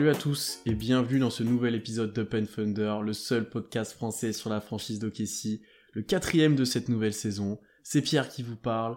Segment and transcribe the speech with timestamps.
[0.00, 4.32] Salut à tous et bienvenue dans ce nouvel épisode d'Open Thunder, le seul podcast français
[4.32, 5.60] sur la franchise d'Okessi,
[5.92, 7.60] le quatrième de cette nouvelle saison.
[7.82, 8.96] C'est Pierre qui vous parle.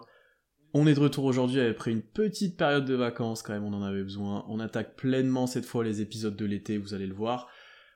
[0.72, 3.82] On est de retour aujourd'hui après une petite période de vacances, quand même on en
[3.82, 4.46] avait besoin.
[4.48, 7.50] On attaque pleinement cette fois les épisodes de l'été, vous allez le voir.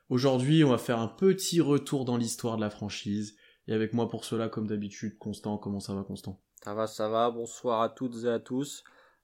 [0.09, 3.35] Aujourd'hui on va faire un petit retour dans l'histoire de la franchise.
[3.67, 6.39] Et avec moi pour cela, comme d'habitude, Constant, comment ça va Constant?
[6.63, 7.31] Ça va, ça va.
[7.31, 8.83] Bonsoir à toutes et à tous.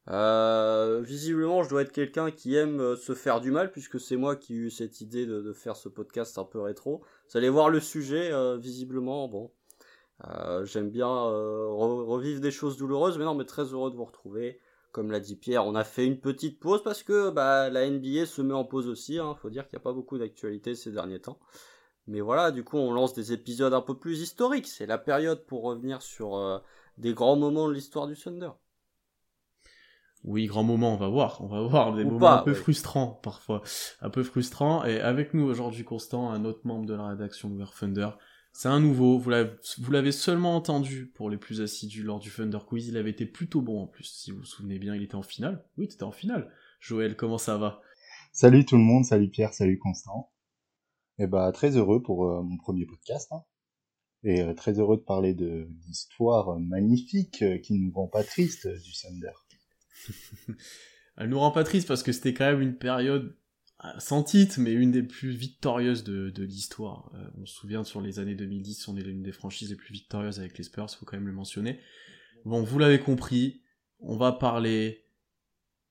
[0.09, 4.17] Euh, visiblement, je dois être quelqu'un qui aime euh, se faire du mal, puisque c'est
[4.17, 7.03] moi qui ai eu cette idée de, faire ce podcast un peu rétro.
[7.29, 9.51] Vous allez voir le sujet, euh, visiblement, bon.
[10.27, 14.05] Euh, j'aime bien re revivre des choses douloureuses, mais non, mais très heureux de vous
[14.05, 14.61] retrouver.
[14.91, 18.25] Comme l'a dit Pierre, on a fait une petite pause parce que bah, la NBA
[18.25, 19.19] se met en pause aussi.
[19.19, 19.35] Hein.
[19.35, 21.39] Faut dire qu'il n'y a pas beaucoup d'actualité ces derniers temps.
[22.07, 24.67] Mais voilà, du coup, on lance des épisodes un peu plus historiques.
[24.67, 26.63] C'est la période pour revenir sur
[26.97, 28.51] des grands moments de l'histoire du Thunder.
[30.27, 32.51] Oui, grand moment, on va voir, on va voir des Ou moments pas, un peu
[32.51, 32.57] ouais.
[32.57, 33.61] frustrants parfois,
[34.01, 34.83] un peu frustrants.
[34.83, 38.09] Et avec nous aujourd'hui, Constant, un autre membre de la rédaction de Thunder.
[38.51, 42.87] C'est un nouveau, vous l'avez seulement entendu pour les plus assidus lors du Thunder Quiz,
[42.87, 45.21] il avait été plutôt bon en plus, si vous vous souvenez bien, il était en
[45.21, 45.63] finale.
[45.77, 46.51] Oui, t'étais en finale.
[46.79, 47.81] Joël, comment ça va?
[48.31, 50.31] Salut tout le monde, salut Pierre, salut Constant.
[51.19, 53.31] Et bah très heureux pour euh, mon premier podcast.
[53.31, 53.43] Hein.
[54.23, 58.23] Et euh, très heureux de parler de l'histoire magnifique euh, qui ne nous rend pas
[58.23, 59.31] triste du Thunder.
[61.17, 63.35] Elle nous rend pas triste parce que c'était quand même une période
[63.99, 67.11] sans titre, mais une des plus victorieuses de, de l'histoire.
[67.15, 69.93] Euh, on se souvient sur les années 2010, on est l'une des franchises les plus
[69.93, 71.79] victorieuses avec les Spurs, faut quand même le mentionner.
[72.45, 73.61] Bon, vous l'avez compris,
[73.99, 75.05] on va parler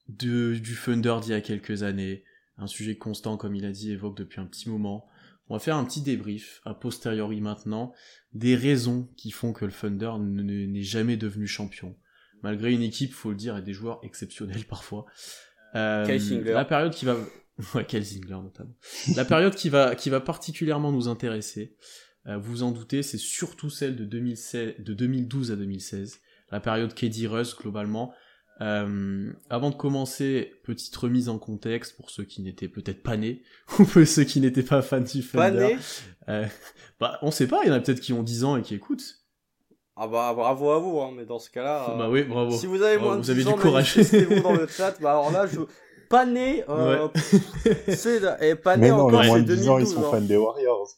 [0.08, 2.24] de, du Thunder d'il y a quelques années,
[2.56, 5.06] un sujet constant, comme il a dit, évoque depuis un petit moment.
[5.48, 7.92] On va faire un petit débrief, a posteriori maintenant,
[8.32, 11.96] des raisons qui font que le Thunder n'est jamais devenu champion
[12.44, 15.06] malgré une équipe, faut le dire, et des joueurs exceptionnels parfois.
[15.74, 16.06] Euh,
[16.44, 17.14] la période qui va,
[17.74, 17.86] ouais,
[18.30, 18.74] notamment.
[19.16, 21.74] la période qui va, qui va particulièrement nous intéresser,
[22.28, 26.20] euh, vous en doutez, c'est surtout celle de, 2016, de 2012 à 2016,
[26.52, 28.14] la période KD Russ globalement.
[28.60, 33.42] Euh, avant de commencer, petite remise en contexte pour ceux qui n'étaient peut-être pas nés,
[33.78, 35.76] ou pour ceux qui n'étaient pas fans du Thunder.
[36.28, 36.46] Euh,
[37.00, 38.74] bah, on sait pas, il y en a peut-être qui ont 10 ans et qui
[38.74, 39.23] écoutent.
[39.96, 42.50] Ah bah bravo à vous, hein, mais dans ce cas-là, euh, bah oui, bravo.
[42.50, 43.96] si vous avez moins de vous avez 10 du ans, courage.
[43.96, 45.00] manifestez-vous dans le chat.
[45.00, 45.60] Bah alors là, je
[46.08, 47.20] pas né, euh, Ouais.
[47.94, 49.94] c'est et pas né Mais non, encore, les moins c'est de 10 ans, ils 2012.
[49.94, 50.10] sont hein.
[50.10, 50.88] fans des Warriors.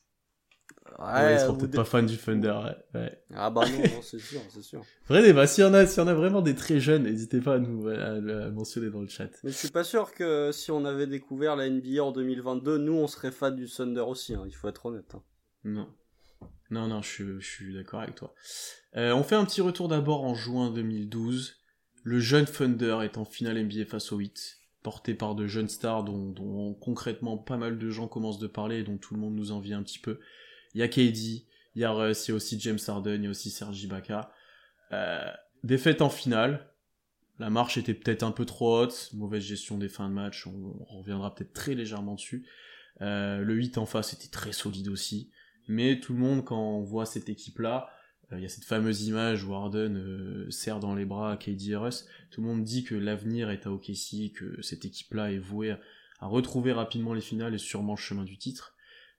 [0.98, 3.00] Ouais, ils seront vous peut-être dé- pas fans du Thunder, ouais.
[3.00, 3.22] ouais.
[3.34, 4.80] Ah bah non, non, c'est sûr, c'est sûr.
[5.08, 7.42] Vrai débat, s'il y en a, s'il y en a vraiment des très jeunes, n'hésitez
[7.42, 8.18] pas à nous à
[8.50, 9.28] mentionner dans le chat.
[9.44, 12.94] Mais je suis pas sûr que si on avait découvert la NBA en 2022, nous
[12.94, 15.12] on serait fans du Thunder aussi, hein, il faut être honnête.
[15.14, 15.22] hein.
[15.64, 15.86] Non.
[16.70, 18.34] Non, non, je suis, d'accord avec toi.
[18.96, 21.56] Euh, on fait un petit retour d'abord en juin 2012.
[22.02, 26.04] Le jeune Thunder est en finale NBA face au 8, porté par de jeunes stars
[26.04, 29.52] dont, concrètement pas mal de gens commencent de parler et dont tout le monde nous
[29.52, 30.20] envie un petit peu.
[30.74, 33.24] Il y a KD, il y a Russ, il y a aussi James Harden, il
[33.24, 34.32] y a aussi Serge Ibaka.
[34.92, 35.30] Euh,
[35.64, 36.72] défaite en finale.
[37.38, 40.86] La marche était peut-être un peu trop haute, mauvaise gestion des fins de match, on,
[40.88, 42.46] on reviendra peut-être très légèrement dessus.
[43.02, 45.30] Euh, le 8 en face était très solide aussi.
[45.68, 47.88] Mais tout le monde, quand on voit cette équipe-là,
[48.32, 51.70] euh, il y a cette fameuse image où Harden euh, serre dans les bras KD
[51.70, 51.78] et
[52.30, 55.80] tout le monde dit que l'avenir est à OKC, que cette équipe-là est vouée à,
[56.20, 58.74] à retrouver rapidement les finales et sûrement le chemin du titre.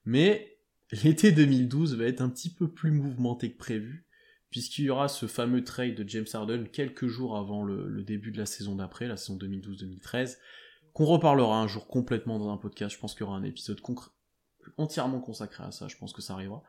[0.06, 0.58] Mais
[1.04, 4.08] l'été 2012 va être un petit peu plus mouvementé que prévu,
[4.50, 8.38] puisqu'il y aura ce fameux trade de James Harden quelques jours avant le début de
[8.38, 10.38] la saison d'après, la saison 2012-2013,
[10.94, 12.96] qu'on reparlera un jour complètement dans un podcast.
[12.96, 14.10] Je pense qu'il y aura un épisode concret
[14.78, 16.64] entièrement consacré à ça, je pense que ça arrivera.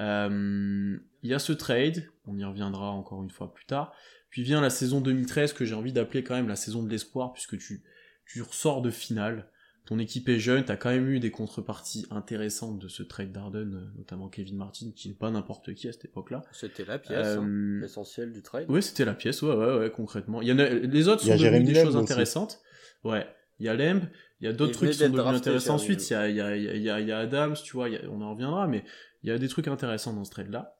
[0.00, 3.92] Euh, Il y a ce trade, on y reviendra encore une fois plus tard.
[4.30, 7.32] Puis vient la saison 2013 que j'ai envie d'appeler quand même la saison de l'espoir,
[7.32, 7.82] puisque tu,
[8.26, 9.48] tu ressors de finale,
[9.84, 13.74] ton équipe est jeune, t'as quand même eu des contreparties intéressantes de ce trade d'Arden,
[13.74, 16.42] euh, notamment Kevin Martin, qui n'est pas n'importe qui à cette époque-là.
[16.52, 18.66] C'était la pièce hein, Euh, essentielle du trade.
[18.68, 20.40] oui, c'était la pièce, ouais, ouais, ouais, concrètement.
[20.40, 22.02] Il y en a, les autres Il y a sont devenus des choses aussi.
[22.04, 22.60] intéressantes.
[23.04, 23.26] Ouais.
[23.62, 24.02] Il y a Lemb,
[24.40, 26.10] il y a d'autres trucs qui sont devenus intéressants ensuite.
[26.10, 27.88] Il y a, il y, a, il y, a, il y a Adams, tu vois,
[27.88, 28.84] il y a- on en reviendra, mais
[29.22, 30.74] il y a des trucs intéressants dans ce trade-là.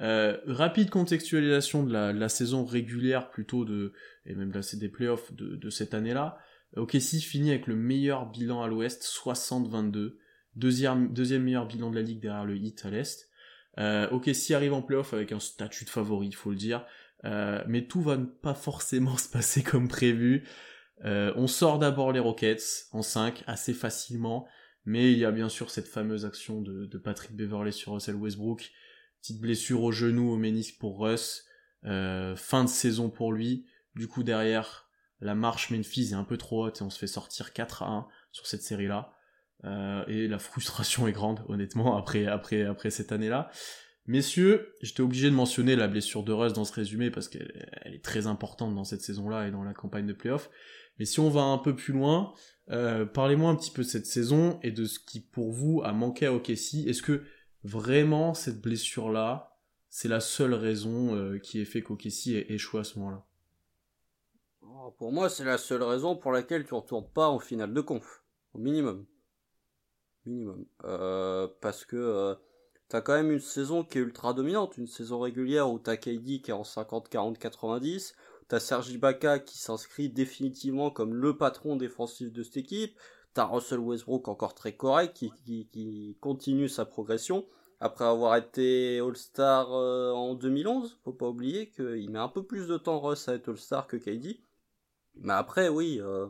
[0.00, 3.92] Euh, rapide contextualisation de la, de la saison régulière plutôt de,
[4.26, 6.38] et même là c'est des playoffs de, de cette année-là.
[6.76, 10.16] OKC finit avec le meilleur bilan à l'ouest, 60-22.
[10.56, 13.28] deuxième, deuxième meilleur bilan de la ligue derrière le Heat à l'Est.
[13.78, 16.84] Euh, OKC arrive en playoff avec un statut de favori, il faut le dire.
[17.24, 20.44] Euh, mais tout va pas forcément se passer comme prévu.
[21.04, 24.46] Euh, on sort d'abord les Rockets en 5 assez facilement,
[24.84, 28.70] mais il y a bien sûr cette fameuse action de, Patrick Beverley sur Russell Westbrook,
[29.20, 31.44] petite blessure au genou, au ménisque pour Russ,
[31.84, 33.66] euh, fin de saison pour lui.
[33.94, 34.88] Du coup derrière,
[35.20, 37.86] la marche Memphis est un peu trop haute et on se fait sortir 4 à
[37.88, 39.12] 1 sur cette série-là.
[39.64, 43.50] Euh, et la frustration est grande, honnêtement, après, après, après cette année-là.
[44.06, 48.04] Messieurs, j'étais obligé de mentionner la blessure de Russ dans ce résumé parce qu'elle est
[48.04, 50.50] très importante dans cette saison-là et dans la campagne de playoff.
[50.98, 52.32] Mais si on va un peu plus loin,
[52.70, 55.92] euh, parlez-moi un petit peu de cette saison et de ce qui pour vous a
[55.92, 56.86] manqué à OKC.
[56.86, 57.22] Est-ce que
[57.62, 59.56] vraiment cette blessure-là,
[59.90, 63.24] c'est la seule raison euh, qui ait fait qu'OKC ait échoué à ce moment-là?
[64.62, 67.72] Oh, Pour moi, c'est la seule raison pour laquelle tu ne retournes pas en finale
[67.72, 68.22] de conf,
[68.54, 69.06] au minimum
[70.26, 70.64] minimum.
[70.84, 72.34] Euh, parce que
[72.88, 76.40] t'as quand même une saison qui est ultra dominante, une saison régulière où t'as KD
[76.40, 78.14] qui est en 50, 40, 90,
[78.48, 82.98] t'as Sergi Ibaka qui s'inscrit définitivement comme le patron défensif de cette équipe,
[83.34, 87.46] t'as Russell Westbrook encore très correct qui, qui, qui continue sa progression.
[87.80, 92.66] Après avoir été All-Star euh, en 2011, faut pas oublier qu'il met un peu plus
[92.66, 94.40] de temps Russ à être All-Star que KD.
[95.16, 96.26] Mais après, oui, euh,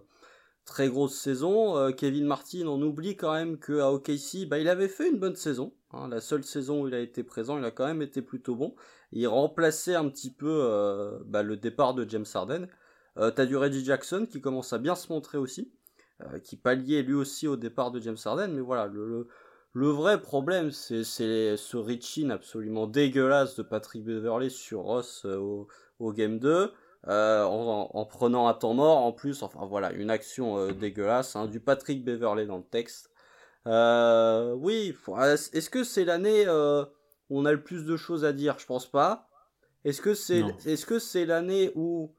[0.65, 1.77] très grosse saison.
[1.77, 5.37] Euh, Kevin Martin, on oublie quand même qu'à OKC, bah, il avait fait une bonne
[5.37, 5.73] saison.
[5.93, 6.09] Hein.
[6.09, 8.75] la seule saison où il a été présent, il a quand même été plutôt bon.
[9.13, 12.69] Il remplaçait un petit peu euh, bah, le départ de James Harden.
[13.17, 15.73] Euh, T'as du Reggie Jackson qui commence à bien se montrer aussi,
[16.43, 18.49] qui palliait lui aussi au départ de James Harden.
[18.49, 19.29] Mais voilà, le,
[19.73, 25.69] le, vrai problème, c'est ce reach-in absolument dégueulasse de Patrick Beverley sur Ross au,
[26.01, 26.73] au Game 2.
[27.07, 31.47] Euh, en, prenant un temps mort en plus, enfin voilà, une action euh, dégueulasse, hein,
[31.47, 33.11] du Patrick Beverley dans le texte.
[33.67, 38.59] Euh, oui, est-ce que c'est l'année où on a le plus de choses à dire?
[38.59, 39.29] Je pense pas.
[39.85, 42.15] Est-ce que c'est est-ce que c'est l'année où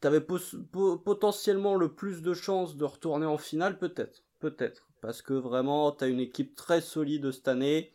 [0.00, 3.78] t'avais potentiellement le plus de chances de retourner en finale?
[3.78, 7.92] Peut-être, peut-être, parce que vraiment t'as une équipe très solide cette année.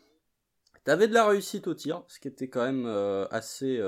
[0.85, 2.85] T'avais de la réussite au tir, ce qui était quand même
[3.31, 3.81] assez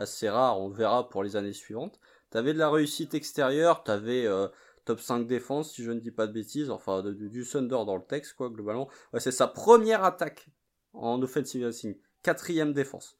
[0.00, 2.00] assez rare, on verra pour les années suivantes.
[2.30, 4.48] T'avais de la réussite extérieure, t'avais euh,
[4.84, 8.02] top 5 défense, si je ne dis pas de bêtises, enfin du Thunder dans le
[8.02, 8.88] texte, quoi, globalement.
[9.18, 10.48] c'est sa première attaque
[10.94, 13.16] en offensive racing, quatrième défense.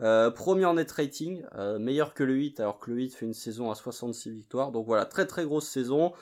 [0.00, 3.26] Euh, premier en net rating, euh, meilleur que le 8, alors que le 8 fait
[3.26, 4.72] une saison à 66 victoires.
[4.72, 6.12] Donc voilà, très très grosse saison.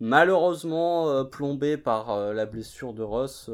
[0.00, 3.48] Malheureusement plombé par la blessure de Ross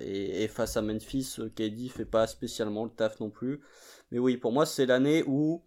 [0.00, 3.60] et, et, face à Memphis, KD fait pas spécialement le taf non plus.
[4.10, 5.62] Mais oui, pour moi, c'est l'année où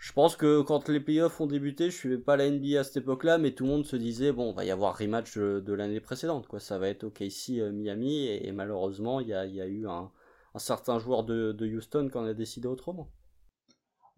[0.00, 2.98] je pense que quand les playoffs ont débuté, je suivais pas la NBA à cette
[2.98, 6.46] époque-là, mais tout le monde se disait bon, va y avoir rematch de, l'année précédente,
[6.48, 6.58] quoi.
[6.58, 10.10] Ça va être OKC euh, Miami, et, malheureusement, il y a, eu un,
[10.56, 13.10] certain joueur de, Houston qui en a décidé autrement.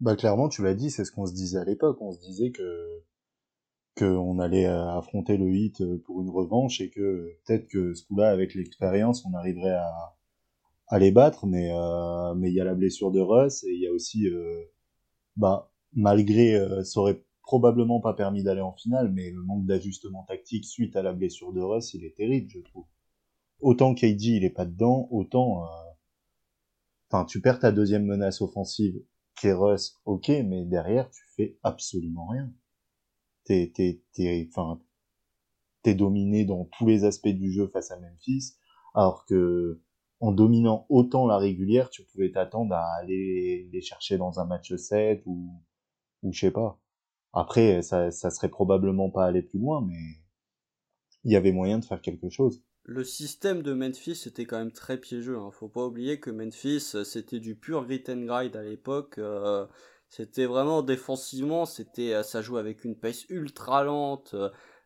[0.00, 1.98] Bah clairement, tu l'as dit, c'est ce qu'on se disait à l'époque.
[2.00, 3.02] On se disait que
[3.98, 8.06] qu'on allait euh, affronter le hit euh, pour une revanche et que peut-être que ce
[8.06, 10.16] coup-là, avec l'expérience, on arriverait à,
[10.92, 13.80] à les battre, mais euh, mais il y a la blessure de Russ et il
[13.80, 14.62] y a aussi, euh,
[15.36, 20.24] bah malgré, euh, ça aurait probablement pas permis d'aller en finale, mais le manque d'ajustement
[20.24, 22.84] tactique suite à la blessure de Russ, il est terrible, je trouve.
[23.60, 25.64] Autant KD il est pas dedans, autant,
[27.08, 29.02] enfin tu perds ta deuxième menace offensive
[29.40, 32.52] qui est Russ, ok, mais derrière tu fais absolument rien.
[33.44, 34.78] T'es t'es t'es enfin
[35.82, 38.56] t'es dominé dans tous les aspects du jeu face à Memphis,
[38.94, 39.80] alors que
[40.22, 44.72] en dominant autant la régulière, tu pouvais t'attendre à aller les chercher dans un match
[44.72, 45.60] 7 ou,
[46.22, 46.78] ou je sais pas.
[47.32, 49.98] Après, ça, ça serait probablement pas aller plus loin, mais
[51.24, 52.62] il y avait moyen de faire quelque chose.
[52.84, 55.38] Le système de Memphis était quand même très piégeux.
[55.38, 55.50] Hein.
[55.50, 59.18] Faut pas oublier que Memphis, c'était du pur grit and grind à l'époque.
[59.18, 59.66] Euh,
[60.08, 64.36] c'était vraiment défensivement, c'était ça jouait avec une pace ultra lente.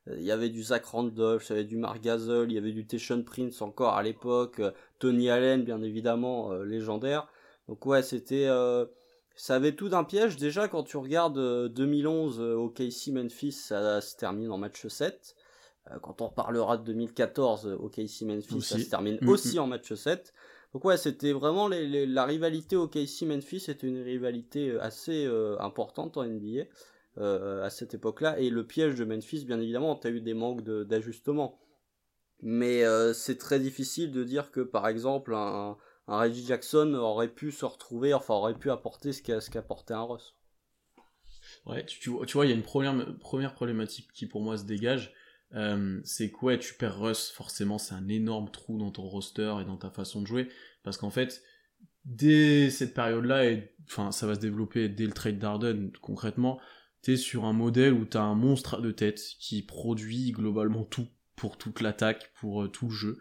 [0.08, 2.72] Il y avait du Zach Randolph, il y avait du Mark Gasol, il y avait
[2.72, 7.28] du Teshon Prince encore à l'époque, euh, Tony Allen bien évidemment euh, légendaire.
[7.68, 8.86] Donc ouais, c'était euh,
[9.34, 14.16] ça avait tout d'un piège déjà quand tu regardes 2011 au KC Memphis, ça, se
[14.16, 15.34] termine en match 7.
[16.00, 20.32] quand on reparlera de 2014 au KC Memphis, ça se termine aussi en match 7.
[20.72, 25.26] Donc ouais, c'était vraiment la rivalité au KC Memphis, c'était une rivalité assez
[25.58, 26.64] importante en NBA.
[27.18, 28.38] Euh, à cette époque-là.
[28.38, 31.58] Et le piège de Memphis, bien évidemment, tu as eu des manques d'ajustement.
[32.42, 35.76] Mais euh, c'est très difficile de dire que, par exemple, un,
[36.06, 40.36] Reggie Jackson aurait pu se retrouver, enfin, aurait pu apporter ce qu'apportait un Ross.
[41.64, 45.12] Ouais, tu, vois, il y a une première, première problématique qui pour moi se dégage.
[45.54, 49.56] euh, c'est que ouais, tu perds Russ, forcément, c'est un énorme trou dans ton roster
[49.60, 50.48] et dans ta façon de jouer,
[50.82, 51.42] parce qu'en fait,
[52.04, 56.60] dès cette période-là, et enfin, ça va se développer dès le trade d'Arden, concrètement,
[57.02, 61.58] t'es sur un modèle où t'as un monstre de tête qui produit globalement tout pour
[61.58, 63.18] toute l'attaque, pour euh, tout le jeu.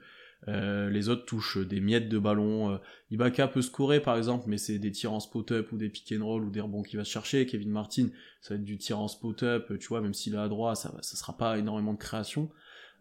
[0.48, 2.72] Euh, les autres touchent des miettes de ballon.
[2.72, 2.78] Euh,
[3.12, 6.26] Ibaka peut scorer par exemple, mais c'est des tirs en spot-up ou des pick and
[6.26, 7.46] roll ou des rebonds qu'il va chercher.
[7.46, 8.10] Kevin Martin,
[8.42, 10.94] ça va être du tir en spot-up, tu vois, même s'il est à droite, ça,
[11.02, 12.50] ça sera pas énormément de création.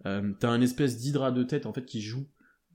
[0.02, 2.26] T'as un espèce d'hydra de tête en fait qui joue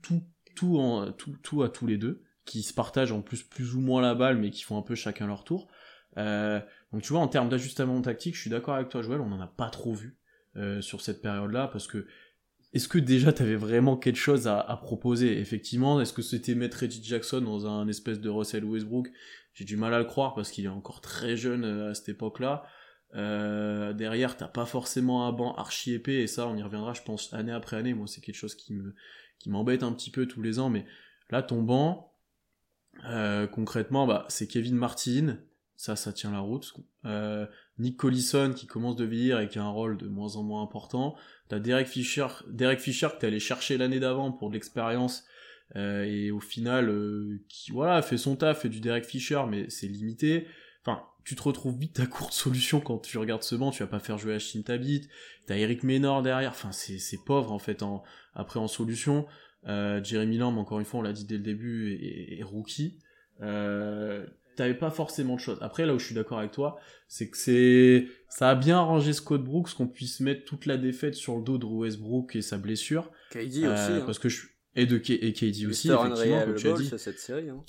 [0.02, 0.22] tout,
[0.56, 0.80] tout,
[1.16, 4.14] tout, tout à tous les deux, qui se partagent en plus plus ou moins la
[4.14, 5.68] balle, mais qui font un peu chacun leur tour.
[6.16, 9.40] Donc tu vois, en termes d'ajustement tactique, je suis d'accord avec toi, Joël, on en
[9.40, 10.16] a pas trop vu
[10.80, 12.06] sur cette période-là parce que
[12.72, 15.38] est-ce que déjà tu avais vraiment quelque chose à, proposer?
[15.38, 19.10] Effectivement, est-ce que c'était mettre Reggie Jackson dans un espèce de Russell Westbrook?
[19.54, 22.10] J'ai du mal à le croire parce qu'il est encore très jeune euh, à cette
[22.10, 22.64] époque-là.
[23.16, 27.02] Euh, derrière, t'as pas forcément un banc archi épais et ça, on y reviendra, je
[27.02, 27.92] pense, année après année.
[27.92, 28.94] Moi, c'est quelque chose qui me
[29.40, 30.84] qui m'embête un petit peu tous les ans, mais
[31.30, 32.14] là, ton banc,
[33.06, 35.38] euh, concrètement, bah, c'est Kevin Martin,
[35.80, 36.74] ça, ça tient la route.
[37.06, 37.46] Euh,
[37.78, 40.62] Nick Collison qui commence de vieillir et qui a un rôle de moins en moins
[40.62, 41.16] important.
[41.48, 45.24] T'as Derek Fisher, Derek Fisher que t'es allé chercher l'année d'avant pour de l'expérience
[45.76, 49.70] euh, et au final euh, qui voilà fait son taf, fait du Derek Fisher mais
[49.70, 50.46] c'est limité.
[50.84, 53.88] Enfin, tu te retrouves vite à courte solution quand tu regardes ce banc, tu vas
[53.88, 55.08] pas faire jouer Hashim Tabit,
[55.46, 58.02] t'as Eric Ménor derrière, enfin c'est, pauvre en fait en,
[58.34, 59.26] après en solution.
[59.66, 62.98] Euh, Jeremy Lamb, encore une fois, on l'a dit dès le début, est, rookie.
[63.42, 64.26] Euh,
[64.60, 65.56] t'avais pas forcément de choses.
[65.62, 69.14] Après, là où je suis d'accord avec toi, c'est que c'est, ça a bien arrangé
[69.14, 72.58] Scott Brooks qu'on puisse mettre toute la défaite sur le dos de Westbrook et sa
[72.58, 73.10] blessure.
[73.30, 73.64] KD aussi.
[73.64, 74.02] Euh, hein.
[74.04, 76.92] Parce que je, et de et KD aussi, effectivement, comme tu as dit.
[76.98, 77.64] Cette série, hein.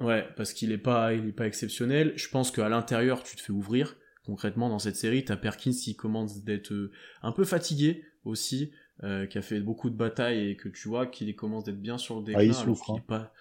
[0.00, 2.12] Ouais, parce qu'il est pas, il est pas exceptionnel.
[2.16, 3.96] Je pense qu'à l'intérieur, tu te fais ouvrir.
[4.24, 6.92] Concrètement, dans cette série, t'as Perkins qui commence d'être euh,
[7.22, 8.70] un peu fatigué aussi,
[9.02, 11.96] euh, qui a fait beaucoup de batailles et que tu vois qu'il commence d'être bien
[11.96, 12.40] sur le déclin.
[12.40, 12.90] Ah, il souffre.
[12.90, 13.02] Hein.
[13.08, 13.32] pas,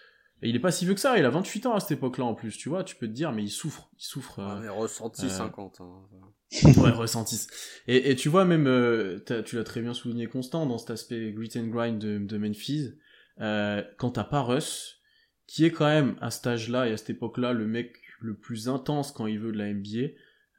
[0.42, 2.26] et il est pas si vieux que ça, il a 28 ans à cette époque-là
[2.26, 4.40] en plus, tu vois, tu peux te dire, mais il souffre, il souffre.
[4.40, 5.82] Euh, mais ressenti 50.
[5.82, 6.82] Euh, hein.
[6.82, 7.48] ouais, ressenti.
[7.88, 11.32] Et, et, tu vois, même, euh, tu l'as très bien souligné, Constant, dans cet aspect
[11.32, 12.94] grit and grind de, de Memphis,
[13.42, 15.02] euh, quand t'as pas Russ,
[15.48, 18.70] qui est quand même à cet âge-là et à cette époque-là le mec le plus
[18.70, 20.14] intense quand il veut de la NBA,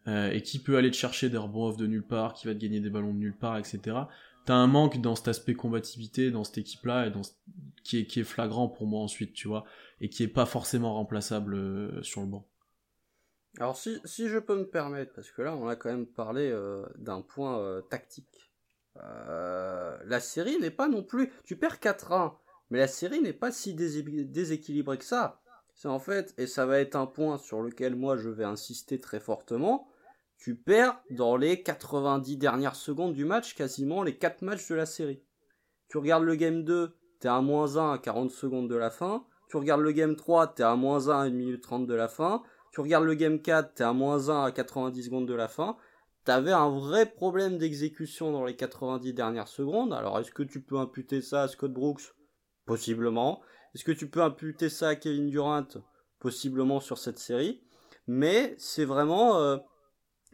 [0.08, 2.54] euh, et qui peut aller te chercher des rebonds off de nulle part, qui va
[2.54, 3.96] te gagner des ballons de nulle part, etc
[4.48, 7.20] t'as un manque dans cet aspect combativité dans cette équipe là et dans
[7.84, 9.66] qui est qui est flagrant pour moi ensuite tu vois
[10.00, 12.48] et qui est pas forcément remplaçable euh, sur le banc.
[13.58, 16.48] Alors si, si je peux me permettre parce que là on a quand même parlé
[16.50, 18.50] euh, d'un point euh, tactique.
[18.96, 22.32] La série n'est pas non plus tu perds 4-1
[22.70, 25.42] mais la série n'est pas si déséquilibrée que ça.
[25.74, 28.98] C'est en fait et ça va être un point sur lequel moi je vais insister
[28.98, 29.88] très fortement
[30.38, 34.86] tu perds dans les 90 dernières secondes du match, quasiment les 4 matchs de la
[34.86, 35.20] série.
[35.88, 39.26] Tu regardes le game 2, t'es à moins 1 à 40 secondes de la fin.
[39.48, 42.06] Tu regardes le game 3, t'es à moins 1 à 1 minute 30 de la
[42.06, 42.42] fin.
[42.72, 45.76] Tu regardes le game 4, t'es à moins 1 à 90 secondes de la fin.
[46.24, 49.92] T'avais un vrai problème d'exécution dans les 90 dernières secondes.
[49.92, 52.14] Alors est-ce que tu peux imputer ça à Scott Brooks?
[52.64, 53.40] Possiblement.
[53.74, 55.66] Est-ce que tu peux imputer ça à Kevin Durant?
[56.20, 57.64] Possiblement sur cette série.
[58.06, 59.38] Mais c'est vraiment...
[59.38, 59.56] Euh,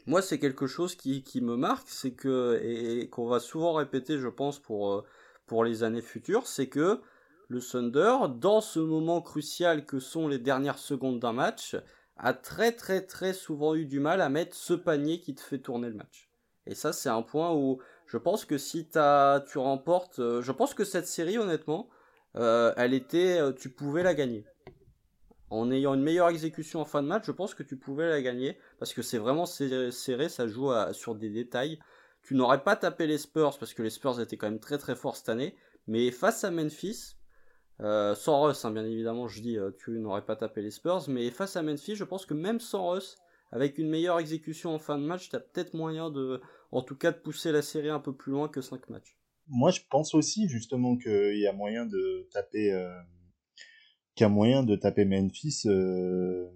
[0.06, 4.28] moi, c'est quelque chose qui, me marque, c'est que, et, qu'on va souvent répéter, je
[4.28, 5.04] pense, pour, euh,
[5.46, 7.00] pour les années futures, c'est que
[7.48, 11.76] le Thunder, dans ce moment crucial que sont les dernières secondes d'un match,
[12.16, 15.58] a très très très souvent eu du mal à mettre ce panier qui te fait
[15.58, 16.30] tourner le match.
[16.66, 20.52] Et ça, c'est un point où je pense que si as, tu remportes, euh, je
[20.52, 21.88] pense que cette série, honnêtement,
[22.36, 24.44] euh, elle était, tu pouvais la gagner
[25.54, 28.22] en ayant une meilleure exécution en fin de match, je pense que tu pouvais la
[28.22, 31.78] gagner parce que c'est vraiment serré, ça joue sur des détails.
[32.22, 34.96] Tu n'aurais pas tapé les Spurs parce que les Spurs étaient quand même très très
[34.96, 35.54] forts cette année,
[35.86, 37.16] mais face à Memphis,
[37.80, 41.04] euh, sans Russ, hein, bien évidemment, je dis euh, tu n'aurais pas tapé les Spurs,
[41.08, 43.16] mais face à Memphis, je pense que même sans Russ,
[43.50, 46.40] avec une meilleure exécution en fin de match, tu as peut-être moyen de,
[46.72, 49.16] en tout cas, de pousser la série un peu plus loin que 5 matchs.
[49.48, 52.72] Moi, je pense aussi justement qu'il y a moyen de taper.
[52.72, 52.98] Euh,
[54.22, 56.48] a moyen de taper Memphis euh,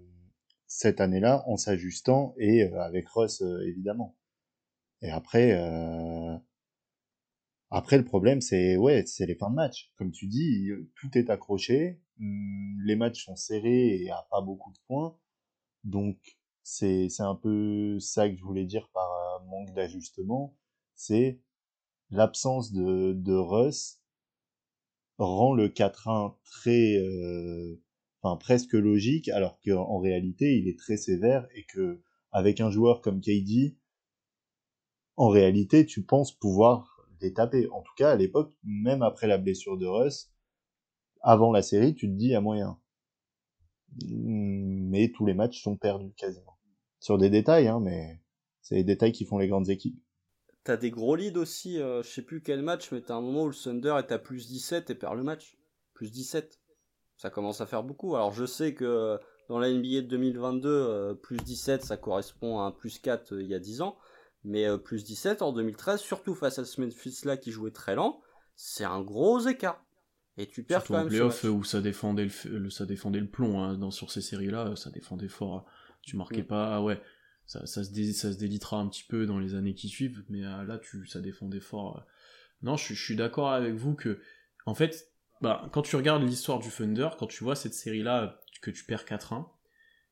[0.67, 4.15] cette année-là en s'ajustant et euh, avec Russ euh, évidemment.
[5.01, 5.53] Et après,
[7.69, 9.91] après le problème c'est ouais, c'est les fins de match.
[9.97, 14.71] Comme tu dis, tout est accroché, hum, les matchs sont serrés et a pas beaucoup
[14.71, 15.17] de points.
[15.83, 16.17] Donc
[16.63, 19.09] c'est c'est un peu ça que je voulais dire par
[19.47, 20.57] manque d'ajustement,
[20.95, 21.41] c'est
[22.11, 23.98] l'absence de de Russ
[25.25, 27.81] rend le 4-1 très, euh,
[28.21, 33.01] enfin presque logique, alors qu'en réalité il est très sévère et que avec un joueur
[33.01, 33.77] comme KD,
[35.17, 37.67] en réalité tu penses pouvoir d'étaper.
[37.71, 40.31] En tout cas, à l'époque, même après la blessure de Russ,
[41.21, 42.79] avant la série, tu te dis à moyen.
[44.07, 46.57] Mais tous les matchs sont perdus quasiment.
[46.99, 48.21] Sur des détails, hein, mais
[48.61, 49.99] c'est les détails qui font les grandes équipes.
[50.69, 53.45] T'as des gros leads aussi, euh, je sais plus quel match, mais t'as un moment
[53.45, 55.57] où le Thunder est à plus 17 et perd le match.
[55.95, 56.59] Plus 17.
[57.17, 58.15] Ça commence à faire beaucoup.
[58.15, 62.65] Alors je sais que dans la NBA de 2022, euh, plus 17, ça correspond à
[62.65, 63.97] un plus 4 euh, il y a 10 ans.
[64.43, 68.21] Mais plus 17 en 2013, surtout face à ce Memphis-là qui jouait très lent,
[68.55, 69.83] c'est un gros écart.
[70.37, 73.75] Et tu perds quand même playoff où ça défendait le, ça défendait le plomb hein,
[73.75, 75.65] dans, sur ces séries-là, ça défendait fort.
[76.03, 76.47] Tu marquais mm.
[76.47, 77.01] pas, ah ouais,
[77.49, 80.63] ça, se ça se délitera un petit peu dans les années qui suivent, mais euh,
[80.65, 81.97] là, tu, ça défendait fort.
[81.97, 82.01] Euh.
[82.61, 84.19] Non, je, je suis d'accord avec vous que,
[84.67, 88.69] en fait, bah, quand tu regardes l'histoire du Thunder, quand tu vois cette série-là, que
[88.69, 89.47] tu perds 4-1,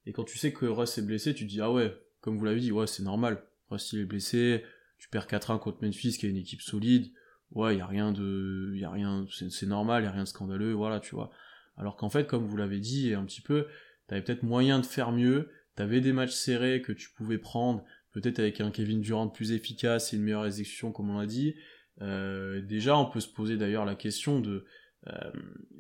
[0.08, 2.46] et quand tu sais que Russ est blessé, tu te dis, ah ouais, comme vous
[2.46, 3.44] l'avez dit, ouais, c'est normal.
[3.70, 4.63] Russ, il est blessé,
[4.98, 7.12] tu perds 4-1 contre Memphis, qui est une équipe solide,
[7.51, 10.24] ouais, il y a rien de, y a rien, c'est normal, il y a rien
[10.24, 11.29] de scandaleux, voilà, tu vois.
[11.75, 13.67] Alors qu'en fait, comme vous l'avez dit, un petit peu,
[14.08, 18.39] t'avais peut-être moyen de faire mieux, t'avais des matchs serrés que tu pouvais prendre, peut-être
[18.39, 21.55] avec un Kevin Durant plus efficace et une meilleure exécution, comme on l'a dit.
[22.01, 24.65] Euh, déjà, on peut se poser d'ailleurs la question de,
[25.07, 25.31] euh,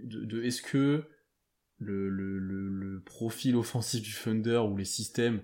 [0.03, 1.03] de, est-ce que
[1.79, 5.41] le, le, le, profil offensif du Thunder ou les systèmes,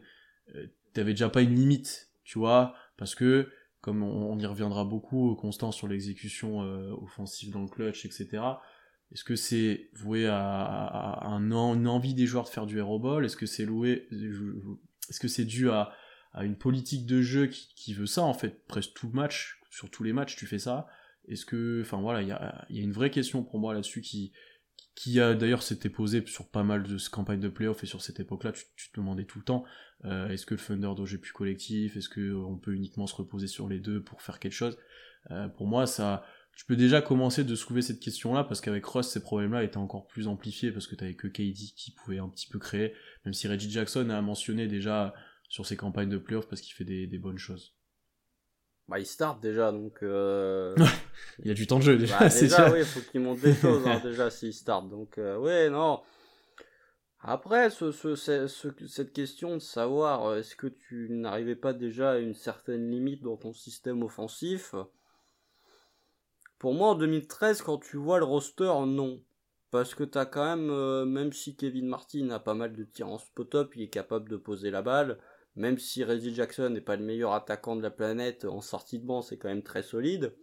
[0.55, 3.49] euh, t'avais déjà pas une limite, tu vois, parce que
[3.81, 6.59] comme on, y reviendra beaucoup, Constant sur l'exécution
[7.03, 8.41] offensive dans le clutch, etc.
[9.13, 13.37] Est-ce que c'est voué à, un, une envie des joueurs de faire du aéroball Est-ce
[13.37, 15.93] que c'est loué Est-ce que c'est dû à,
[16.41, 18.65] une politique de jeu qui, veut ça en fait?
[18.65, 20.87] Presque tout match, sur tous les matchs, tu fais ça.
[21.27, 24.33] Est-ce que, enfin voilà, il y a, une vraie question pour moi là-dessus qui,
[24.95, 28.19] qui a d'ailleurs s'était posée sur pas mal de campagnes de playoffs et sur cette
[28.19, 29.63] époque-là, tu, te demandais tout le temps,
[30.05, 31.95] euh, est-ce que le Thunder doit plus collectif?
[31.97, 34.75] Est-ce qu'on peut uniquement se reposer sur les deux pour faire quelque chose?
[35.29, 39.09] Euh, Pour moi, ça, tu peux déjà commencer de soulever cette question-là, parce qu'avec Ross,
[39.09, 42.47] ces problèmes-là étaient encore plus amplifiés, parce que t'avais que KD qui pouvait un petit
[42.47, 42.93] peu créer,
[43.25, 45.13] même si Reggie Jackson a mentionné déjà
[45.53, 47.75] sur ses campagnes de playoffs parce qu'il fait des, bonnes choses.
[48.87, 50.01] Bah, il start déjà, donc.
[50.01, 50.75] Euh...
[51.39, 52.19] il y a du temps de jeu déjà.
[52.19, 54.89] Bah, déjà, oui, il faut qu'il monte des choses hein, déjà s'il start.
[54.89, 56.01] Donc, euh, ouais, non.
[57.19, 58.15] Après, ce, ce,
[58.87, 63.21] cette question de savoir euh, est-ce que tu n'arrivais pas déjà à une certaine limite
[63.21, 64.73] dans ton système offensif,
[66.63, 69.21] pour moi, en 2013, quand tu vois le roster, non.
[69.69, 73.09] Parce que t'as quand même, euh, même si Kevin Martin a pas mal de tirs
[73.09, 75.17] en spot-up, il est capable de poser la balle.
[75.57, 79.05] Même si Reggie Jackson n'est pas le meilleur attaquant de la planète, en sortie de
[79.05, 80.33] banc, c'est quand même très solide.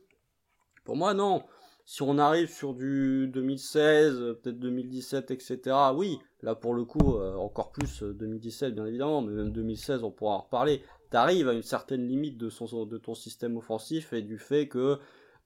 [0.85, 1.43] Pour moi, non.
[1.87, 7.35] Si on arrive sur du 2016, peut-être 2017, etc., oui, là pour le coup, euh,
[7.37, 10.83] encore plus 2017 euh, bien évidemment, mais même 2016, on pourra en reparler.
[11.09, 14.99] T'arrives à une certaine limite de ton système offensif et du fait que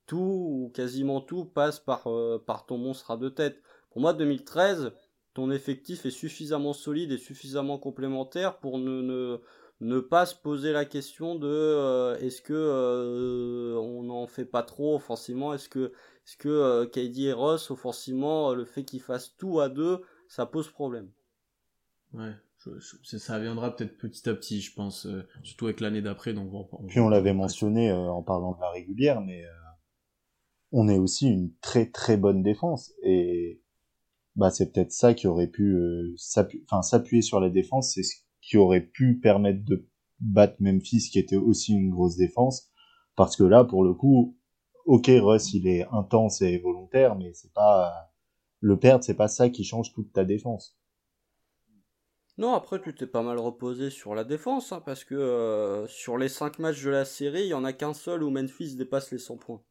[0.06, 3.60] tout ou quasiment tout passe par, euh, par ton monstre à deux têtes.
[3.90, 4.92] Pour moi, 2013,
[5.34, 9.40] ton effectif est suffisamment solide et suffisamment complémentaire pour ne, ne,
[9.80, 14.62] ne pas se poser la question de euh, est-ce que euh, on n'en fait pas
[14.62, 15.92] trop offensivement Est-ce que,
[16.26, 20.68] est-ce que KD et Ross, offensivement, le fait qu'ils fassent tout à deux, ça pose
[20.70, 21.10] problème
[22.12, 22.32] Ouais,
[23.02, 25.08] ça viendra peut-être petit à petit, je pense,
[25.42, 26.32] surtout avec l'année d'après.
[26.32, 26.52] Donc
[26.86, 29.44] Puis on l'avait mentionné en parlant de la régulière, mais
[30.76, 33.62] on est aussi une très très bonne défense et
[34.34, 38.56] bah c'est peut-être ça qui aurait pu euh, s'appuyer sur la défense, c'est ce qui
[38.56, 42.72] aurait pu permettre de battre Memphis qui était aussi une grosse défense
[43.14, 44.36] parce que là pour le coup
[44.84, 48.10] OK Russ il est intense et volontaire mais c'est pas
[48.58, 50.76] le perdre c'est pas ça qui change toute ta défense.
[52.36, 56.18] Non, après tu t'es pas mal reposé sur la défense, hein, parce que euh, sur
[56.18, 59.12] les 5 matchs de la série, il y en a qu'un seul où Memphis dépasse
[59.12, 59.62] les 100 points.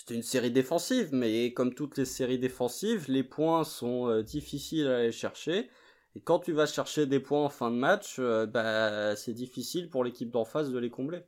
[0.00, 4.86] C'était une série défensive, mais comme toutes les séries défensives, les points sont euh, difficiles
[4.86, 5.68] à aller chercher.
[6.16, 9.90] Et quand tu vas chercher des points en fin de match, euh, bah, c'est difficile
[9.90, 11.20] pour l'équipe d'en face de les combler.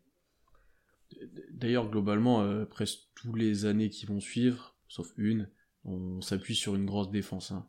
[1.51, 5.51] D'ailleurs, globalement, euh, presque tous les années qui vont suivre, sauf une,
[5.85, 7.53] on s'appuie sur une grosse défense.
[7.53, 7.69] Hein.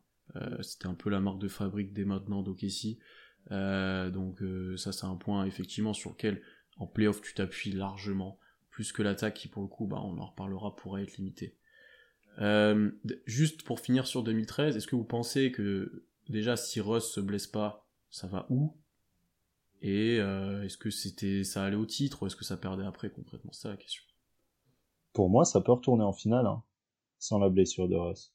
[0.61, 2.97] C'était un peu la marque de fabrique dès maintenant d'Okessi.
[3.49, 4.41] donc
[4.77, 6.41] ça, c'est un point effectivement sur lequel
[6.77, 8.39] en playoff tu t'appuies largement
[8.73, 11.55] plus que l'attaque qui pour le coup, bah, on en reparlera, pourrait être limitée.
[12.39, 12.91] Euh,
[13.27, 17.45] juste pour finir sur 2013, est-ce que vous pensez que déjà si Russ se blesse
[17.45, 18.75] pas, ça va où?
[19.83, 23.11] Et euh, est-ce que c'était ça allait au titre ou est-ce que ça perdait après
[23.11, 23.51] concrètement?
[23.51, 24.03] C'est ça la question.
[25.13, 26.63] Pour moi, ça peut retourner en finale hein,
[27.19, 28.33] sans la blessure de Russ.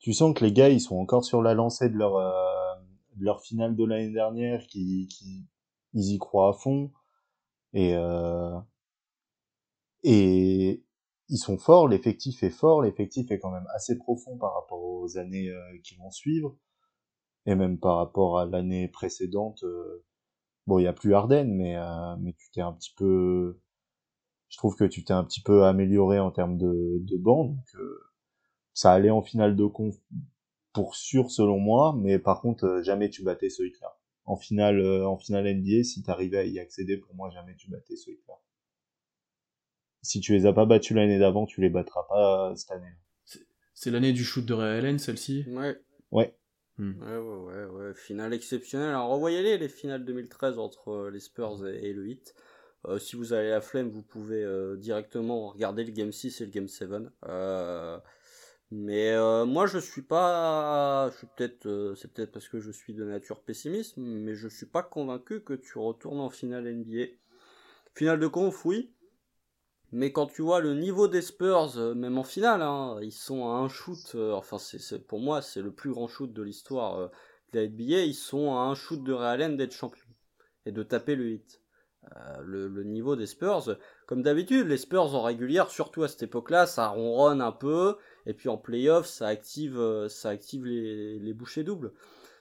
[0.00, 2.74] Tu sens que les gars, ils sont encore sur la lancée de leur euh,
[3.16, 5.46] de leur finale de l'année dernière, qui, qui
[5.94, 6.92] ils y croient à fond.
[7.72, 7.94] Et
[10.02, 10.84] Et
[11.30, 15.16] ils sont forts, l'effectif est fort, l'effectif est quand même assez profond par rapport aux
[15.16, 16.56] années euh, qui vont suivre,
[17.46, 19.62] et même par rapport à l'année précédente.
[19.64, 20.04] Euh,
[20.66, 23.60] bon, il y a plus Arden, mais euh, mais tu t'es un petit peu,
[24.48, 27.76] je trouve que tu t'es un petit peu amélioré en termes de de banc, donc
[28.74, 29.96] ça allait en finale de conf
[30.72, 33.96] pour sûr selon moi, mais par contre jamais tu battais ce hit-là.
[34.24, 37.96] En finale, en finale NBA, si t'arrivais à y accéder, pour moi jamais tu battais
[37.96, 38.40] ce hit-là
[40.02, 42.92] si tu les as pas battus l'année d'avant, tu les battras pas cette année.
[43.74, 45.44] C'est l'année du shoot de Ray Allen, celle-ci?
[45.48, 45.80] Ouais.
[46.10, 46.34] Ouais.
[46.78, 46.94] Hmm.
[47.02, 48.90] Ouais, ouais, ouais, ouais, finale exceptionnelle.
[48.90, 52.34] Alors, revoyez-les, les finales 2013 entre euh, les Spurs et, le Heat.
[52.86, 56.46] Euh, si vous avez la flemme, vous pouvez euh, directement regarder le Game 6 et
[56.46, 56.90] le Game 7.
[58.70, 61.10] mais moi, je suis pas.
[61.10, 61.94] Je suis peut-être.
[61.96, 65.54] c'est peut-être parce que je suis de nature pessimiste, mais je suis pas convaincu que
[65.54, 67.06] tu retournes en finale NBA.
[67.94, 68.94] Finale de conf, oui.
[69.92, 73.48] Mais quand tu vois le niveau des Spurs, euh, même en finale, hein, ils sont
[73.48, 74.12] à un shoot.
[74.14, 77.08] Euh, enfin, c'est pour moi, c'est le plus grand shoot de l'histoire euh,
[77.52, 78.04] de la NBA.
[78.04, 80.06] Ils sont à un shoot de Real d'être champion
[80.66, 81.60] et de taper le hit.
[82.42, 83.76] Le, niveau des Spurs,
[84.06, 88.32] comme d'habitude, les Spurs en régulière, surtout à cette époque-là, ça ronronne un peu, et
[88.32, 91.92] puis en playoff, ça active, ça active les, les bouchées doubles.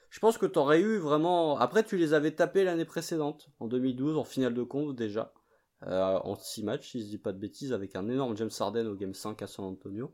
[0.10, 1.58] Je pense que tu aurais eu vraiment.
[1.60, 5.34] Après, tu les avais tapés l'année précédente, en 2012, en finale de conf déjà.
[5.88, 8.88] Euh, en 6 matchs, si je dis pas de bêtises, avec un énorme James Harden
[8.88, 10.14] au Game 5 à San Antonio.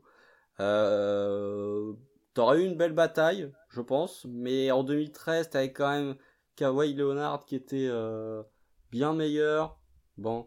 [0.60, 1.92] Euh,
[2.34, 6.16] T'aurais eu une belle bataille, je pense, mais en 2013, t'avais quand même
[6.56, 8.42] Kawhi Leonard qui était euh,
[8.90, 9.80] bien meilleur.
[10.18, 10.46] Bon.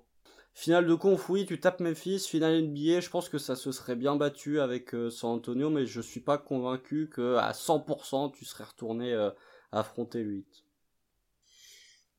[0.53, 2.19] Finale de conf, oui, tu tapes Memphis.
[2.19, 5.87] Finale NBA, je pense que ça se serait bien battu avec euh, San Antonio, mais
[5.87, 9.29] je suis pas convaincu que à 100% tu serais retourné
[9.71, 10.65] affronter le 8.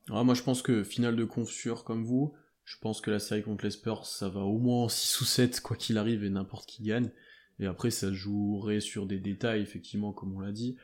[0.09, 2.35] moi, je pense que finale de conf sûr comme vous.
[2.65, 5.25] Je pense que la série contre les Spurs, ça va au moins en 6 ou
[5.25, 7.11] 7, quoi qu'il arrive, et n'importe qui gagne.
[7.59, 10.77] Et après, ça jouerait sur des détails, effectivement, comme on l'a dit.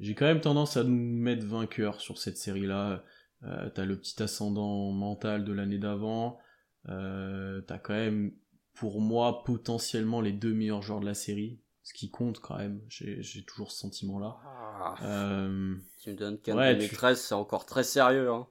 [0.00, 3.04] J'ai quand même tendance à nous mettre vainqueur sur cette série-là.
[3.44, 6.38] Euh, t'as le petit ascendant mental de l'année d'avant.
[6.88, 8.32] Euh, t'as quand même,
[8.74, 11.60] pour moi, potentiellement les deux meilleurs joueurs de la série.
[11.82, 12.80] Ce qui compte quand même.
[12.88, 14.38] J'ai toujours ce sentiment-là.
[14.46, 18.30] Ah, euh, Team Duncan 2013, c'est encore très sérieux.
[18.30, 18.46] Hein.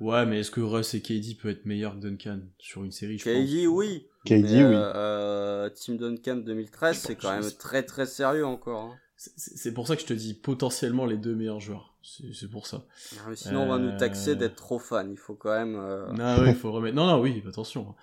[0.00, 3.16] Ouais, mais est-ce que Russ et KD peuvent être meilleurs que Duncan sur une série
[3.16, 4.06] KD, oui.
[4.26, 4.60] KD, oui.
[4.60, 8.92] Euh, euh, Team Duncan 2013, c'est quand même très très sérieux encore.
[8.92, 8.98] Hein.
[9.16, 11.96] C'est pour ça que je te dis potentiellement les deux meilleurs joueurs.
[12.02, 12.86] C'est pour ça.
[13.26, 15.10] Ah, sinon, on va nous taxer euh, d'être trop fan.
[15.10, 15.72] Il faut quand même.
[16.12, 16.94] Non, oui, il faut remettre.
[16.94, 17.94] Non, non, oui, attention.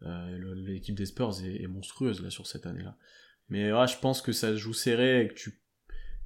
[0.00, 2.96] L'équipe des Spurs est, monstrueuse là sur cette année-là.
[3.48, 5.60] Mais ouais, je pense que ça joue serré et que tu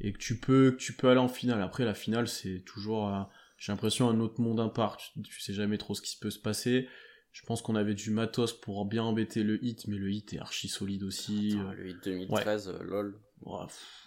[0.01, 1.63] et que tu peux que tu peux aller en finale.
[1.63, 3.09] Après, la finale, c'est toujours
[3.57, 4.97] j'ai l'impression un autre monde impart.
[4.97, 6.89] Tu, tu, sais jamais trop ce qui peut se passer.
[7.35, 10.39] Je pense qu'on avait du matos pour bien embêter le hit, mais le hit est
[10.39, 11.59] archi solide aussi.
[11.77, 13.19] le hit 2013, euh, lol.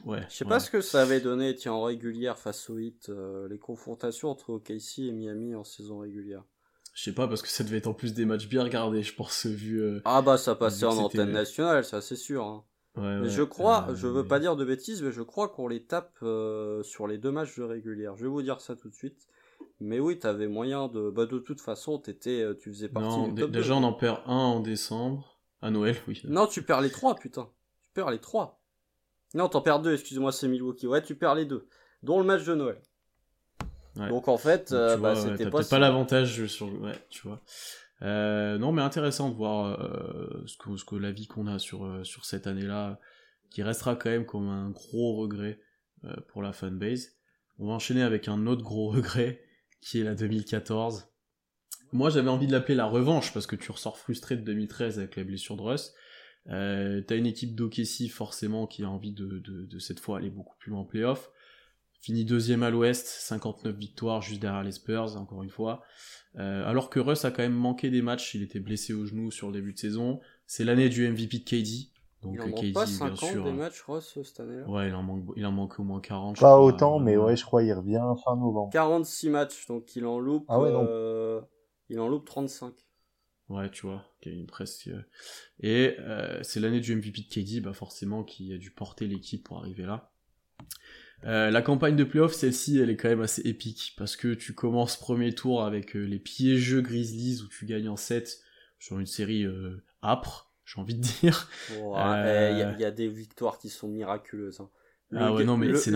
[0.05, 3.09] Ouais, Je sais pas ce que ça avait donné, tiens, en régulière face au hit,
[3.09, 6.45] euh, les confrontations entre OKC et Miami en saison régulière.
[6.93, 9.13] Je sais pas, parce que ça devait être en plus des matchs bien regardés, je
[9.13, 9.81] pense, vu.
[9.81, 12.45] Euh, ah bah ça passait en antenne nationale, ça c'est sûr.
[12.45, 12.63] Hein.
[12.95, 16.17] mais je crois, je veux pas dire de bêtises, mais je crois qu'on les tape
[16.83, 18.15] sur les deux matchs de régulière.
[18.15, 19.27] Je vais vous dire ça tout de suite.
[19.79, 21.09] Mais oui, t'avais moyen de.
[21.09, 24.33] Bah, de toute façon, t'étais, euh, tu faisais partie non, Déjà, on en perd un
[24.33, 25.39] en décembre.
[25.61, 26.21] À Noël, oui.
[26.25, 27.49] Non, tu perds les trois, putain.
[27.85, 28.61] Tu perds les trois.
[29.33, 30.85] Non, t'en perds deux, excuse-moi, c'est Milwaukee.
[30.85, 31.67] Ouais, tu perds les deux.
[32.03, 32.79] Dont le match de Noël.
[33.95, 35.63] Donc en fait, euh, bah, c'était pas.
[35.63, 36.71] pas l'avantage sur.
[36.81, 37.41] Ouais, tu vois.
[38.03, 39.79] Euh, non, mais intéressant de voir
[40.45, 42.99] ce que, ce que l'avis qu'on a sur, sur cette année-là,
[43.49, 45.59] qui restera quand même comme un gros regret
[46.27, 47.17] pour la fanbase.
[47.57, 49.41] On va enchaîner avec un autre gros regret,
[49.81, 51.07] qui est la 2014.
[51.93, 55.15] Moi, j'avais envie de l'appeler la revanche, parce que tu ressors frustré de 2013 avec
[55.15, 55.93] la blessure de Russ.
[56.49, 60.71] Euh, T'as une équipe d'Okessi, forcément, qui a envie de, cette fois aller beaucoup plus
[60.71, 61.31] loin en playoff.
[62.01, 65.83] Fini deuxième à l'ouest, 59 victoires juste derrière les Spurs, encore une fois.
[66.37, 69.31] Euh, alors que Russ a quand même manqué des matchs, il était blessé au genou
[69.31, 70.19] sur le début de saison.
[70.45, 71.89] C'est l'année du MVP de KD,
[72.23, 75.25] donc il en manque pas 50 des matchs, Ross, cette année-là Ouais, il en, manque,
[75.35, 76.39] il en manque au moins 40.
[76.39, 78.71] Pas autant, mais ouais, je crois qu'il revient fin novembre.
[78.71, 81.41] 46 matchs, donc il en loupe, ah ouais, euh,
[81.89, 82.73] il en loupe 35.
[83.49, 84.87] Ouais, tu vois, il presque.
[84.87, 85.01] Euh,
[85.61, 89.43] et euh, c'est l'année du MVP de KD, bah forcément, qui a dû porter l'équipe
[89.43, 90.11] pour arriver là.
[91.23, 94.53] Euh, la campagne de playoff, celle-ci, elle est quand même assez épique parce que tu
[94.53, 98.39] commences premier tour avec euh, les piégeux Grizzlies où tu gagnes en 7
[98.79, 99.47] sur une série
[100.03, 101.49] âpre j'ai envie de dire.
[101.71, 104.59] Il euh, y, a des victoires qui sont miraculeuses.
[104.59, 104.69] Hein.
[105.15, 105.91] Ah ouais, non, mais c'est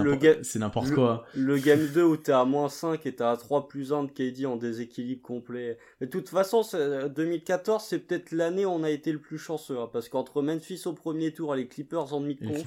[0.59, 1.25] n'importe le- quoi.
[1.35, 4.11] Le game 2 où t'es à moins 5 et t'as à 3 plus 1 de
[4.11, 5.77] KD en déséquilibre complet.
[5.99, 9.37] Mais de toute façon, c'est- 2014, c'est peut-être l'année où on a été le plus
[9.37, 9.77] chanceux.
[9.77, 12.63] hein, parce qu'entre Memphis au premier tour et les Clippers en demi-conf,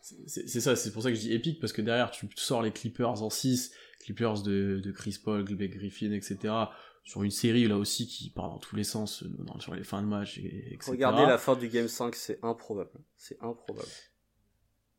[0.00, 2.70] c'est- ça, c'est pour ça que je dis épique, parce que derrière, tu sors les
[2.70, 6.54] Clippers en 6, Clippers de, de Chris Paul, Blake Griffin, etc.
[7.02, 9.82] Sur une série, là aussi, qui part dans tous les sens, euh, dans- sur les
[9.84, 10.90] fins de match, et, etc.
[10.92, 12.90] regardez la fin du game 5, c'est improbable.
[13.16, 13.88] C'est improbable.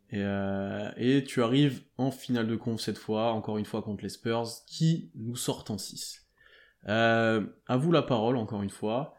[0.10, 4.04] Et, euh, et tu arrives en finale de conf cette fois, encore une fois contre
[4.04, 6.28] les Spurs, qui nous sortent en 6.
[6.90, 9.16] Euh, à vous la parole, encore une fois.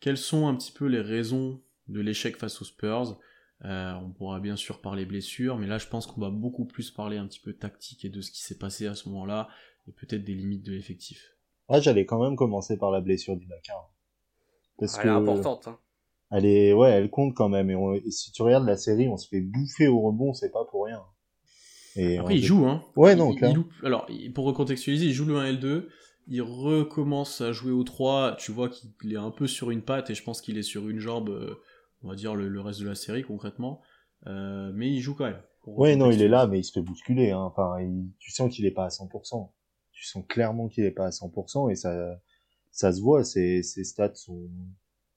[0.00, 3.18] Quelles sont un petit peu les raisons de l'échec face aux Spurs?
[3.64, 6.92] Euh, On pourra bien sûr parler blessures, mais là je pense qu'on va beaucoup plus
[6.92, 9.48] parler un petit peu tactique et de ce qui s'est passé à ce moment-là,
[9.88, 11.34] et peut-être des limites de l'effectif.
[11.68, 13.74] Moi, j'allais quand même commencer par la blessure d'Ibaka.
[14.78, 15.68] Parce Elle que est importante.
[15.68, 15.78] hein.
[16.30, 17.70] elle est, ouais, elle compte quand même.
[17.70, 20.50] Et, on- et si tu regardes la série, on se fait bouffer au rebond, c'est
[20.50, 21.02] pas pour rien.
[21.96, 23.54] Et Après il joue, hein Ouais, non, il, il clair.
[23.54, 25.88] loupe- alors, pour recontextualiser, il joue le 1 L2,
[26.28, 30.10] il recommence à jouer au 3, tu vois qu'il est un peu sur une patte,
[30.10, 31.54] et je pense qu'il est sur une jambe, euh,
[32.02, 33.80] on va dire, le, le reste de la série, concrètement.
[34.26, 35.42] Euh, mais il joue quand même.
[35.66, 37.30] Ouais, non, il est là, mais il se fait bousculer.
[37.32, 37.40] Hein.
[37.42, 39.52] Enfin, il- tu sens qu'il est pas à 100%.
[39.98, 42.20] Tu sens clairement qu'il est pas à 100% et ça,
[42.70, 43.24] ça se voit.
[43.24, 44.48] Ses, ses stats sont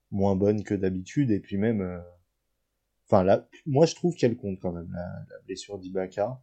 [0.09, 1.99] moins bonnes que d'habitude et puis même, euh,
[3.07, 6.41] enfin là, moi je trouve qu'elle compte quand même la, la blessure d'Ibaka.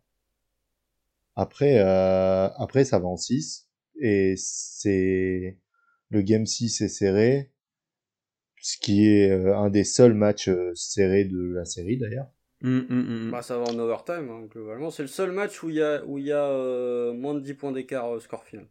[1.34, 3.68] Après, euh, après ça va en 6
[4.00, 5.58] et c'est
[6.10, 7.52] le game 6 est serré,
[8.62, 12.30] ce qui est euh, un des seuls matchs euh, serrés de la série d'ailleurs.
[12.62, 13.30] Hum, hum, hum.
[13.30, 14.90] Bah, ça va en overtime, hein, globalement.
[14.90, 17.54] C'est le seul match où il y a, où y a euh, moins de 10
[17.54, 18.68] points d'écart au score final.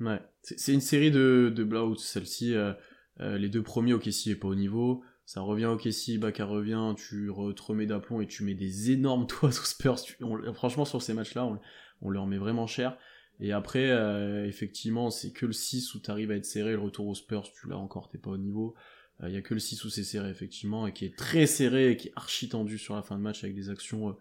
[0.00, 2.54] Ouais, c'est une série de, de blowouts, celle-ci.
[2.54, 2.72] euh,
[3.20, 5.02] euh, les deux premiers, OKC est pas au niveau.
[5.24, 9.26] Ça revient OKC, Baka revient, tu re- te remets d'aplomb et tu mets des énormes
[9.28, 10.00] toits aux Spurs.
[10.02, 11.60] Tu- on- franchement, sur ces matchs-là, on,
[12.02, 12.98] on leur met vraiment cher.
[13.40, 16.80] Et après, euh, effectivement, c'est que le 6 où tu arrives à être serré, le
[16.80, 18.74] retour aux Spurs, tu l'as encore, t'es pas au niveau.
[19.22, 21.92] Il y a que le 6 où c'est serré, effectivement, et qui est très serré
[21.92, 24.16] et qui est archi tendu sur la fin de match avec des actions.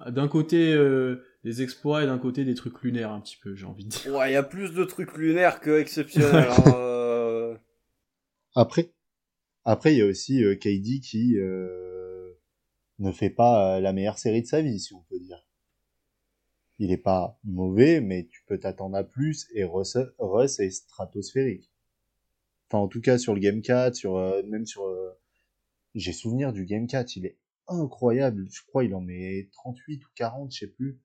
[0.00, 3.54] euh, d'un côté, euh, des exploits et d'un côté, des trucs lunaires, un petit peu,
[3.54, 4.14] j'ai envie de dire.
[4.14, 6.48] Ouais, il y a plus de trucs lunaires que exceptionnels.
[6.50, 7.56] hein, euh.
[8.54, 8.92] Après,
[9.64, 12.32] après il y a aussi euh, KD qui euh,
[12.98, 15.46] ne fait pas euh, la meilleure série de sa vie, si on peut dire.
[16.80, 21.70] Il est pas mauvais, mais tu peux t'attendre à plus et Russ, Russ est stratosphérique.
[22.70, 25.10] Enfin, en tout cas sur le Game 4, sur euh, même sur, euh,
[25.94, 28.48] j'ai souvenir du Game 4, il est incroyable.
[28.50, 31.00] Je crois il en met 38 ou 40, je sais plus.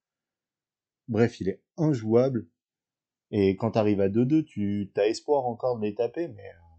[1.07, 2.45] Bref, il est injouable.
[3.31, 6.75] Et quand t'arrives à 2-2, tu as espoir encore de les taper, mais euh,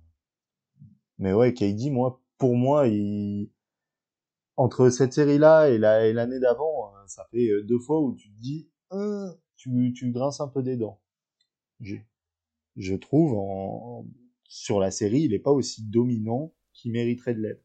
[1.18, 3.50] mais ouais, KD, moi, pour moi, il...
[4.56, 8.14] entre cette série-là et la- et l'année d'avant, euh, ça fait euh, deux fois où
[8.14, 11.00] tu te dis, Hein, tu, tu grinces un peu des dents.
[11.80, 11.96] Je,
[12.76, 14.06] je trouve, en,
[14.48, 17.62] sur la série, il est pas aussi dominant qu'il mériterait de l'être.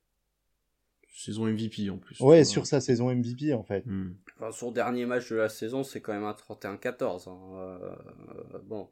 [1.11, 2.17] Saison MVP en plus.
[2.21, 3.83] Ouais, sur sa saison MVP, en fait.
[4.37, 7.27] Enfin, son dernier match de la saison, c'est quand même un 31-14.
[7.27, 7.77] hein, euh,
[8.55, 8.87] euh, bon.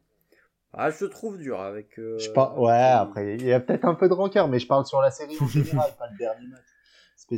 [0.74, 1.98] Ah, je le trouve dur avec.
[1.98, 2.60] euh, Je par...
[2.60, 5.10] Ouais, après, il y a peut-être un peu de rancœur, mais je parle sur la
[5.12, 6.62] série en général, pas le dernier match.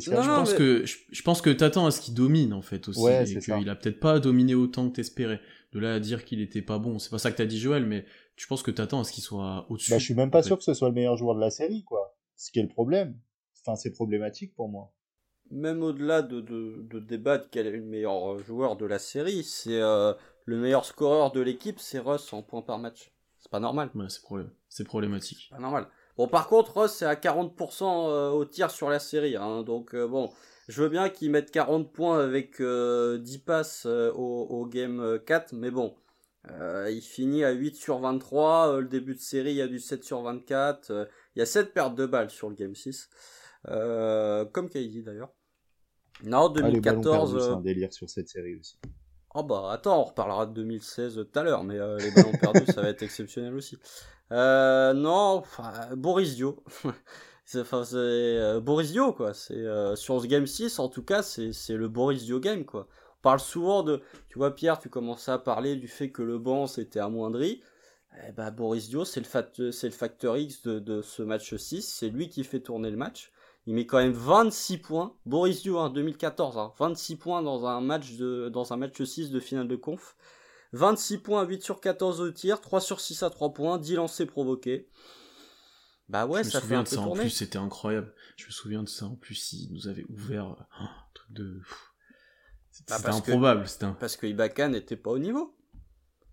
[0.08, 2.62] Non, je pense mais- que je, je pense que t'attends à ce qu'il domine en
[2.62, 5.40] fait aussi Ouais, et qu'il a peut-être pas dominé autant que t'espérais.
[5.72, 7.86] De là à dire qu'il était pas bon, c'est pas ça que t'as dit Joël,
[7.86, 8.06] mais
[8.36, 9.92] tu penses que t'attends à ce qu'il soit au-dessus.
[9.92, 10.48] Bah, je suis même pas en fait.
[10.48, 12.16] sûr que ce soit le meilleur joueur de la série, quoi.
[12.36, 13.20] Ce qui est le problème.
[13.62, 14.92] Enfin, c'est problématique pour moi.
[15.52, 19.80] Même au-delà de, de, de débattre quel est le meilleur joueur de la série, c'est
[19.82, 20.14] euh,
[20.46, 23.12] le meilleur scoreur de l'équipe, c'est Russ en points par match.
[23.38, 23.90] C'est pas normal.
[23.96, 25.50] Ouais, c'est problème, c'est problématique.
[25.52, 25.88] Pas normal.
[26.18, 29.36] Bon, par contre, Russ, c'est à 40% euh, au tir sur la série.
[29.38, 30.30] Hein, donc, euh, bon,
[30.70, 35.02] je veux bien qu'il mette 40 points avec euh, 10 passes euh, au, au game
[35.02, 35.96] euh, 4, mais bon,
[36.52, 38.70] euh, il finit à 8 sur 23.
[38.76, 40.92] euh, le début de série, il y a du 7 sur 24.
[40.92, 41.06] euh,
[41.36, 43.10] il y a 7 pertes de balles sur le game 6.
[43.68, 45.34] Euh, comme KD d'ailleurs.
[46.24, 47.32] Non, Ah, les ballons 2014.
[47.34, 48.78] perdus, c'est euh, un délire sur cette série aussi.
[49.36, 52.66] Oh bah attends, on reparlera de 2016 tout à l'heure, mais euh, les ballons perdus,
[52.72, 53.78] ça va être exceptionnel aussi.
[54.32, 56.64] Euh, non, enfin, Boris Dio.
[57.52, 59.34] C'est, enfin, euh, Boris Dio, quoi.
[59.34, 62.64] C'est, euh, sur ce Game 6, en tout cas, c'est, c'est le Boris Dio game,
[62.64, 62.88] quoi.
[63.18, 64.02] On parle souvent de...
[64.28, 67.62] Tu vois, Pierre, tu commençais à parler du fait que le banc s'était amoindri.
[68.28, 71.82] Eh ben, Boris Dio, c'est le, fat- c'est le facteur X de, ce match 6.
[71.82, 73.32] C'est lui qui fait tourner le match.
[73.66, 75.16] Il met quand même 26 points.
[75.26, 79.32] Boris Dio, hein, 2014, hein, 26 points dans un match de, dans un match 6
[79.32, 80.16] de finale de conf.
[80.74, 84.28] 26 points, 8 sur 14 au tir, 3 sur 6 à 3 points, 10 lancés
[84.28, 84.88] provoqués.
[86.10, 88.12] Bah ouais, je me ça fait souviens un de peu ça en plus, c'était incroyable.
[88.36, 91.62] Je me souviens de ça en plus, il nous avait ouvert euh, un truc de.
[92.72, 93.66] C'était bah, improbable.
[93.82, 93.92] Un...
[93.94, 95.56] Parce que Ibaka n'était pas au niveau.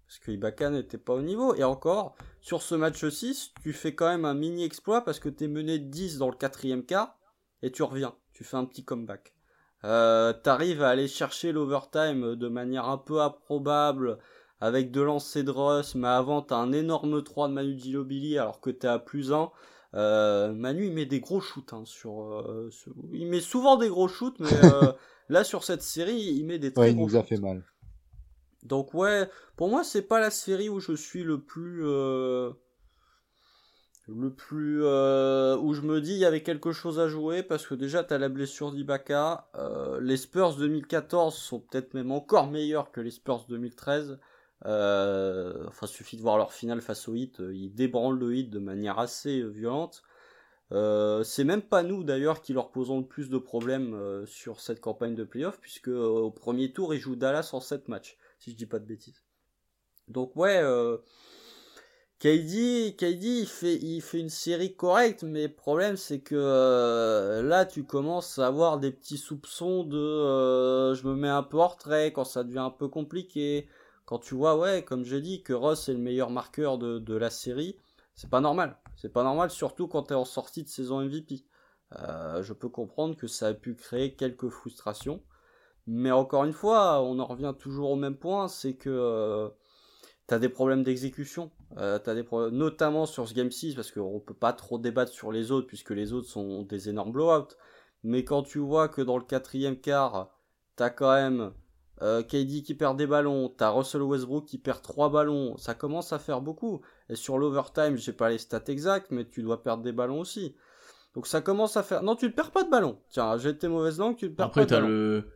[0.06, 1.54] Parce que Ibaka n'était pas au niveau.
[1.56, 5.28] Et encore, sur ce match 6, tu fais quand même un mini exploit parce que
[5.28, 7.18] tu es mené 10 dans le quatrième quart
[7.62, 8.14] et tu reviens.
[8.32, 9.34] Tu fais un petit comeback.
[9.84, 14.18] Euh, T'arrives à aller chercher l'overtime de manière un peu improbable
[14.60, 18.60] avec deux lancers de Russ, mais avant t'as un énorme 3 de Manu Ginobili alors
[18.60, 19.50] que t'es à plus 1.
[19.94, 24.08] Euh, Manu il met des gros shoots hein, euh, sur, il met souvent des gros
[24.08, 24.92] shoots mais euh,
[25.28, 27.64] là sur cette série il met des très ouais, il nous a fait mal.
[28.62, 31.82] Donc ouais, pour moi c'est pas la série où je suis le plus
[34.08, 37.74] le plus où je me dis il y avait quelque chose à jouer parce que
[37.74, 39.48] déjà t'as la blessure d'Ibaka,
[40.00, 44.18] les Spurs 2014 sont peut-être même encore meilleurs que les Spurs 2013.
[44.64, 48.50] Euh, enfin, suffit de voir leur finale face au Hit, euh, ils débranlent le Hit
[48.50, 50.02] de manière assez euh, violente.
[50.70, 55.14] c'est même pas nous d'ailleurs qui leur posons le plus de problèmes sur cette campagne
[55.14, 58.66] de playoff, puisque au premier tour ils jouent Dallas en 7 matchs, si je dis
[58.66, 59.22] pas de bêtises.
[60.08, 60.60] Donc ouais,
[62.18, 68.38] KD, KD il, fait, une série correcte, mais le problème c'est que là tu commences
[68.40, 72.42] à avoir des petits soupçons de je me mets un peu en retrait quand ça
[72.42, 73.68] devient un peu compliqué
[74.06, 77.28] quand tu vois, ouais, comme j'ai dit, que Ross est le meilleur marqueur de, la
[77.28, 77.76] série,
[78.14, 78.78] c'est pas normal.
[78.96, 81.44] C'est pas normal, surtout quand tu es en sortie de saison MVP.
[81.98, 85.22] Euh, je peux comprendre que ça a pu créer quelques frustrations.
[85.88, 89.48] Mais encore une fois, on en revient toujours au même point, c'est que euh,
[90.28, 91.50] tu as des problèmes d'exécution.
[91.78, 95.32] Euh, des problèmes, notamment sur ce Game 6, parce qu'on peut pas trop débattre sur
[95.32, 97.54] les autres, puisque les autres sont des énormes blowouts.
[98.04, 100.30] Mais quand tu vois que dans le quatrième quart,
[100.76, 101.52] t'as quand même
[102.02, 106.12] euh, KD qui perd des ballons, t'as Russell Westbrook qui perd 3 ballons, ça commence
[106.12, 106.82] à faire beaucoup.
[107.08, 110.54] Et sur l'overtime, j'ai pas les stats exactes, mais tu dois perdre des ballons aussi.
[111.14, 112.02] Donc ça commence à faire.
[112.02, 112.98] Non, tu ne perds pas de ballon.
[113.08, 114.86] Tiens, j'ai été mauvaise langue, tu ne perds Après, pas de ballon.
[114.86, 115.32] Après, t'as le.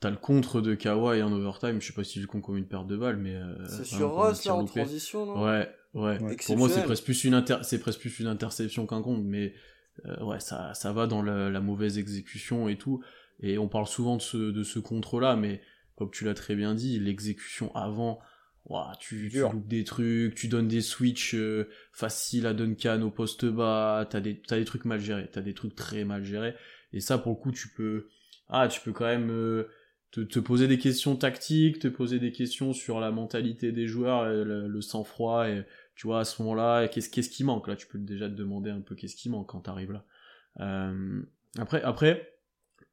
[0.00, 2.66] T'as le contre de Kawhi en overtime, je sais pas si tu comptes comme une
[2.66, 3.36] perte de balles, mais.
[3.36, 5.44] Euh, c'est sur Russ là en transition, non?
[5.44, 6.18] Ouais, ouais.
[6.44, 7.58] Pour moi, c'est presque plus une inter...
[7.62, 9.54] c'est presque plus une interception qu'un compte, mais
[10.06, 13.00] euh, ouais, ça, ça va dans la, la, mauvaise exécution et tout.
[13.38, 15.60] Et on parle souvent de ce, de ce contre là, mais
[16.02, 18.18] comme tu l'as très bien dit, l'exécution avant,
[18.98, 23.44] tu, tu loupes des trucs, tu donnes des switches euh, faciles à Duncan au poste
[23.44, 26.56] bas, t'as des, as des trucs mal gérés, t'as des trucs très mal gérés,
[26.92, 28.08] et ça pour le coup tu peux,
[28.48, 29.68] ah tu peux quand même euh,
[30.10, 34.80] te, poser des questions tactiques, te poser des questions sur la mentalité des joueurs, le,
[34.80, 37.68] sang-froid, et tu vois à ce moment-là, qu'est-ce qu'est-ce qui manque?
[37.68, 40.04] Là, tu peux déjà te demander un peu qu'est-ce qui manque quand t'arrives là.
[40.58, 41.22] Euh,
[41.58, 42.32] après, après,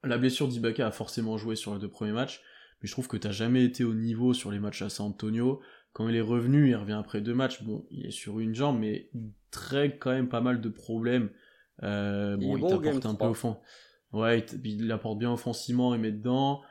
[0.03, 2.41] la blessure d'Ibaka a forcément joué sur les deux premiers matchs
[2.81, 5.61] mais je trouve que t'as jamais été au niveau sur les matchs à San Antonio.
[5.93, 8.79] Quand il est revenu, il revient après deux matchs, bon, il est sur une jambe,
[8.79, 11.29] mais il traite quand même pas mal de problèmes.
[11.83, 13.57] Euh, bon, il, t'apporte un peu au fond.
[14.11, 16.61] Ouais, il, apporte bien offensivement, il met dedans.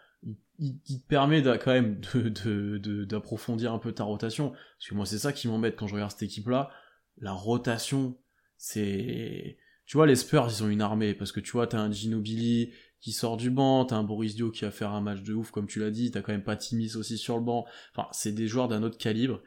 [0.58, 4.50] Il, te permet quand même de, d'approfondir un peu ta rotation.
[4.50, 6.70] Parce que moi, c'est ça qui m'embête quand je regarde cette équipe-là.
[7.18, 8.16] La rotation,
[8.56, 9.58] c'est...
[9.86, 11.14] Tu vois, les Spurs, ils ont une armée.
[11.14, 14.50] Parce que tu vois, t'as un Ginobili, qui sort du banc, t'as un Boris Dio
[14.50, 16.56] qui va faire un match de ouf, comme tu l'as dit, t'as quand même pas
[16.56, 17.64] Timis aussi sur le banc.
[17.94, 19.40] Enfin, c'est des joueurs d'un autre calibre.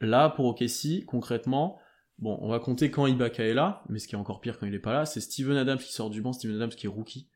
[0.00, 1.78] Là, pour OKC, concrètement,
[2.18, 4.66] bon, on va compter quand Ibaka est là, mais ce qui est encore pire quand
[4.66, 6.90] il est pas là, c'est Steven Adams qui sort du banc, Steven Adams qui est
[6.90, 7.28] rookie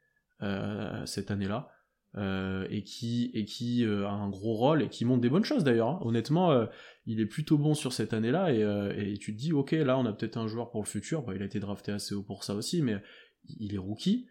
[0.42, 1.70] euh, cette année-là.
[2.18, 5.44] Euh, et qui et qui euh, a un gros rôle et qui montre des bonnes
[5.44, 5.88] choses d'ailleurs.
[5.88, 5.98] Hein.
[6.00, 6.66] Honnêtement,
[7.04, 10.06] il est plutôt bon sur cette année-là et, et, tu te dis ok là on
[10.06, 11.26] a peut-être un joueur pour le futur.
[11.34, 12.96] il a été drafté assez haut pour ça aussi, mais
[13.60, 14.28] il est rookie.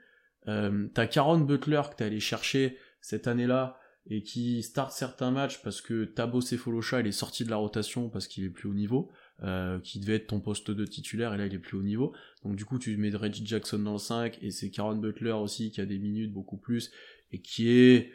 [0.47, 5.62] Euh, t'as Caron Butler que t'es allé chercher cette année-là et qui start certains matchs
[5.63, 8.73] parce que Tabo Cephalosha il est sorti de la rotation parce qu'il est plus haut
[8.73, 9.10] niveau,
[9.43, 12.13] euh, qui devait être ton poste de titulaire et là il est plus haut niveau.
[12.43, 15.71] Donc du coup tu mets Reggie Jackson dans le 5 et c'est Caron Butler aussi
[15.71, 16.91] qui a des minutes beaucoup plus
[17.31, 18.12] et qui est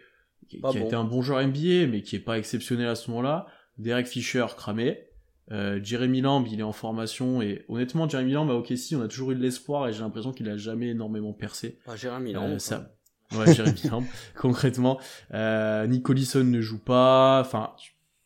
[0.49, 3.47] qui, a été un bon joueur NBA mais qui est pas exceptionnel à ce moment-là.
[3.79, 5.10] Derek Fisher cramé,
[5.51, 9.09] euh, Jeremy Lamb, il est en formation et honnêtement, Jeremy Lamb à OKC, on a
[9.09, 11.79] toujours eu de l'espoir et j'ai l'impression qu'il a jamais énormément percé.
[11.87, 12.53] Ah, Jeremy Lamb.
[12.53, 12.95] Euh, ça...
[13.33, 14.05] Ouais, Jeremy Lamb,
[14.37, 15.01] concrètement.
[15.33, 17.41] Euh, Nick Collison ne joue pas.
[17.41, 17.71] Enfin,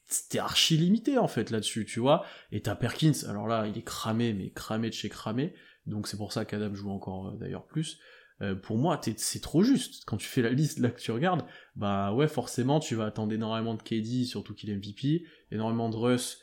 [0.06, 2.24] c'était archi limité en fait là-dessus, tu vois.
[2.52, 5.54] Et t'as Perkins, alors là, il est cramé, mais cramé de chez cramé.
[5.86, 7.98] Donc c'est pour ça qu'Adam joue encore euh, d'ailleurs plus.
[8.42, 10.04] Euh, pour moi, c'est trop juste.
[10.06, 11.44] Quand tu fais la liste là que tu regardes,
[11.76, 15.96] bah ouais, forcément, tu vas attendre énormément de KD, surtout qu'il est MVP, énormément de
[15.96, 16.40] Russ,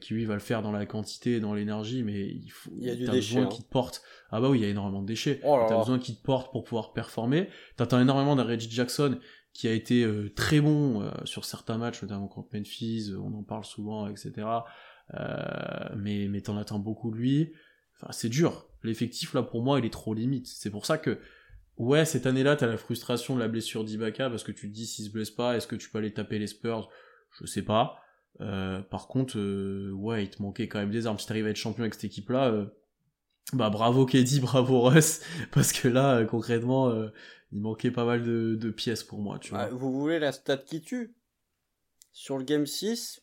[0.00, 2.86] qui lui va le faire dans la quantité et dans l'énergie, mais il faut, il
[2.86, 3.46] y a du t'as besoin hein.
[3.46, 4.02] qu'il te porte.
[4.30, 5.40] Ah bah oui, il y a énormément de déchets.
[5.44, 7.48] Oh t'as besoin qu'il te porte pour pouvoir performer.
[7.76, 9.18] T'attends énormément d'un Reggie Jackson
[9.52, 13.42] qui a été euh, très bon euh, sur certains matchs, notamment contre Memphis, on en
[13.42, 14.46] parle souvent, etc.
[15.96, 17.52] mais mais t'en attends beaucoup de lui.
[17.96, 18.66] Enfin, c'est dur.
[18.82, 20.46] L'effectif là pour moi, il est trop limite.
[20.46, 21.18] C'est pour ça que
[21.78, 24.86] Ouais, cette année-là, t'as la frustration de la blessure d'Ibaka parce que tu te dis
[24.86, 26.88] s'il se blesse pas, est-ce que tu peux aller taper les Spurs?
[27.40, 28.01] Je sais pas.
[28.42, 31.18] Euh, par contre, euh, ouais, il te manquait quand même des armes.
[31.18, 32.66] Si t'arrives à être champion avec cette équipe-là, euh,
[33.52, 35.20] bah bravo KD, bravo Russ,
[35.52, 37.08] parce que là, concrètement, euh,
[37.52, 39.68] il manquait pas mal de, de pièces pour moi, tu vois.
[39.68, 41.14] Vous voulez la stat qui tue?
[42.12, 43.22] Sur le game 6,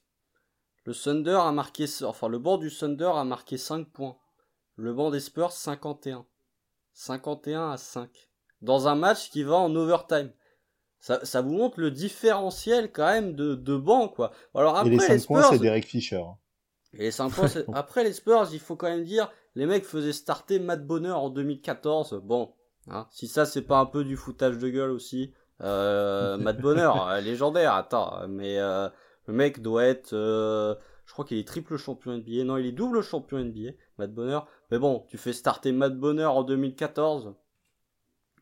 [0.85, 4.17] le Thunder a marqué, enfin le banc du Thunder a marqué 5 points.
[4.75, 6.25] Le banc des Spurs 51.
[6.93, 8.09] 51 à 5.
[8.61, 10.31] Dans un match qui va en overtime.
[10.99, 14.31] Ça, ça vous montre le différentiel quand même de, de banc quoi.
[14.53, 16.23] Alors Et après les les, 5 Spurs, points, c'est Derek Fisher.
[16.93, 20.13] et les 5 points, après les Spurs, il faut quand même dire, les mecs faisaient
[20.13, 22.21] starter Matt Bonner en 2014.
[22.23, 22.53] Bon,
[22.89, 25.33] hein, si ça c'est pas un peu du foutage de gueule aussi.
[25.61, 28.89] Euh, Matt Bonner, euh, légendaire, attends, mais euh,
[29.27, 30.75] le mec doit être, euh,
[31.05, 32.43] je crois qu'il est triple champion NBA.
[32.43, 34.39] Non, il est double champion NBA, Matt Bonner.
[34.71, 37.33] Mais bon, tu fais starter Matt Bonner en 2014.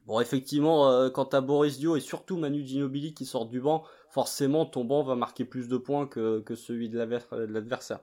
[0.07, 3.83] Bon, effectivement, euh, quand t'as Boris Dio et surtout Manu Ginobili qui sortent du banc,
[4.09, 7.99] forcément ton banc va marquer plus de points que, que celui de de l'adversaire.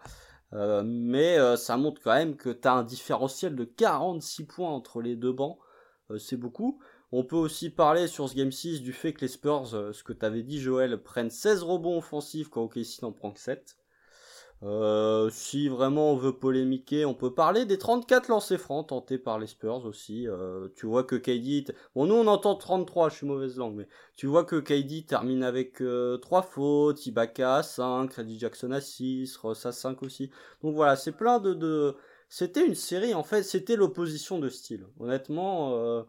[0.52, 5.00] Euh, mais euh, ça montre quand même que t'as un différentiel de 46 points entre
[5.00, 5.59] les deux bancs.
[6.11, 6.78] Euh, c'est beaucoup.
[7.12, 10.02] On peut aussi parler sur ce Game 6 du fait que les Spurs, euh, ce
[10.05, 13.76] que t'avais dit Joël, prennent 16 rebonds offensifs quand OKC n'en prend que 7.
[14.64, 19.38] Euh, si vraiment on veut polémiquer, on peut parler des 34 lancers francs tentés par
[19.38, 20.26] les Spurs aussi.
[20.26, 21.70] Euh, tu vois que KD...
[21.94, 25.42] Bon, nous on entend 33, je suis mauvaise langue, mais tu vois que KD termine
[25.42, 30.30] avec euh, 3 fautes, Ibaka à 5, Reggie Jackson à 6, Ross à 5 aussi.
[30.62, 31.94] Donc voilà, c'est plein de...
[32.30, 34.86] C'était une série, en fait, c'était l'opposition de style.
[34.98, 36.02] Honnêtement, euh,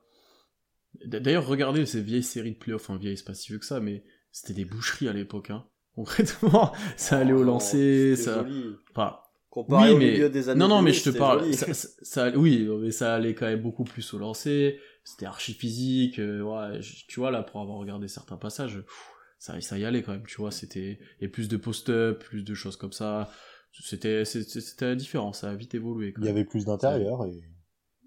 [1.03, 4.03] D'ailleurs, regardez ces vieilles séries de playoffs, enfin vieilles, c'est si vieux que ça, mais
[4.31, 5.65] c'était des boucheries à l'époque, hein.
[5.95, 8.43] Concrètement, ça allait au oh, lancer, ça...
[8.43, 8.75] joli.
[8.91, 9.17] Enfin,
[9.49, 10.11] Comparé oui, au mais...
[10.11, 12.91] milieu des années non, non, mais 2000, je te parle, ça, ça- ça- oui, mais
[12.91, 17.19] ça allait quand même beaucoup plus au lancer, c'était archi physique, euh, ouais, je- tu
[17.19, 19.05] vois, là, pour avoir regardé certains passages, pff,
[19.39, 22.53] ça, ça y allait quand même, tu vois, c'était, et plus de post-up, plus de
[22.53, 23.29] choses comme ça,
[23.71, 26.35] c'était, c'était c'était différent, ça a vite évolué, quand Il y même.
[26.35, 27.43] avait plus d'intérieur et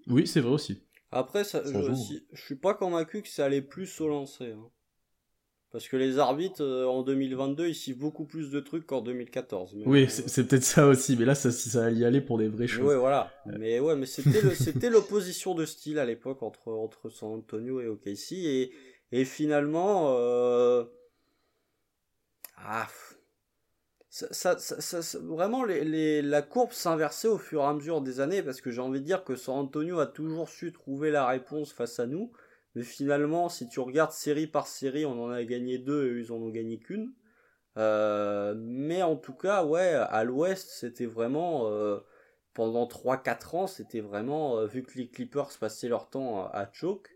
[0.07, 0.83] Oui, c'est vrai aussi.
[1.11, 4.53] Après, ça, Ça je, si- je suis pas convaincu que ça allait plus au lancer.
[4.53, 4.71] hein.
[5.71, 9.75] Parce que les arbitres, euh, en 2022, ils sifflent beaucoup plus de trucs qu'en 2014.
[9.75, 12.37] Mais, Oui, euh, c'est peut-être ça aussi, mais là, ça, ça allait y aller pour
[12.37, 12.81] des vraies mais choses.
[12.81, 13.31] ouais, voilà.
[13.45, 18.33] Mais ouais, mais c'était l'opposition de style à l'époque entre, entre San Antonio et OKC.
[18.33, 18.71] Et,
[19.11, 20.83] et finalement, euh...
[22.57, 22.87] ah,
[24.09, 27.73] ça, ça, ça, ça- ça- vraiment, les, les, la courbe s'inversait au fur et à
[27.73, 30.71] mesure des années parce que j'ai envie de dire que San Antonio a toujours su
[30.71, 32.31] trouver la réponse face à nous.
[32.75, 36.31] Mais finalement, si tu regardes série par série, on en a gagné deux et ils
[36.31, 37.13] en ont gagné qu'une.
[37.77, 41.69] Euh, mais en tout cas, ouais, à l'ouest, c'était vraiment...
[41.71, 41.99] euh,
[42.53, 44.59] pendant 3-4 ans, c'était vraiment...
[44.59, 47.09] euh, vu que les Clippers passaient leur temps à, à choke,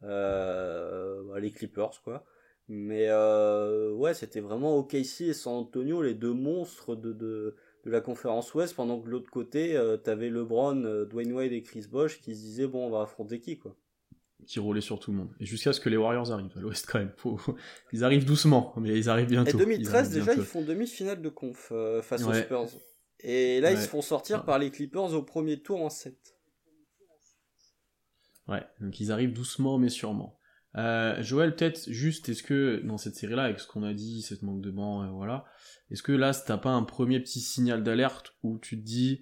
[0.00, 2.24] bah, les Clippers, quoi.
[2.68, 8.00] Mais ouais, c'était vraiment OKC et San Antonio, les deux monstres de, de, de la
[8.00, 12.34] conférence ouest, pendant que de l'autre côté, t'avais LeBron, Dwayne Wade et Chris Bosh qui
[12.36, 13.76] se disaient, bon, on va affronter qui, quoi.
[14.46, 15.30] Qui roulait sur tout le monde.
[15.40, 17.12] Et jusqu'à ce que les Warriors arrivent à l'ouest quand même.
[17.16, 17.40] Faut-
[17.92, 19.56] Ils arrivent doucement, mais ils arrivent bientôt.
[19.58, 20.40] Et 2013, arrivent déjà, bientôt.
[20.40, 22.32] ils font demi-finale de conf euh, face aux.
[22.32, 22.68] Spurs.
[23.20, 24.46] Et là, ils se font sortir Ouais.
[24.46, 26.16] par les Clippers au premier tour en 7.
[28.48, 30.38] Ouais, donc ils arrivent doucement mais sûrement.
[30.76, 34.42] Euh, Joël, peut-être juste, est-ce que dans cette série-là, avec ce qu'on a dit, cette
[34.42, 35.44] manque de banc, euh, voilà,
[35.90, 39.20] est-ce que là, t'as pas un premier petit signal d'alerte où tu te dis,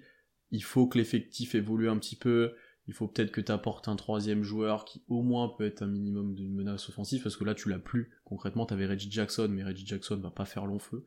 [0.51, 2.53] il faut que l'effectif évolue un petit peu,
[2.91, 5.87] il faut peut-être que tu apportes un troisième joueur qui au moins peut être un
[5.87, 8.11] minimum d'une menace offensive, parce que là tu l'as plus.
[8.25, 11.05] Concrètement, t'avais Reggie Jackson, mais Reggie Jackson va pas faire long feu.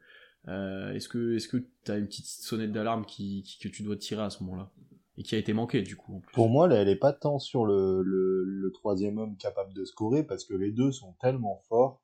[0.49, 4.30] Euh, est-ce que que t'as une petite sonnette d'alarme qui, que tu dois tirer à
[4.30, 4.72] ce moment-là?
[5.18, 6.22] Et qui a été manquée du coup.
[6.32, 9.85] Pour moi, là, elle est pas tant sur le, le, le troisième homme capable de
[9.85, 12.03] scorer parce que les deux sont tellement forts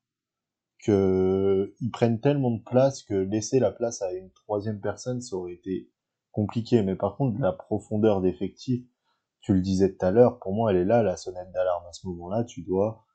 [0.85, 5.37] que ils prennent tellement de place que laisser la place à une troisième personne, ça
[5.37, 5.91] aurait été
[6.33, 6.83] compliqué.
[6.83, 8.85] Mais par contre, la profondeur d'effectif,
[9.41, 11.85] tu le disais tout à l'heure, pour moi, elle est là, la sonnette d'alarme.
[11.89, 13.07] À ce moment-là, tu dois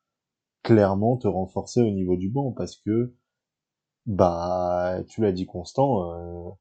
[0.64, 3.16] clairement te renforcer au niveau du banc parce que,
[4.06, 6.52] bah, tu l'as dit constant, euh,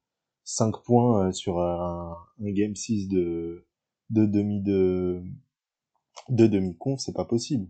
[0.44, 3.66] 5 points euh, sur un, game 6 de,
[4.10, 5.22] de demi de,
[6.28, 7.68] de demi-conf, c'est pas possible.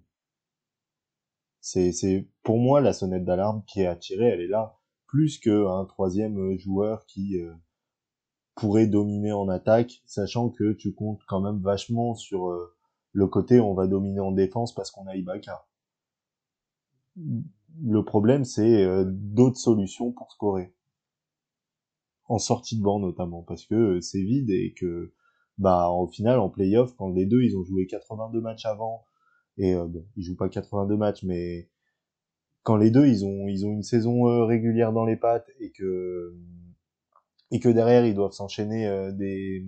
[1.60, 4.78] C'est, c'est, pour moi, la sonnette d'alarme qui est attirée, elle est là.
[5.06, 7.54] Plus qu'un troisième euh, joueur qui euh,
[8.54, 12.74] pourrait dominer en attaque, sachant que tu comptes quand même vachement sur euh,
[13.12, 15.66] le côté on va dominer en défense parce qu'on a Ibaka.
[17.16, 20.74] Le problème, c'est euh, d'autres solutions pour scorer.
[22.26, 25.12] En sortie de banc notamment, parce que euh, c'est vide et que
[25.58, 29.04] bah au final en playoff quand les deux ils ont joué 82 matchs avant
[29.56, 31.70] Et bon, ils jouent pas 82 matchs, mais
[32.64, 36.34] quand les deux ils ont ils ont une saison régulière dans les pattes et que
[37.50, 39.66] et que derrière ils doivent s'enchaîner euh, des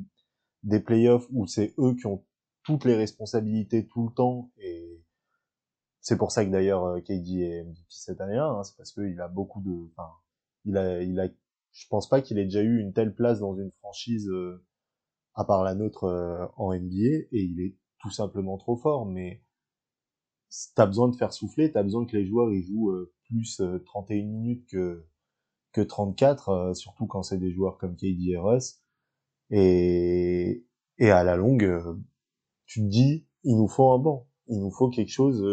[0.62, 2.24] des playoffs où c'est eux qui ont
[2.64, 4.96] toutes les responsabilités tout le temps et
[6.06, 9.20] c'est pour ça que d'ailleurs euh, KD est MVP cette année-là, hein, c'est parce qu'il
[9.20, 10.08] a beaucoup de, enfin,
[10.64, 11.26] il a, il a,
[11.72, 14.64] je pense pas qu'il ait déjà eu une telle place dans une franchise euh,
[15.34, 19.04] à part la nôtre euh, en NBA et il est tout simplement trop fort.
[19.04, 19.42] Mais
[20.76, 24.64] t'as besoin de faire souffler, t'as besoin que les joueurs ils jouent plus 31 minutes
[24.70, 25.04] que
[25.76, 28.38] que 34, surtout quand c'est des joueurs comme KD
[29.50, 30.64] et.
[30.98, 31.84] Et à la longue,
[32.64, 35.44] tu te dis, il nous faut un banc, il nous faut quelque chose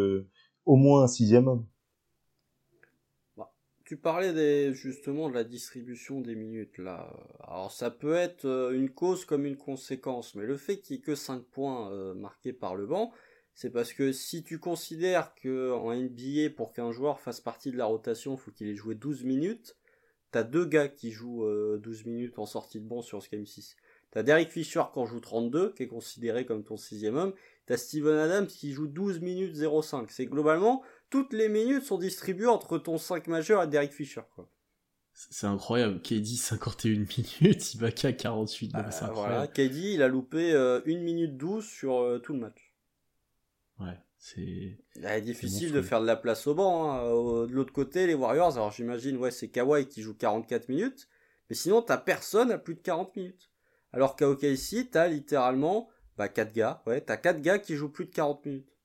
[0.65, 1.67] au moins un sixième homme.
[3.35, 3.53] Bah,
[3.85, 7.13] tu parlais des, justement de la distribution des minutes là.
[7.41, 11.01] Alors ça peut être euh, une cause comme une conséquence, mais le fait qu'il n'y
[11.01, 13.11] ait que 5 points euh, marqués par le banc,
[13.53, 17.85] c'est parce que si tu considères que NBA pour qu'un joueur fasse partie de la
[17.85, 19.77] rotation, il faut qu'il ait joué 12 minutes,
[20.33, 21.45] t'as deux gars qui jouent
[21.77, 23.77] 12 euh, minutes en sortie de banc sur ce game 6.
[24.11, 27.33] T'as Derek Fisher qui en joue 32, qui est considéré comme ton sixième homme,
[27.65, 30.11] T'as Steven Adams qui joue 12 minutes 05.
[30.11, 34.49] C'est globalement, toutes les minutes sont distribuées entre ton 5 majeur et Derek Fisher, quoi.
[35.13, 36.01] C'est incroyable.
[36.01, 38.71] KD 51 minutes, qu'à 48.
[38.73, 39.47] Ah, voilà.
[39.47, 42.73] KD, il a loupé 1 euh, minute 12 sur euh, tout le match.
[43.79, 44.77] Ouais, c'est.
[44.93, 46.91] C'est difficile de faire de la place au banc.
[46.91, 47.45] Hein.
[47.45, 51.09] De l'autre côté, les Warriors, alors j'imagine, ouais, c'est Kawhi qui joue 44 minutes.
[51.49, 53.51] Mais sinon, t'as personne à plus de 40 minutes.
[53.91, 58.05] Alors qu'à OKC, t'as littéralement bah, 4 gars, ouais, t'as 4 gars qui jouent plus
[58.05, 58.77] de 40 minutes.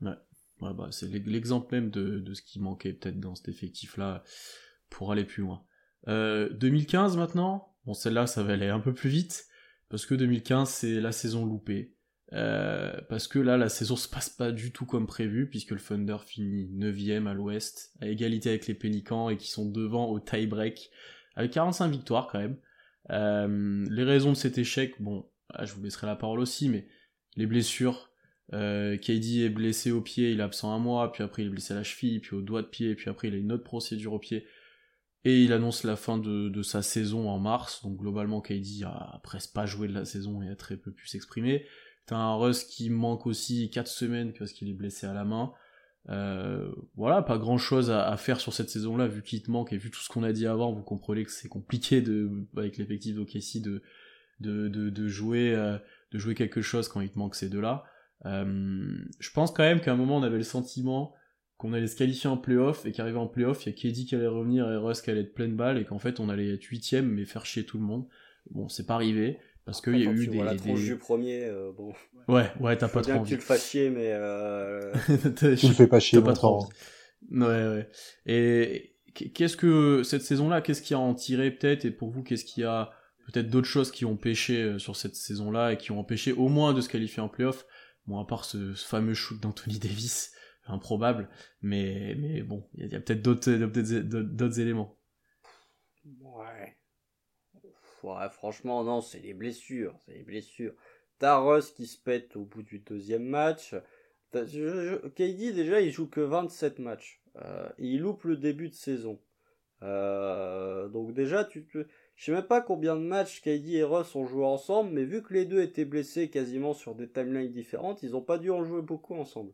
[0.00, 0.16] Ouais,
[0.62, 4.24] ouais bah, c'est l'exemple même de, de, ce qui manquait peut-être dans cet effectif-là
[4.88, 5.62] pour aller plus loin.
[6.08, 9.46] Euh, 2015 maintenant, bon celle-là ça va aller un peu plus vite,
[9.90, 11.94] parce que 2015 c'est la saison loupée.
[12.32, 15.80] Euh, parce que là la saison se passe pas du tout comme prévu, puisque le
[15.80, 20.20] Thunder finit 9ème à l'ouest, à égalité avec les Pélicans, et qui sont devant au
[20.20, 20.90] tie-break,
[21.34, 22.56] avec 45 victoires quand même.
[23.10, 26.86] Euh, les raisons de cet échec, bon, ah, je vous laisserai la parole aussi, mais
[27.36, 28.10] les blessures,
[28.52, 31.50] euh, KD est blessé au pied, il est absent un mois, puis après il est
[31.50, 33.64] blessé à la cheville, puis au doigt de pied, puis après il a une autre
[33.64, 34.46] procédure au pied,
[35.24, 39.52] et il annonce la fin de, sa saison en mars, donc globalement KD a presque
[39.52, 41.66] pas joué de la saison et a très peu pu s'exprimer.
[42.10, 45.52] T'as un Russ qui manque aussi 4 semaines parce qu'il est blessé à la main.
[46.08, 49.76] Euh, voilà, pas grand chose à, faire sur cette saison-là, vu qu'il te manque et
[49.76, 52.02] vu tout ce qu'on a dit avant, vous comprenez que c'est compliqué
[52.56, 53.84] avec l'effectif d'OKC de,
[54.40, 55.78] de, de, de jouer euh,
[56.10, 57.84] de jouer quelque chose quand il te manque ces deux-là.
[58.26, 61.14] Euh, je pense quand même qu'à un moment on avait le sentiment
[61.58, 64.16] qu'on allait se qualifier en playoff et qu'arrivé en playoff, il y a Kedi qui
[64.16, 66.64] allait revenir et Russ qui allait être pleine balle et qu'en fait on allait être
[66.64, 68.08] huitième mais faire chier tout le monde.
[68.50, 69.38] Bon, c'est pas arrivé
[69.70, 70.74] parce qu'il y a eu des, la des...
[70.74, 71.94] du premier, euh, bon.
[72.26, 73.22] Ouais, ouais, t'as pas trop envie.
[73.22, 74.92] que tu le fasses chier, mais euh...
[75.36, 76.66] tu le fais pas chier, pas trop.
[77.30, 77.88] Ouais, ouais.
[78.26, 81.84] Et qu'est-ce que cette saison-là, qu'est-ce qui a en tiré peut-être?
[81.84, 82.90] Et pour vous, qu'est-ce qui a
[83.26, 86.48] peut-être d'autres choses qui ont pêché euh, sur cette saison-là et qui ont empêché au
[86.48, 87.64] moins de se qualifier en playoff?
[88.08, 90.32] Bon, à part ce, fameux shoot d'Anthony Davis,
[90.66, 91.28] improbable,
[91.62, 94.98] mais, mais bon, il y a, peut-être d'autres, d'autres éléments.
[96.22, 96.76] Ouais.
[98.04, 98.28] Ouais.
[98.30, 100.74] Franchement, non, c'est les blessures, c'est les blessures.
[101.18, 103.74] T'as qui se pète au bout du deuxième match.
[104.32, 107.20] KD, déjà, il joue que 27 matchs.
[107.36, 109.18] Euh, il loupe le début de saison.
[109.82, 111.86] Euh, donc déjà, tu te...
[112.16, 115.22] Je sais même pas combien de matchs KD et Russ ont joué ensemble, mais vu
[115.22, 118.62] que les deux étaient blessés quasiment sur des timelines différentes, ils ont pas dû en
[118.62, 119.52] jouer beaucoup ensemble.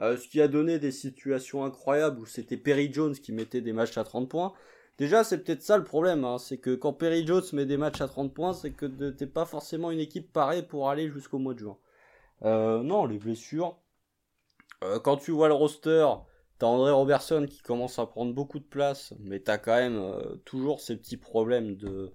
[0.00, 3.72] Euh, ce qui a donné des situations incroyables où c'était Perry Jones qui mettait des
[3.72, 4.52] matchs à 30 points.
[4.98, 8.00] Déjà, c'est peut-être ça le problème, hein, c'est que quand Perry Jones met des matchs
[8.00, 11.54] à 30 points, c'est que t'es pas forcément une équipe parée pour aller jusqu'au mois
[11.54, 11.78] de juin.
[12.44, 13.78] Euh, non, les blessures.
[14.82, 16.06] Euh, quand tu vois le roster,
[16.58, 20.34] T'as André Robertson qui commence à prendre beaucoup de place, mais t'as quand même euh,
[20.44, 22.10] toujours ces petits problèmes de,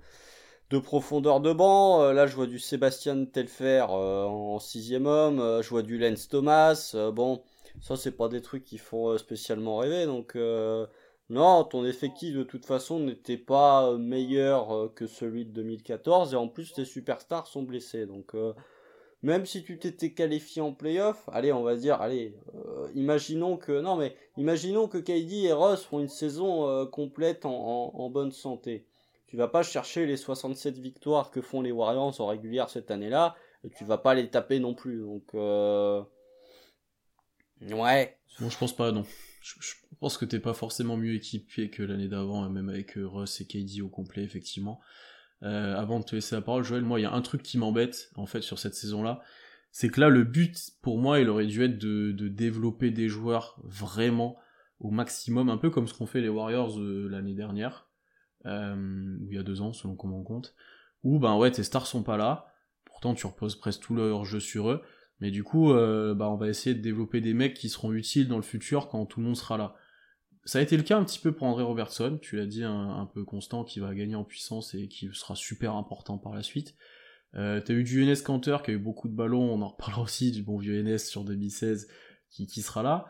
[0.70, 2.12] de profondeur de banc.
[2.12, 6.94] Là, je vois du Sébastien Telfer en sixième homme, je vois du Lance Thomas.
[7.14, 7.42] bon,
[7.80, 10.06] ça, c'est pas des trucs qui font spécialement rêver.
[10.06, 10.36] Donc,
[11.34, 16.48] non, ton effectif de toute façon n'était pas meilleur que celui de 2014, et en
[16.48, 18.06] plus, tes superstars sont blessés.
[18.06, 18.36] Donc,
[19.24, 23.80] même si tu t'étais qualifié en playoff, allez, on va dire, allez, euh, imaginons que,
[23.80, 28.86] non mais, imaginons que KD et Ross font une saison euh, complète en, bonne santé.
[29.28, 33.36] Tu vas pas chercher les 67 victoires que font les Warriors en régulière cette année-là,
[33.64, 36.04] et tu vas pas les taper non plus, donc, euh...
[37.62, 38.18] ouais.
[38.42, 39.06] Non, je pense pas, non.
[39.44, 43.42] Je, pense que t'es pas forcément mieux équipé que l'année d'avant, même avec euh, Russ
[43.42, 44.80] et KD au complet, effectivement.
[45.44, 47.58] Euh, avant de te laisser la parole, Joël, moi, il y a un truc qui
[47.58, 49.22] m'embête, en fait, sur cette saison-là,
[49.72, 53.60] c'est que là, le but, pour moi, il aurait dû être de, développer des joueurs
[53.64, 54.38] vraiment
[54.80, 57.90] au maximum, un peu comme ce qu'ont fait les Warriors euh, l'année dernière,
[58.46, 60.54] ou il y a deux ans, selon comment on compte,
[61.04, 64.42] où ben ouais, tes stars sont pas là, pourtant tu reposes presque tout leur jeu
[64.42, 64.82] sur eux,
[65.20, 68.28] mais du coup, euh, bah, on va essayer de développer des mecs qui seront utiles
[68.28, 69.76] dans le futur quand tout le monde sera là.
[70.46, 73.10] Ça a été le cas un petit peu pour André Robertson, tu l'as dit, un,
[73.14, 76.76] peu constant, qui va gagner en puissance et qui sera super important par la suite.
[77.36, 80.02] Euh, T'as eu du Enes Canter qui a eu beaucoup de ballons, on en reparlera
[80.04, 81.88] aussi du bon vieux Enes sur 2016
[82.30, 83.06] qui, qui sera là.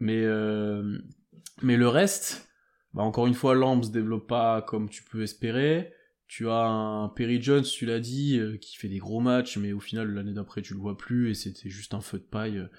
[0.00, 0.98] Mais, euh,
[1.62, 2.48] mais le reste,
[2.92, 5.92] bah encore une fois, Lamb se développe pas comme tu peux espérer.
[6.32, 9.74] Tu as un Perry Jones, tu l'as dit, euh, qui fait des gros matchs, mais
[9.74, 12.56] au final, l'année d'après, tu le vois plus, et c'était juste un feu de paille,
[12.56, 12.70] euh,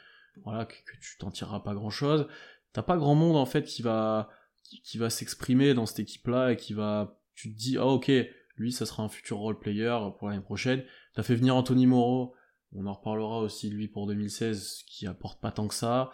[0.44, 2.28] voilà, que, tu t'en tireras pas grand chose.
[2.72, 4.32] T'as pas grand monde, en fait, qui va,
[4.64, 8.12] qui, va s'exprimer dans cette équipe-là, et qui va, tu te dis, ah ok,
[8.58, 10.84] lui, ça sera un futur role player pour l'année prochaine.
[11.14, 12.34] T'as fait venir Anthony Moreau,
[12.72, 16.10] on en reparlera aussi lui pour 2016, qui apporte pas tant que ça.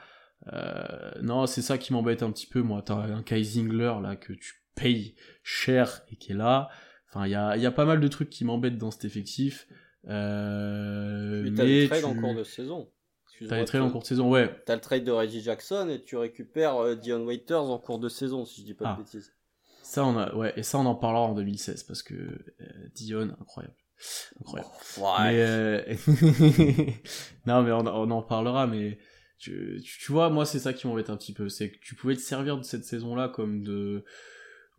[0.52, 2.82] Euh, non, c'est ça qui m'embête un petit peu, moi.
[2.82, 6.70] T'as un Kai Zingler, là, que tu payes cher et qui est là.
[7.10, 9.68] Enfin, il y a, y a, pas mal de trucs qui m'embêtent dans cet effectif.
[10.08, 12.90] Euh, mais t'as le trade en cours de saison.
[13.48, 14.54] T'as le trade en cours de saison, ouais.
[14.66, 18.10] T'as le trade de Reggie Jackson et tu récupères euh, Dion Waiters en cours de
[18.10, 18.98] saison, si je dis pas de ah.
[18.98, 19.34] bêtises.
[19.82, 23.36] Ça, on a, ouais, et ça, on en parlera en 2016 parce que euh, Dion,
[23.42, 23.76] incroyable.
[24.42, 24.70] Incroyable.
[24.98, 25.96] Mais, euh,
[27.48, 29.00] non, mais on, on, en parlera, mais
[29.40, 31.50] tu, tu vois, moi, c'est ça qui m'embête un petit peu.
[31.50, 34.04] C'est que tu pouvais te servir de cette saison-là comme de,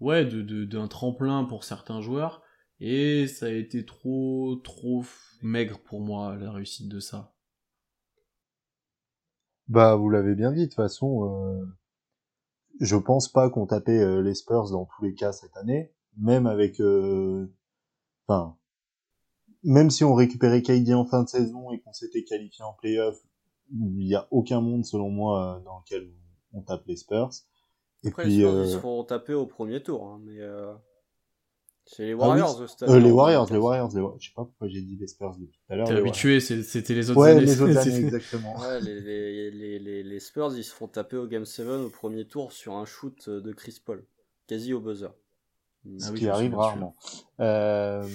[0.01, 2.43] ouais, de, d'un tremplin pour certains joueurs,
[2.81, 5.05] et ça a été trop, trop
[5.43, 7.35] maigre pour moi, la réussite de ça.
[9.69, 11.65] Bah, vous l'avez bien dit, de toute façon, euh,
[12.81, 16.47] je pense pas qu'on tapait euh, les Spurs dans tous les cas cette année, même
[16.47, 17.47] avec, euh,
[18.27, 18.57] enfin,
[19.63, 23.17] même si on récupérait KD en fin de saison et qu'on s'était qualifié en playoff,
[23.73, 26.11] il y a aucun monde selon moi dans lequel
[26.53, 27.31] on tape les Spurs.
[28.05, 30.73] Et puis, ils se euh, font taper au premier tour, hein, mais euh...
[31.85, 34.21] c'est les ah Warriors ah euh, les Warriors, les Warriors, les Warriors.
[34.21, 35.89] Je sais pas pourquoi j'ai dit les Spurs depuis tout à l'heure.
[35.89, 37.43] T'es habitué, c'était les autres ouais, années.
[37.43, 38.59] les autres années, exactement.
[38.59, 39.01] Ouais, les,
[39.51, 42.77] les, les, les, Spurs, ils se font taper au Game 7 au premier tour sur
[42.77, 44.05] un shoot de Chris Paul,
[44.47, 45.13] quasi au buzzer.
[45.99, 46.95] Ce ah qui arrive rarement.
[47.41, 48.07] Euh...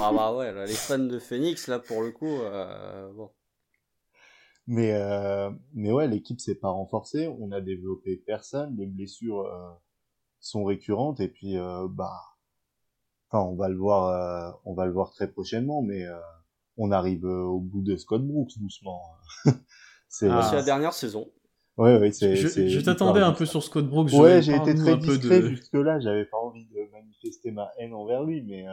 [0.00, 3.30] ah bah ouais, là, les fans de Phoenix, là, pour le coup, euh, bon.
[4.70, 9.70] Mais euh, mais ouais, l'équipe s'est pas renforcée, on a développé personne, les blessures euh,
[10.40, 12.20] sont récurrentes et puis euh, bah
[13.28, 16.18] enfin on va le voir euh, on va le voir très prochainement mais euh,
[16.76, 19.02] on arrive au bout de Scott Brooks doucement.
[20.08, 21.30] c'est ah, la dernière saison.
[21.76, 24.12] Ouais ouais, c'est je, je t'attendais un peu sur Scott Brooks.
[24.12, 25.48] Ouais, j'ai été très discret de...
[25.48, 28.66] jusque là, j'avais pas envie de manifester ma haine envers lui mais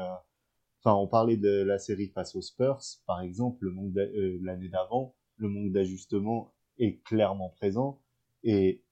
[0.84, 3.96] enfin on parlait de la série face aux Spurs par exemple, le monde
[4.42, 8.02] l'année d'avant le manque d'ajustement est clairement présent
[8.44, 8.84] et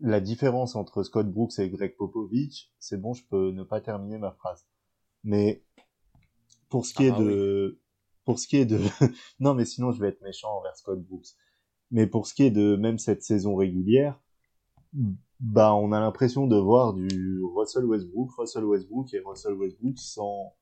[0.00, 4.18] la différence entre Scott Brooks et Greg Popovich, c'est bon, je peux ne pas terminer
[4.18, 4.66] ma phrase.
[5.24, 5.64] Mais
[6.68, 7.80] pour ce qui est ah de,
[8.24, 8.78] pour ce qui est de,
[9.40, 11.28] non mais sinon je vais être méchant envers Scott Brooks.
[11.90, 14.20] Mais pour ce qui est de même cette saison régulière,
[15.40, 20.54] bah on a l'impression de voir du Russell Westbrook, Russell Westbrook et Russell Westbrook sans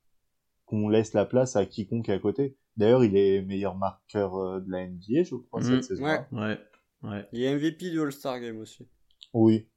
[0.65, 2.57] qu'on laisse la place à quiconque à côté.
[2.77, 5.83] D'ailleurs, il est meilleur marqueur euh, de la NBA, je crois, cette mmh.
[5.83, 6.05] saison.
[6.05, 6.27] Ouais.
[6.33, 6.59] ouais.
[7.03, 7.29] ouais.
[7.33, 8.87] Il est MVP du All-Star Game aussi.
[9.33, 9.69] Oui.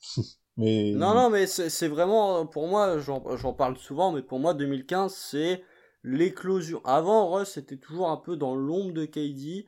[0.56, 0.92] mais...
[0.92, 5.62] Non, non, mais c'est vraiment, pour moi, j'en parle souvent, mais pour moi, 2015, c'est
[6.04, 6.80] l'éclosion.
[6.84, 9.66] Avant, Russ c'était toujours un peu dans l'ombre de KD.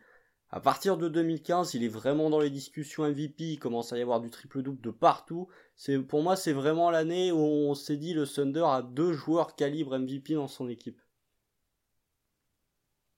[0.51, 4.03] À partir de 2015, il est vraiment dans les discussions MVP, il commence à y
[4.03, 5.49] avoir du triple-double de partout.
[5.75, 9.57] C'est Pour moi, c'est vraiment l'année où on s'est dit le Thunder a deux joueurs
[9.57, 11.01] calibre MVP dans son équipe.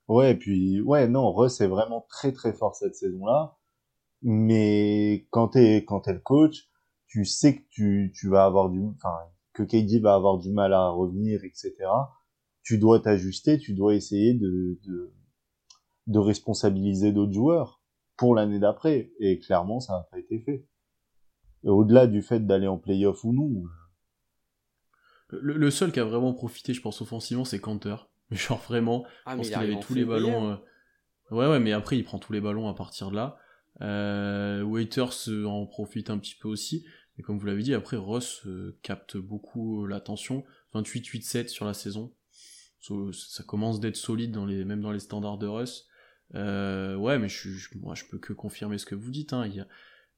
[0.09, 3.57] Ouais, et puis, ouais, non, Russ est vraiment très très fort cette saison-là.
[4.22, 6.68] Mais quand t'es, quand t'es le coach,
[7.07, 9.16] tu sais que tu, tu vas avoir du, enfin,
[9.52, 11.74] que KD va avoir du mal à revenir, etc.
[12.62, 15.12] Tu dois t'ajuster, tu dois essayer de, de,
[16.07, 17.82] de responsabiliser d'autres joueurs
[18.16, 19.12] pour l'année d'après.
[19.20, 20.66] Et clairement, ça n'a pas été fait.
[21.64, 23.64] Au-delà du fait d'aller en playoff ou non.
[25.32, 25.38] Euh.
[25.42, 27.96] Le, seul qui a vraiment profité, je pense, offensivement, c'est Canter.
[28.31, 30.53] Mais genre vraiment, ah, je pense qu'il avait tous les ballons.
[30.53, 30.57] Euh,
[31.35, 33.39] ouais, ouais, mais après, il prend tous les ballons à partir de là.
[33.83, 36.85] Euh, Waiters en profite un petit peu aussi.
[37.18, 38.47] Et comme vous l'avez dit, après, Ross
[38.83, 40.45] capte beaucoup l'attention.
[40.74, 42.12] 28-8-7 sur la saison.
[43.12, 45.87] ça commence d'être solide dans les, même dans les standards de Russ.
[46.35, 49.33] Euh, ouais, mais je, je, moi, je peux que confirmer ce que vous dites.
[49.33, 49.49] Hein.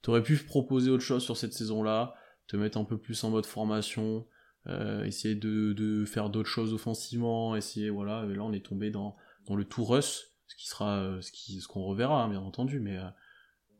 [0.03, 2.15] T'aurais pu proposer autre chose sur cette saison-là,
[2.47, 4.27] te mettre un peu plus en mode formation,
[4.69, 8.91] euh, essayer de, de faire d'autres choses offensivement, essayer, voilà, et là on est tombé
[8.91, 9.17] dans,
[9.47, 12.41] dans le tout Russ, ce qui sera euh, ce qui ce qu'on reverra hein, bien
[12.41, 13.09] entendu, mais euh,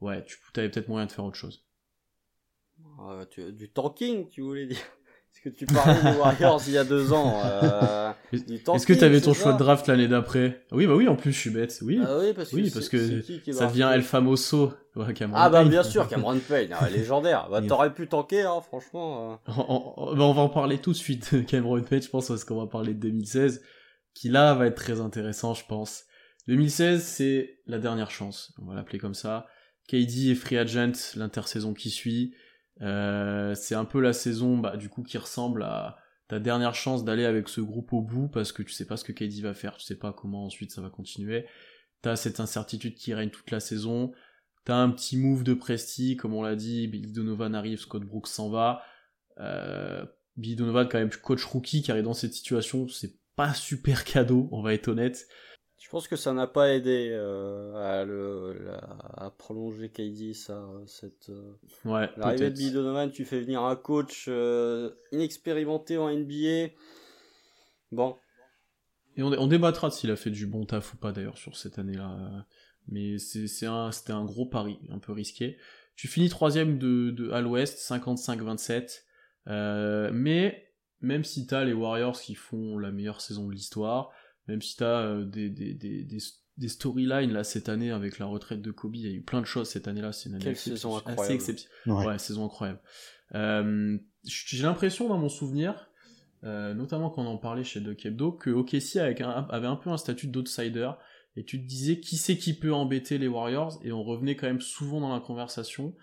[0.01, 1.65] ouais, tu avais peut-être moyen de faire autre chose.
[3.01, 4.79] Euh, tu- du tanking, tu voulais dire
[5.35, 9.05] Est-ce que tu parlais des Warriors il y a deux ans euh, Est-ce que tu
[9.05, 10.65] avais ton choix de draft l'année d'après?
[10.73, 11.79] Oui, bah oui, en plus je suis bête.
[11.83, 14.03] Oui, Ah oui, parce que, oui, c'est- parce que c'est qui qui ça devient El
[14.03, 14.73] Famoso.
[14.97, 15.69] Ouais, Ah bah Payne.
[15.71, 17.49] bien sûr, Cameron Payne, ah, légendaire.
[17.51, 19.39] Bah t'aurais pu tanker, hein, franchement.
[19.49, 19.53] euh.
[19.69, 22.27] On, on- bah, on va en parler tout de suite de Cameron Payne, je pense,
[22.29, 23.63] parce qu'on va parler de 2016,
[24.15, 26.03] qui là va être très intéressant, je pense.
[26.49, 29.47] 2016, c'est la dernière chance, on va l'appeler comme ça.
[29.87, 32.35] KD et Free Agent, l'intersaison qui suit.
[32.81, 35.97] Euh, c'est un peu la saison, bah, du coup, qui ressemble à
[36.29, 39.05] ta dernière chance d'aller avec ce groupe au bout, parce que tu sais pas ce
[39.05, 41.47] que KD va faire, tu sais pas comment ensuite ça va continuer.
[42.03, 44.13] T'as cette incertitude qui règne toute la saison.
[44.65, 48.29] T'as un petit move de Presti, comme on l'a dit, Billy Donovan arrive, Scott Brooks
[48.29, 48.83] s'en va.
[49.39, 50.05] Euh,
[50.37, 54.49] Billy Donovan, quand même, coach rookie qui arrive dans cette situation, c'est pas super cadeau,
[54.53, 55.27] on va être honnête.
[55.79, 60.67] Je pense que ça n'a pas aidé euh, à, le, la- à prolonger KD, ça,
[60.87, 61.53] cette, euh,
[61.85, 62.57] Ouais, L'arrivée de.
[62.57, 66.73] Billy Donovan, tu fais venir un coach euh, inexpérimenté en NBA.
[67.93, 68.17] Bon,
[69.17, 71.57] Et on, on débattra de s'il a fait du bon taf ou pas d'ailleurs sur
[71.57, 72.45] cette année-là.
[72.89, 73.17] Mais
[73.67, 75.59] un, c'était un gros pari, un peu risqué.
[75.95, 79.03] Tu finis troisième de, de, à l'ouest, 55-27.
[79.49, 84.11] Euh, mais même si t'as les Warriors qui font la meilleure saison de l'histoire,
[84.49, 86.19] même si t'as euh, des, des, des, des,
[86.57, 89.41] des storylines là cette année avec la retraite de Kobe, il y a eu plein
[89.41, 90.13] de choses cette année-là.
[90.13, 91.35] C'est une année saison assez incroyable.
[91.35, 91.99] exceptionnelle.
[92.01, 92.07] Ouais.
[92.07, 92.81] Ouais, saison incroyable.
[93.35, 95.91] Euh, J'ai l'impression dans mon souvenir,
[96.45, 99.77] euh, notamment quand on en parlait chez Doc Hebdo, que OKC avec un- avait un
[99.77, 100.91] peu un statut d'outsider,
[101.37, 104.47] et tu te disais qui c'est qui peut embêter les Warriors, et on revenait quand
[104.47, 105.95] même souvent dans la conversation,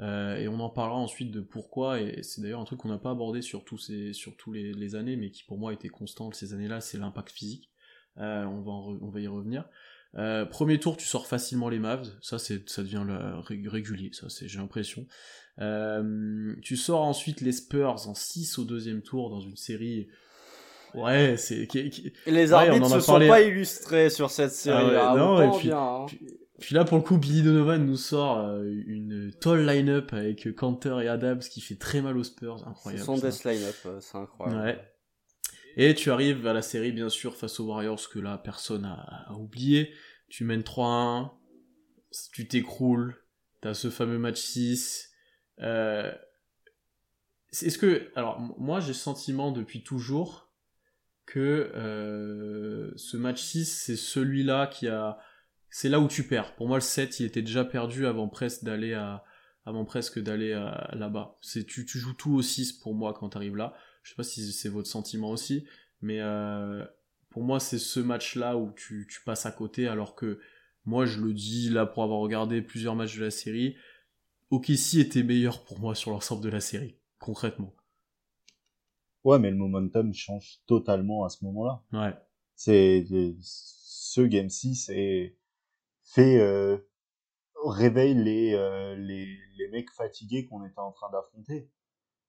[0.00, 2.98] euh, et on en parlera ensuite de pourquoi, et c'est d'ailleurs un truc qu'on n'a
[2.98, 5.88] pas abordé sur tous, ces, sur tous les, les années, mais qui pour moi était
[5.88, 7.70] constant ces années-là, c'est l'impact physique.
[8.18, 8.70] Euh, on, va
[9.02, 9.64] on va y revenir.
[10.16, 14.10] Euh, premier tour, tu sors facilement les Mavs, ça c'est ça devient le, ré- régulier,
[14.12, 15.06] ça c'est j'ai l'impression.
[15.60, 20.08] Euh, tu sors ensuite les Spurs en 6 au deuxième tour dans une série.
[20.94, 21.66] Ouais, c'est.
[21.66, 23.26] qui- les Ouais, arbitres on en a se parlé.
[23.26, 24.76] sont pas illustrés sur cette série.
[24.80, 26.06] Ah ouais, là, non, et puis- bien, hein.
[26.60, 31.00] Puis là, pour le coup, Billy Donovan nous sort euh, une tall line-up avec Cantor
[31.02, 32.64] et Adams qui fait très mal aux Spurs.
[32.66, 33.04] Incroyable.
[33.04, 33.28] son ça.
[33.28, 34.62] death line-up, euh, c'est incroyable.
[34.62, 34.78] Ouais.
[35.76, 39.32] Et tu arrives à la série, bien sûr, face aux Warriors, que là, personne a,
[39.36, 39.92] oublié.
[40.28, 41.30] Tu mènes 3-1,
[42.32, 43.16] tu t'écroules,
[43.60, 45.10] t'as ce fameux match 6.
[45.60, 46.12] Euh...
[47.50, 48.10] Est-ce que...
[48.16, 50.52] Alors, moi, j'ai le sentiment depuis toujours
[51.26, 55.18] que euh, ce match 6, c'est celui-là qui a...
[55.70, 56.54] C'est là où tu perds.
[56.54, 59.24] Pour moi, le 7, il était déjà perdu avant presque d'aller à
[59.66, 60.52] avant presque d'aller
[60.92, 61.38] là-bas.
[61.66, 63.74] Tu, tu joues tout au 6 pour moi quand t'arrives là.
[64.04, 65.66] Je sais pas si c'est votre sentiment aussi,
[66.02, 66.86] mais euh,
[67.30, 70.40] pour moi c'est ce match-là où tu, tu passes à côté, alors que
[70.84, 73.76] moi je le dis là pour avoir regardé plusieurs matchs de la série,
[74.50, 77.74] OKC était meilleur pour moi sur l'ensemble de la série, concrètement.
[79.24, 81.82] Ouais, mais le momentum change totalement à ce moment-là.
[81.92, 82.14] Ouais.
[82.56, 85.36] C'est c'est- ce game 6 est
[86.04, 86.78] fait euh,
[87.64, 89.26] réveille les, euh, les
[89.58, 91.70] les mecs fatigués qu'on était en train d'affronter.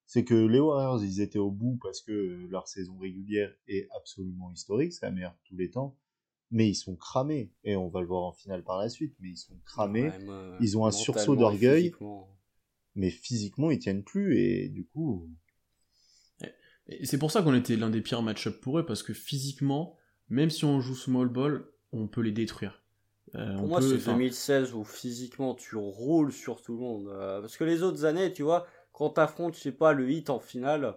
[0.07, 4.51] C'est que les Warriors, ils étaient au bout parce que leur saison régulière est absolument
[4.51, 5.97] historique, c'est la meilleure de tous les temps.
[6.51, 9.15] Mais ils sont cramés et on va le voir en finale par la suite.
[9.19, 11.85] Mais ils sont cramés, Ouais, moi, ils ont un sursaut d'orgueil.
[11.85, 12.29] physiquement.
[12.93, 15.29] mais physiquement ils tiennent plus et du coup
[16.87, 19.97] Et c'est pour ça qu'on était l'un des pires match-up pour eux, parce que physiquement,
[20.29, 22.83] même si on joue small ball, on peut les détruire.
[23.33, 26.79] Euh, Pour on moi, peut- c'est enfin, 2016 où physiquement tu roules sur tout le
[26.79, 27.07] monde.
[27.07, 30.29] Euh, parce que les autres années, tu vois, quand t'affrontes, je sais pas, le hit
[30.29, 30.95] en finale,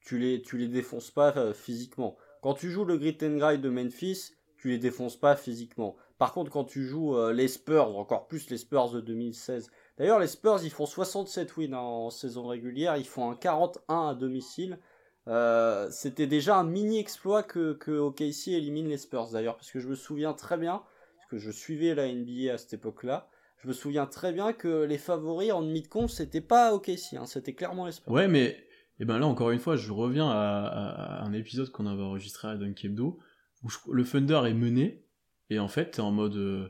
[0.00, 2.16] tu les, les défonces pas euh, physiquement.
[2.42, 5.96] Quand tu joues le Grit and Grind de Memphis, tu les défonces pas physiquement.
[6.18, 9.70] Par contre, quand tu joues euh, les Spurs, encore plus les Spurs de 2016.
[9.96, 14.14] D'ailleurs, les Spurs, ils font 67 wins en saison régulière, ils font un 41 à
[14.14, 14.80] domicile.
[15.28, 19.78] Euh, C'était déjà un mini exploit que, que OKC élimine les Spurs d'ailleurs, parce que
[19.78, 20.82] je me souviens très bien,
[21.16, 23.28] parce que je suivais la NBA à cette époque-là,
[23.62, 27.54] je me souviens très bien que les favoris en demi-de-compte, c'était pas OKC, hein, c'était
[27.54, 28.12] clairement les Spurs.
[28.12, 28.56] Ouais, mais
[29.00, 32.56] et ben là encore une fois, je reviens à, un épisode qu'on avait enregistré à
[32.56, 33.18] Dunk Hebdo
[33.62, 35.04] où je- le Thunder est mené
[35.50, 36.68] et en fait t'es en mode euh,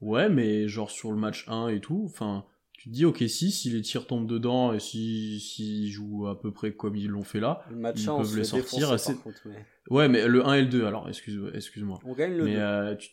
[0.00, 3.50] ouais, mais genre sur le match 1 et tout, enfin tu te dis ok si
[3.50, 7.24] si les tirs tombent dedans et si s'ils jouent à peu près comme ils l'ont
[7.24, 10.26] fait là, Le Ils 1, on peuvent les sortir assez- par contre, mais ouais, mais
[10.28, 11.98] le 1 et le 2 alors excuse excuse-moi.
[12.04, 12.58] On gagne le mais 2.
[12.60, 13.10] euh, tu,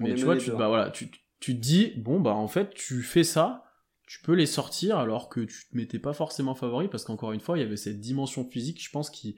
[0.00, 3.02] mais tu vois tu bah voilà tu tu te dis bon bah en fait tu
[3.02, 3.64] fais ça
[4.06, 7.40] tu peux les sortir alors que tu te mettais pas forcément favori parce qu'encore une
[7.40, 9.36] fois il y avait cette dimension physique je pense qui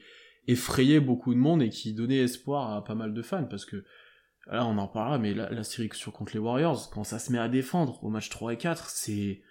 [0.48, 3.84] effrayait beaucoup de monde et qui donnait espoir à pas mal de fans parce que
[4.46, 7.32] là on en parlera, mais la, la série sur contre les Warriors, quand ça se
[7.32, 9.42] met à défendre au match 3 et 4, c'est.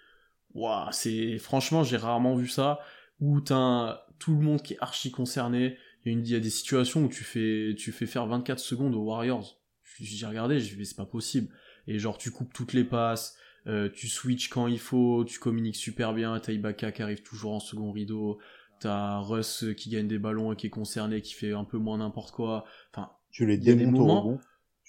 [0.54, 1.38] Waouh, c'est.
[1.38, 2.80] Franchement, j'ai rarement vu ça,
[3.20, 5.78] où t'as tout le monde qui est archi concerné.
[6.04, 9.60] Il y, a des situations où tu fais, tu fais faire 24 secondes aux Warriors.
[10.00, 11.54] J'ai regardé, j'ai dit, c'est pas possible.
[11.86, 15.76] Et genre, tu coupes toutes les passes, euh, tu switches quand il faut, tu communiques
[15.76, 18.38] super bien, t'as Ibaka qui arrive toujours en second rideau,
[18.80, 21.98] t'as Russ qui gagne des ballons et qui est concerné, qui fait un peu moins
[21.98, 22.64] n'importe quoi.
[22.92, 24.06] Enfin, Tu les des démontes au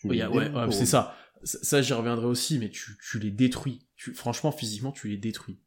[0.05, 1.15] ouais, c'est ça.
[1.43, 3.85] Ça, j'y reviendrai aussi, mais tu, tu les détruis.
[3.97, 5.59] Tu, franchement, physiquement, tu les détruis.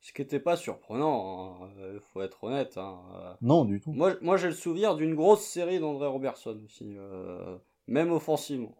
[0.00, 2.78] Ce qui n'était pas surprenant, hein, euh, faut être honnête.
[2.78, 3.34] hein, euh.
[3.42, 3.92] Non, du tout.
[3.92, 8.76] Moi, moi j'ai le souvenir d'une grosse série d'André Robertson aussi, euh, même offensivement.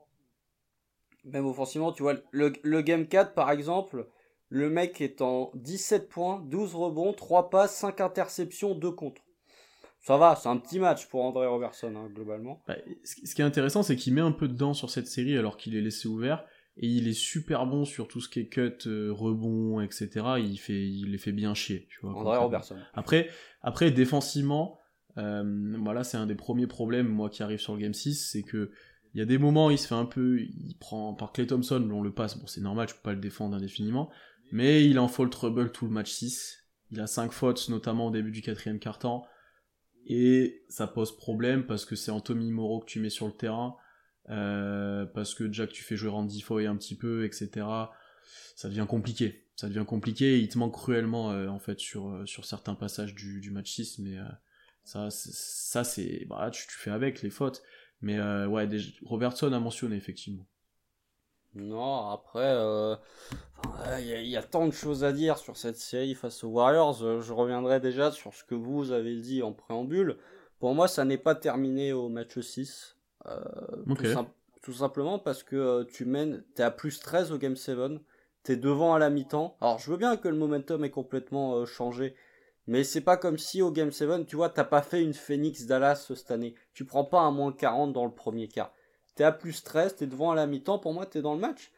[1.26, 4.08] Même offensivement, tu vois, le, le Game 4 par exemple,
[4.48, 9.22] le mec est en 17 points, 12 rebonds, 3 passes, 5 interceptions, 2 contre.
[10.00, 12.62] Ça va, c'est un petit match pour André Robertson, hein, globalement.
[12.68, 15.56] Bah, ce qui est intéressant, c'est qu'il met un peu dedans sur cette série alors
[15.56, 16.44] qu'il est laissé ouvert.
[16.76, 20.08] Et il est super bon sur tout ce qui est cut, euh, rebond, etc.
[20.38, 21.88] Il, fait, il les fait bien chier.
[21.90, 22.36] Tu vois, André.
[22.36, 22.76] Robertson.
[22.92, 23.30] Après,
[23.62, 24.78] après défensivement,
[25.16, 28.42] euh, voilà, c'est un des premiers problèmes, moi, qui arrive sur le Game 6, c'est
[28.42, 28.70] que
[29.16, 31.88] il y a des moments, il se fait un peu, il prend par Clay Thompson,
[31.90, 34.10] on le passe, bon, c'est normal, je peux pas le défendre indéfiniment,
[34.52, 36.66] mais il en fall trouble tout le match 6.
[36.90, 39.26] Il a 5 fautes, notamment au début du quatrième quart-temps,
[40.06, 43.76] et ça pose problème parce que c'est Anthony Moreau que tu mets sur le terrain,
[44.28, 47.66] euh, parce que Jack, tu fais jouer Randy Foy un petit peu, etc.
[48.54, 49.46] Ça devient compliqué.
[49.56, 50.38] Ça devient compliqué.
[50.40, 53.98] Il te manque cruellement euh, en fait sur euh, sur certains passages du, match 6,
[54.00, 54.18] mais
[54.84, 57.62] ça c'est- ça c'est bah tu fais avec les fautes.
[58.00, 58.68] Mais euh, ouais,
[59.04, 60.46] Robertson a mentionné effectivement.
[61.54, 62.96] Non, après, euh,
[63.98, 66.44] il y, a- il y a tant de choses à dire sur cette série face
[66.44, 67.02] aux Warriors.
[67.02, 70.18] Euh, Je reviendrai déjà sur ce que vous avez dit en préambule.
[70.58, 72.96] Pour moi, ça n'est pas terminé au match 6.
[73.26, 73.40] Euh,
[73.88, 73.98] Ok.
[73.98, 74.28] tout, sim-
[74.62, 77.78] tout simplement parce que euh, tu mènes, t'es à plus 13 au Game 7,
[78.42, 79.56] t'es devant à la mi-temps.
[79.60, 82.14] Alors, je veux bien que le momentum ait complètement changé,
[82.66, 85.66] mais c'est pas comme si au Game 7, tu vois, t'as pas fait une Phoenix
[85.66, 86.54] Dallas cette année.
[86.74, 88.72] Tu prends pas un moins 40 dans le premier quart.
[89.14, 91.72] T'es à plus 13, t'es devant à la mi-temps, pour moi, t'es dans le match.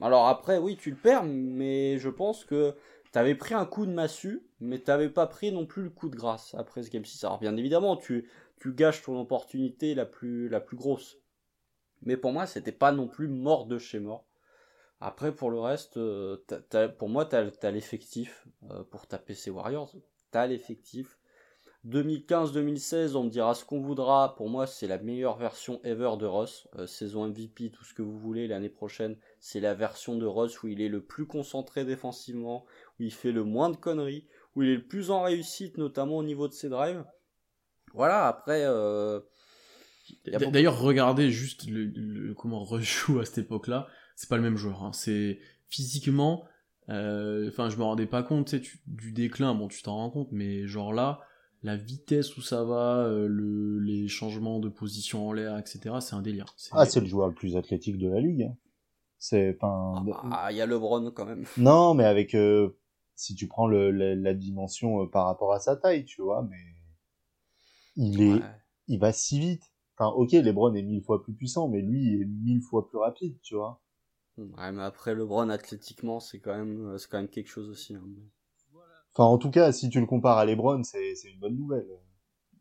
[0.00, 2.74] Alors après, oui, tu le perds, mais je pense que
[3.12, 6.16] t'avais pris un coup de massue, mais t'avais pas pris non plus le coup de
[6.16, 7.24] grâce après ce Game 6.
[7.24, 8.28] Alors bien évidemment, tu,
[8.60, 11.18] tu gâches ton opportunité la plus, la plus grosse.
[12.02, 14.26] Mais pour moi, c'était pas non plus mort de chez mort.
[15.00, 16.36] Après, pour le reste, euh,
[16.98, 19.94] pour moi, t'as as, l'effectif euh, pour taper ces Warriors.
[20.30, 21.18] T'as l'effectif.
[21.88, 24.34] 2015-2016, on me dira ce qu'on voudra.
[24.36, 26.68] Pour moi, c'est la meilleure version ever de Ross.
[26.78, 28.46] Euh, saison MVP, tout ce que vous voulez.
[28.46, 32.66] L'année prochaine, c'est la version de Ross où il est le plus concentré défensivement,
[32.98, 34.26] où il fait le moins de conneries,
[34.56, 37.04] où il est le plus en réussite, notamment au niveau de ses drives.
[37.94, 38.62] Voilà, après...
[38.66, 39.20] Euh...
[40.38, 43.88] beaucoup- D'ailleurs, regardez juste le, le- comment Rush joue à cette époque-là.
[44.16, 44.84] C'est pas le même joueur.
[44.84, 44.92] hein.
[44.92, 46.44] C'est physiquement.
[46.90, 49.54] Euh, Enfin, je me rendais pas compte tu du déclin.
[49.54, 51.20] Bon, tu t'en rends compte, mais genre là,
[51.62, 55.96] la vitesse où ça va, euh, le, les changements de position en l'air, etc.
[56.00, 56.46] C'est un délire.
[56.72, 58.42] Ah, c'est le joueur le plus athlétique de la ligue.
[58.42, 58.56] hein.
[59.18, 60.02] C'est pas.
[60.32, 61.44] Ah, il y a LeBron quand même.
[61.58, 62.70] Non, mais avec euh,
[63.16, 66.42] si tu prends le, la, la dimension euh, par rapport à sa taille, tu vois,
[66.48, 66.56] mais
[67.96, 68.40] il est, Ouais.
[68.88, 69.64] il va si vite.
[69.98, 73.36] Enfin, ok, LeBron est mille fois plus puissant, mais lui est mille fois plus rapide,
[73.42, 73.82] tu vois.
[74.38, 77.94] Ouais, mais après LeBron athlétiquement, c'est quand même, c'est quand même quelque chose aussi.
[77.94, 78.02] hein.
[79.12, 81.86] Enfin, en tout cas, si tu le compares à LeBron, c'est c'est une bonne nouvelle.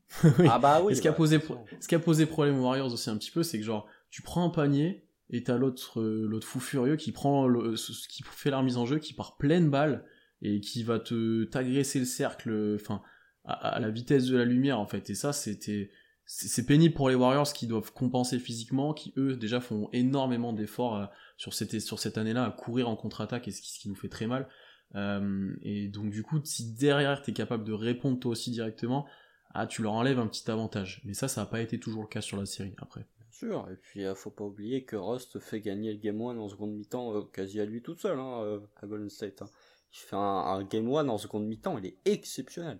[0.40, 0.48] Oui.
[0.50, 0.94] Ah bah oui.
[0.94, 3.10] Et ce qui a bah, posé, pro- ce qui a posé problème aux Warriors aussi
[3.12, 6.48] un petit peu, c'est que genre, tu prends un panier et t'as l'autre, euh, l'autre
[6.48, 9.70] fou furieux qui prend le, ce qui fait la remise en jeu, qui part pleine
[9.70, 10.04] balle
[10.42, 13.04] et qui va te t'agresser le cercle, enfin,
[13.46, 15.12] à, à la vitesse de la lumière en fait.
[15.12, 15.92] Et ça, c'était,
[16.32, 20.96] c'est pénible pour les Warriors qui doivent compenser physiquement, qui eux déjà font énormément d'efforts
[20.96, 21.06] euh,
[21.38, 24.28] sur cette, sur cette année-là à courir en contre-attaque et ce qui, nous fait très
[24.28, 24.48] mal.
[24.94, 29.08] Euh, et donc du coup, si derrière t'es capable de répondre toi aussi directement,
[29.56, 31.02] ah tu leur enlèves un petit avantage.
[31.04, 33.08] Mais ça, ça n'a pas été toujours le cas sur la série après.
[33.18, 33.68] Bien sûr.
[33.72, 36.74] Et puis euh, faut pas oublier que Rust fait gagner le game 1 en seconde
[36.74, 39.42] mi-temps euh, quasi à lui tout seul hein, à Golden State.
[39.42, 39.50] hein.
[39.92, 42.80] Il fait un, un game 1 en seconde mi-temps, il est exceptionnel.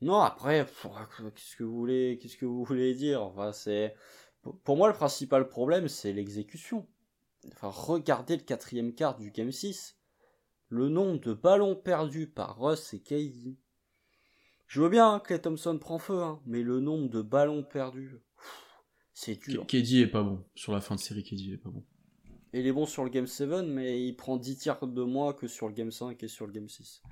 [0.00, 0.64] Non, après,
[1.34, 3.32] qu'est-ce que vous voulez, qu'est-ce que vous voulez dire?
[3.52, 3.94] C'est
[4.42, 6.86] pour- moi le principal problème, c'est l'exécution.
[7.52, 9.96] Enfin, regardez le quatrième quart du game 6.
[10.68, 13.56] Le nombre de ballons perdus par Russ et KD.
[14.66, 18.18] Je veux bien hein, que Thompson prend feu, hein, mais le nombre de ballons perdus,
[19.14, 19.66] c'est dur.
[19.66, 20.44] KD est pas bon.
[20.54, 21.84] Sur la fin de série, KD est pas bon.
[22.52, 25.46] Il est bon sur le Game 7, mais il prend 10 tiers de moins que
[25.46, 27.02] sur le Game 5 et sur le Game 6.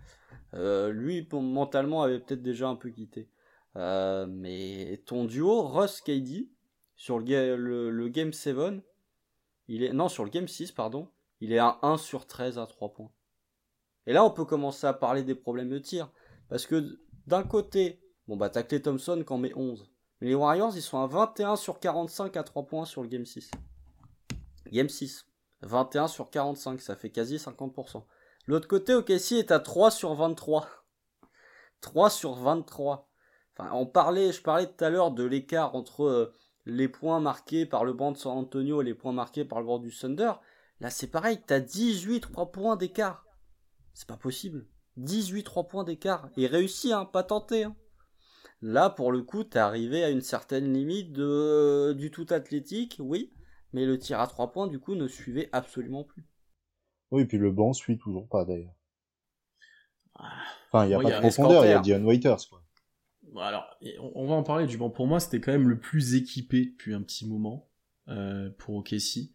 [0.54, 3.28] Euh, lui, mentalement, avait peut-être déjà un peu quitté.
[3.76, 6.48] Euh, mais ton duo, Russ KD,
[6.96, 8.56] sur le, Game 7,
[9.68, 11.10] il est, non, sur le Game 6, pardon,
[11.40, 13.10] il est à 1 sur 13 à 3 points.
[14.06, 16.10] Et là, on peut commencer à parler des problèmes de tir.
[16.48, 19.90] Parce que d'un côté, bon bah t'as Clay Thompson qui en met 11.
[20.20, 23.26] Mais les Warriors, ils sont à 21 sur 45 à 3 points sur le Game
[23.26, 23.50] 6.
[24.70, 25.26] Game 6.
[25.62, 28.04] 21 sur 45, ça fait quasi 50%.
[28.46, 30.68] L'autre côté, OKC est à 3 sur 23.
[31.80, 33.08] 3 sur 23.
[33.58, 36.34] Enfin, on parlait, je parlais tout à l'heure de l'écart entre euh,
[36.66, 39.66] les points marqués par le banc de San Antonio et les points marqués par le
[39.66, 40.32] banc du Thunder.
[40.80, 43.24] Là, c'est pareil, t'as 18 3 points d'écart.
[43.94, 44.66] C'est pas possible.
[44.98, 46.28] 18 3 points d'écart.
[46.36, 47.64] Et réussi, hein, pas tenté.
[47.64, 47.74] Hein.
[48.62, 53.32] Là, pour le coup, t'es arrivé à une certaine limite de, du tout athlétique, oui,
[53.72, 56.24] mais le tir à 3 points, du coup, ne suivait absolument plus.
[57.10, 58.74] Oui, et puis le banc suit toujours pas, d'ailleurs.
[60.18, 62.62] Enfin, il n'y a pas de profondeur, il y a Dion Waiters, quoi.
[63.38, 63.66] Alors,
[64.14, 64.90] on va en parler du banc.
[64.90, 67.68] Pour moi, c'était quand même le plus équipé depuis un petit moment
[68.08, 69.30] euh, pour OKC.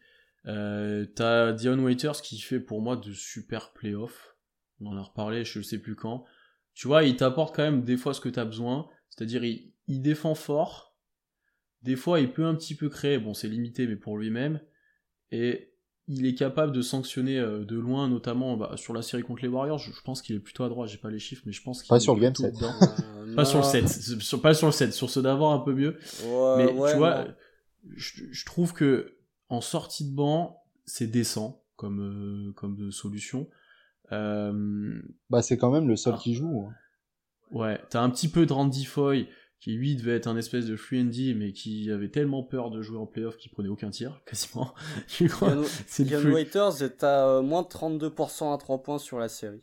[0.47, 4.36] Euh, T'as Dion Waiters qui fait pour moi de super playoffs.
[4.79, 6.25] On en a reparlé, je ne sais plus quand.
[6.73, 8.89] Tu vois, il t'apporte quand même des fois ce que tu as besoin.
[9.09, 10.91] C'est-à-dire, il, il, défend fort.
[11.84, 13.17] Des fois, il peut un petit peu créer.
[13.17, 14.59] Bon, c'est limité, mais pour lui-même.
[15.32, 15.73] Et
[16.07, 19.47] il est capable de sanctionner euh, de loin, notamment bah, sur la série contre les
[19.47, 19.79] Warriors.
[19.79, 20.89] Je, pense qu'il est plutôt à droite.
[20.89, 22.53] J'ai pas les chiffres, mais je pense qu'il pas sur le game 7.
[23.36, 23.88] pas sur le 7.
[24.21, 24.93] Sur, pas sur le 7.
[24.93, 25.97] Sur ceux d'avant, un peu mieux.
[26.57, 27.27] mais tu vois,
[27.95, 29.17] je, je, trouve que
[29.49, 33.49] en sortie de banc, c'est décent comme, euh, comme solution.
[34.11, 35.01] Euh...
[35.29, 36.19] Bah, c'est quand même le seul ah.
[36.21, 36.67] qui joue.
[36.67, 36.73] Hein.
[37.51, 39.27] Ouais, t'as un petit peu de Randy Foy,
[39.62, 42.82] qui lui devait être un espèce de free and mais qui avait tellement peur de
[42.82, 44.74] jouer en playoff qu'il prenait aucun tir, quasiment.
[45.07, 49.62] C'est le Waiters est à euh, moins de 32% à 3 points sur la série.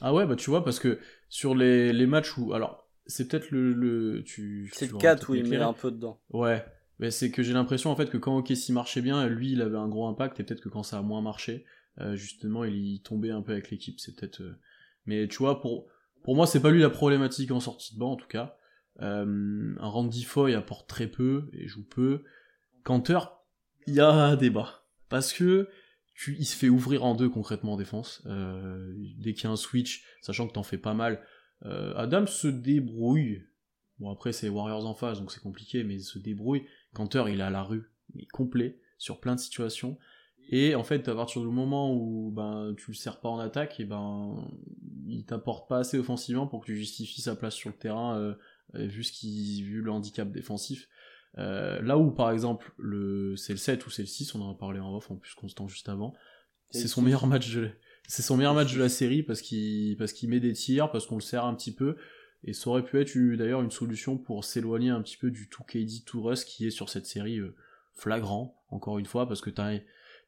[0.00, 0.98] Ah ouais, bah tu vois, parce que
[1.28, 2.54] sur les, les matchs où.
[2.54, 3.72] Alors, c'est peut-être le.
[3.72, 6.18] le tu, c'est le 4 où il met un peu dedans.
[6.30, 6.64] Ouais,
[6.98, 9.76] mais c'est que j'ai l'impression en fait que quand OKC marchait bien, lui il avait
[9.76, 11.66] un gros impact, et peut-être que quand ça a moins marché,
[12.00, 14.00] euh, justement il tombait un peu avec l'équipe.
[14.00, 14.40] C'est peut-être.
[14.40, 14.58] Euh,
[15.04, 15.86] mais tu vois, pour
[16.24, 18.56] pour moi, c'est pas lui la problématique en sortie de banc, en tout cas.
[19.00, 22.24] Euh, un Randy Foy apporte très peu et joue peu.
[22.84, 23.44] Cantor,
[23.86, 24.84] il y a un débat.
[25.08, 25.68] Parce que
[26.14, 28.22] tu, il se fait ouvrir en deux concrètement en défense.
[28.26, 31.22] Euh, dès qu'il y a un switch, sachant que t'en fais pas mal,
[31.64, 33.42] euh, Adam se débrouille.
[33.98, 36.66] Bon après c'est Warriors en face donc c'est compliqué, mais il se débrouille.
[36.92, 39.98] Cantor il est à la rue, est complet sur plein de situations.
[40.48, 43.78] Et en fait, à partir du moment où ben tu le sers pas en attaque,
[43.80, 44.44] et ben
[45.06, 48.34] il t'apporte pas assez offensivement pour que tu justifies sa place sur le terrain euh,
[48.74, 50.88] vu ce qui vu le handicap défensif.
[51.38, 54.52] Euh, là où par exemple le c'est le 7 ou c'est le 6, on en
[54.52, 56.14] a parlé en off en plus constant juste avant.
[56.70, 57.70] C'est son meilleur match de
[58.08, 61.06] c'est son meilleur match de la série parce qu'il parce qu'il met des tirs, parce
[61.06, 61.96] qu'on le sert un petit peu
[62.44, 66.04] et ça aurait pu être d'ailleurs une solution pour s'éloigner un petit peu du 2KD
[66.12, 67.54] 2 Russ qui est sur cette série euh,
[67.94, 69.78] flagrant encore une fois parce que t'as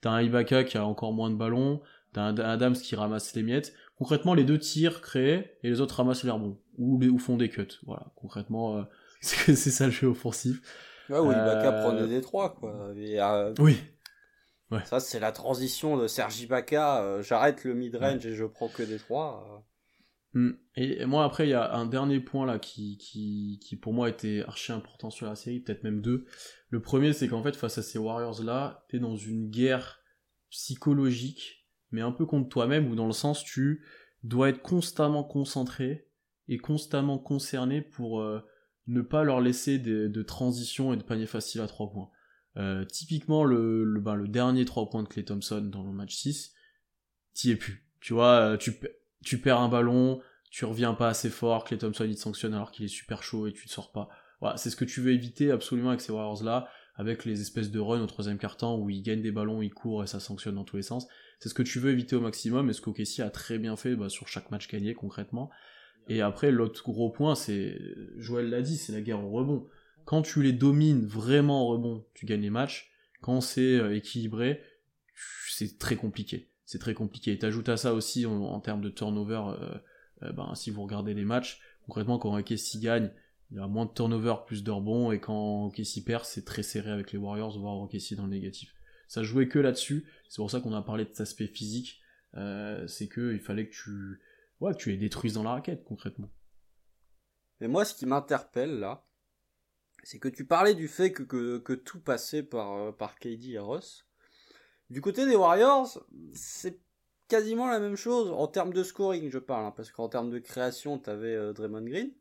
[0.05, 1.80] T'as un Ibaka qui a encore moins de ballons,
[2.12, 3.72] t'as un Adams qui ramasse les miettes.
[3.97, 7.49] Concrètement, les deux tirs créés et les autres ramassent les rebonds ou, ou font des
[7.49, 7.66] cuts.
[7.85, 8.83] Voilà, concrètement, euh,
[9.20, 10.61] c'est ça le jeu offensif.
[11.09, 12.93] Ouais, ou Ibaka euh, prenait des trois, quoi.
[12.97, 13.77] Euh, oui.
[14.70, 14.85] Ouais.
[14.87, 17.20] Ça, c'est la transition de Serge Ibaka.
[17.22, 19.64] J'arrête le mid-range et je prends que des trois.
[20.35, 20.53] Hmm.
[20.75, 24.09] Et, moi après il y a un dernier point là qui, qui, qui pour moi
[24.09, 26.27] était archi important sur la série, peut-être même deux.
[26.70, 30.01] Le premier c'est qu'en fait face à ces Warriors là, t'es dans une guerre
[30.51, 33.85] psychologique, mais un peu contre toi-même, ou dans le sens tu
[34.25, 36.09] dois être constamment concentré
[36.49, 38.40] et constamment concerné pour euh,
[38.86, 42.11] ne pas leur laisser de, transition et de panier facile à trois points.
[42.57, 46.55] Euh, typiquement le, le, ben, dernier 3 points de Clay Thompson dans le match 6,
[47.32, 47.84] t'y es plus.
[48.01, 48.72] Tu vois, tu
[49.24, 50.20] tu perds un ballon,
[50.51, 53.49] tu reviens pas assez fort, Clay Thompson il te sanctionne alors qu'il est super chaud
[53.49, 54.09] et tu te sors pas.
[54.57, 57.80] C'est ce que tu veux éviter absolument avec ces Warriors là, avec les espèces de
[57.80, 60.64] runs au troisième quart-temps où ils gagnent des ballons, ils courent et ça sanctionne dans
[60.64, 61.09] tous les sens.
[61.40, 63.97] C'est ce que tu veux éviter au maximum et ce qu'OKC a très bien fait
[63.97, 65.51] bah, sur chaque match gagné concrètement.
[66.09, 67.80] Et après, l'autre gros point, c'est,
[68.18, 69.66] Joël l'a dit, c'est la guerre au rebond.
[70.05, 72.92] Quand tu les domines vraiment en rebond, tu gagnes les matchs.
[73.22, 74.61] Quand c'est euh, équilibré,
[75.48, 77.32] c'est très compliqué c'est très compliqué.
[77.32, 79.74] Et t'ajoutes à ça aussi en, termes de turnover, euh,
[80.22, 83.11] euh, ben, si vous regardez les matchs, concrètement quand OKC gagne,
[83.50, 86.62] il y a moins de turnover, plus de rebonds, et quand OKC perd, c'est très
[86.62, 88.74] serré avec les Warriors, voire OKC dans le négatif.
[89.07, 92.00] Ça jouait que là-dessus, c'est pour ça qu'on a parlé de cet aspect physique,
[92.32, 94.20] c'est que il fallait que tu,
[94.73, 96.31] tu les détruises dans la raquette, concrètement.
[97.61, 99.07] Mais moi, ce qui m'interpelle là,
[100.03, 104.07] c'est que tu parlais du fait que, tout passait par, par KD et Ross.
[104.91, 106.81] Du côté des Warriors, c'est
[107.29, 110.39] quasiment la même chose en termes de scoring, je parle, hein, parce qu'en termes de
[110.39, 112.12] création, t'avais avais euh, Draymond Green,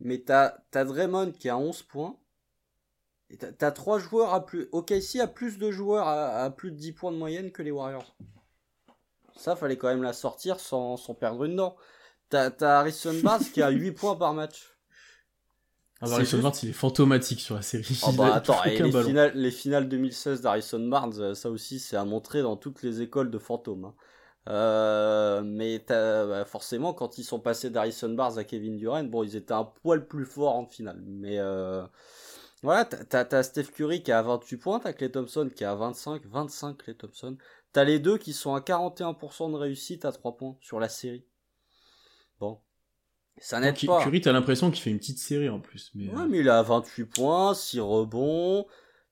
[0.00, 2.18] mais t'as as Draymond qui a 11 points,
[3.36, 4.68] T'as trois joueurs à plus.
[4.72, 8.16] OKC a plus de joueurs à, plus de 10 points de moyenne que les Warriors.
[9.38, 11.76] Ça, fallait quand même la sortir sans, sans perdre une dent.
[12.28, 14.74] T'as Harrison Barnes qui a 8 points par match.
[16.00, 18.00] Ah bah, Harrison Barnes, il est fantomatique sur la série.
[18.06, 22.04] Oh bah attends, les, finales, les, finales, 2016 d'Harrison Barnes, euh, ça aussi, c'est à
[22.04, 23.86] montrer dans toutes les écoles de fantômes.
[23.86, 23.94] Hein.
[24.48, 29.36] Euh, mais bah, forcément, quand ils sont passés d'Harrison Barnes à Kevin Durant, bon, ils
[29.36, 31.02] étaient un poil plus forts en finale.
[31.04, 31.82] Mais euh,
[32.62, 36.78] voilà, t'as Steph Curry qui a 28 points, t'as Clay Thompson qui a 25, 25
[36.78, 37.36] Clay Thompson.
[37.72, 41.24] T'as les deux qui sont à 41% de réussite à 3 points sur la série.
[42.40, 42.60] Bon.
[43.40, 44.02] Ça n'aide pas.
[44.02, 45.92] Curry, t'as l'impression qu'il fait une petite série en plus.
[45.94, 46.28] Mais ouais, euh.
[46.28, 48.66] mais il a 28 points, 6 rebonds,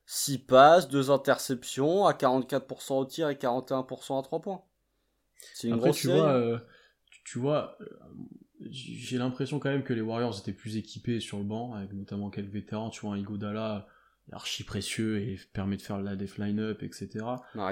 [0.06, 4.62] 6 passes, 2 interceptions, à 44% au tir et 41% à 3 points.
[5.54, 6.18] C'est une Après, grosse tu série.
[6.18, 6.58] Vois, euh,
[7.24, 7.86] tu vois, euh,
[8.70, 12.30] j'ai l'impression quand même que les Warriors étaient plus équipés sur le banc, avec notamment
[12.30, 12.90] quelques vétérans.
[12.90, 13.86] Tu vois, un Igodala
[14.32, 17.24] archi précieux et permet de faire la def line-up, etc.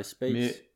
[0.02, 0.32] Space.
[0.32, 0.73] Mais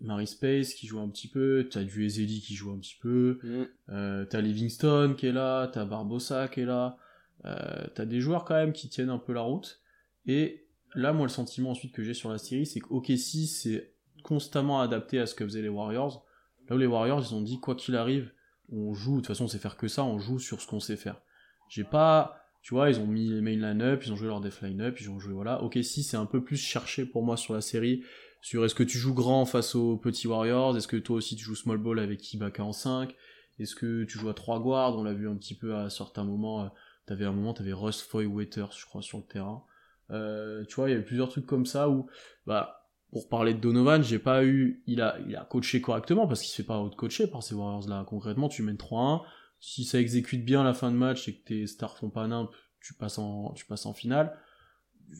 [0.00, 3.38] Mary Space qui joue un petit peu, t'as du Ezeli qui joue un petit peu,
[3.42, 3.64] mm.
[3.90, 6.96] euh, t'as Livingston qui est là, t'as Barbosa qui est là,
[7.44, 9.80] euh, t'as des joueurs quand même qui tiennent un peu la route.
[10.26, 14.80] Et là, moi, le sentiment ensuite que j'ai sur la série, c'est qu'OKC c'est constamment
[14.80, 16.24] adapté à ce que faisaient les Warriors.
[16.68, 18.32] Là où les Warriors, ils ont dit quoi qu'il arrive,
[18.72, 20.80] on joue, de toute façon, on sait faire que ça, on joue sur ce qu'on
[20.80, 21.20] sait faire.
[21.68, 24.62] J'ai pas, tu vois, ils ont mis les main line-up, ils ont joué leur def
[24.62, 25.62] line-up, ils ont joué, voilà.
[25.62, 28.02] Ok, si c'est un peu plus cherché pour moi sur la série,
[28.44, 31.42] sur est-ce que tu joues grand face aux petits Warriors, est-ce que toi aussi tu
[31.42, 33.16] joues small ball avec Ibaka en 5,
[33.58, 36.24] est-ce que tu joues à 3 guards, on l'a vu un petit peu à certains
[36.24, 36.68] moments, euh,
[37.06, 39.64] t'avais un moment, t'avais Russ Foy Waiters, je crois, sur le terrain.
[40.10, 42.06] Euh, tu vois, il y avait plusieurs trucs comme ça où,
[42.44, 46.42] bah, pour parler de Donovan, j'ai pas eu, il a, il a coaché correctement parce
[46.42, 48.04] qu'il se fait pas out-coacher par ces Warriors là.
[48.06, 49.22] Concrètement, tu mènes 3-1.
[49.58, 52.50] Si ça exécute bien la fin de match et que tes stars font pas nimp,
[52.82, 53.18] tu passes
[53.54, 54.36] tu passes en finale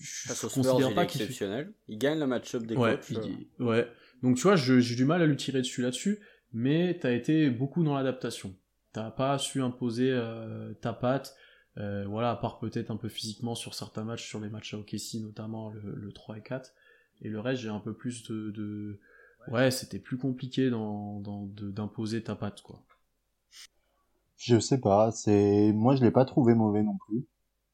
[0.00, 1.72] je considère pas qu'il exceptionnel.
[1.88, 3.18] Il gagne le match-up des ouais, coachs.
[3.58, 3.88] Ouais.
[4.22, 6.20] Donc tu vois, j'ai du mal à lui tirer dessus là-dessus,
[6.52, 8.54] mais t'as été beaucoup dans l'adaptation.
[8.92, 11.36] T'as pas su imposer euh, ta patte,
[11.78, 14.78] euh, voilà, à part peut-être un peu physiquement sur certains matchs, sur les matchs à
[14.78, 16.72] OKC notamment le, 3 et 4.
[17.22, 18.98] Et le reste, j'ai un peu plus de,
[19.48, 22.82] ouais, c'était plus compliqué d'imposer ta patte quoi.
[24.36, 27.24] Je sais pas, c'est moi je l'ai pas trouvé mauvais non plus.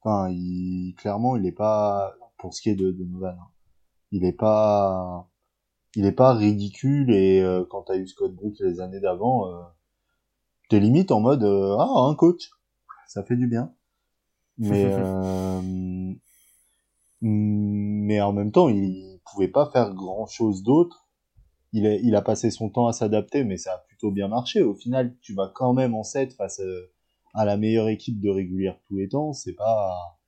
[0.03, 3.48] Enfin, il, clairement, il est pas, pour ce qui est de, de Novan, hein,
[4.12, 5.28] il est pas,
[5.94, 9.62] il est pas ridicule et euh, quand t'as eu Scott Brooks les années d'avant, euh,
[10.68, 12.51] t'es limite en mode euh, ah un coach,
[13.09, 13.74] ça fait du bien.
[14.59, 15.61] Mais euh,
[17.20, 21.07] mais en même temps, il pouvait pas faire grand chose d'autre.
[21.72, 24.62] Il a, il a passé son temps à s'adapter, mais ça a plutôt bien marché.
[24.62, 26.61] Au final, tu vas quand même en 7 face
[27.35, 30.20] à la meilleure équipe de régulière tous les temps, c'est pas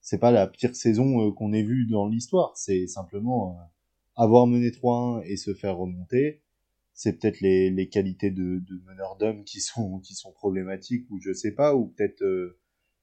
[0.00, 3.64] c'est pas la pire saison euh, qu'on ait vue dans l'histoire, c'est simplement euh,
[4.14, 6.42] avoir mené 3-1 et se faire remonter.
[6.94, 11.20] C'est peut-être les, les qualités de, de meneur d'hommes qui sont qui sont problématiques ou
[11.20, 12.58] je sais pas ou peut-être euh,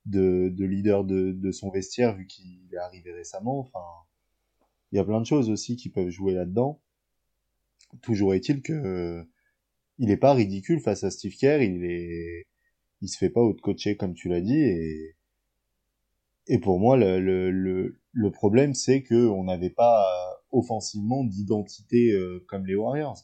[0.05, 3.59] de, de leader de, de son vestiaire vu qu'il est arrivé récemment.
[3.59, 3.83] Enfin,
[4.91, 6.81] il y a plein de choses aussi qui peuvent jouer là-dedans.
[8.01, 9.27] Toujours est-il que
[9.99, 12.47] il est pas ridicule face à Steve Kerr, il est
[13.03, 14.63] il se fait pas out-coacher comme tu l'as dit
[16.47, 22.65] et pour moi le problème c'est que on n'avait pas euh, offensivement d'identité euh, comme
[22.65, 23.19] les Warriors.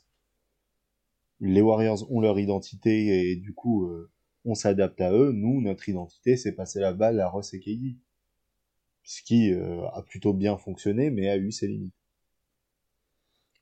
[1.40, 4.12] Les Warriors ont leur identité et du coup euh,
[4.44, 5.32] on s'adapte à eux.
[5.32, 7.98] Nous notre identité c'est passer la balle à Ross et KD.
[9.04, 11.96] Ce qui a plutôt bien fonctionné mais a eu ses limites.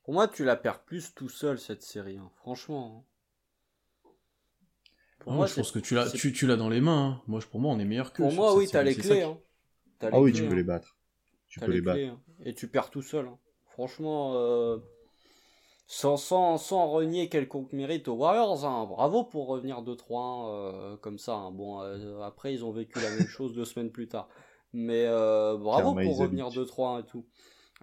[0.03, 2.31] Pour moi, tu la perds plus tout seul cette série, hein.
[2.38, 3.06] franchement.
[3.06, 3.16] Hein.
[5.19, 7.07] Pour moi, je pense que tu l'as, tu, tu l'as dans les mains.
[7.07, 7.22] Hein.
[7.27, 8.22] Moi, pour moi, on est meilleur que.
[8.22, 9.23] Pour moi, oui, t'as les clés.
[9.23, 9.38] Hein.
[10.02, 10.56] ah oui, tu peux hein.
[10.56, 10.95] les battre.
[11.48, 11.99] Tu peux les, battre.
[11.99, 12.19] Hein.
[12.45, 13.27] Et tu perds tout seul.
[13.72, 14.77] Franchement, euh...
[15.88, 18.88] sans, sans, sans renier quelconque mérite aux Warriors.
[18.88, 19.94] Bravo pour revenir 2-3
[20.49, 21.49] euh, comme ça.
[21.52, 24.30] Bon, euh, après, ils ont vécu la même chose deux semaines plus tard.
[24.73, 27.26] Mais euh, bravo pour revenir 2-3 et tout.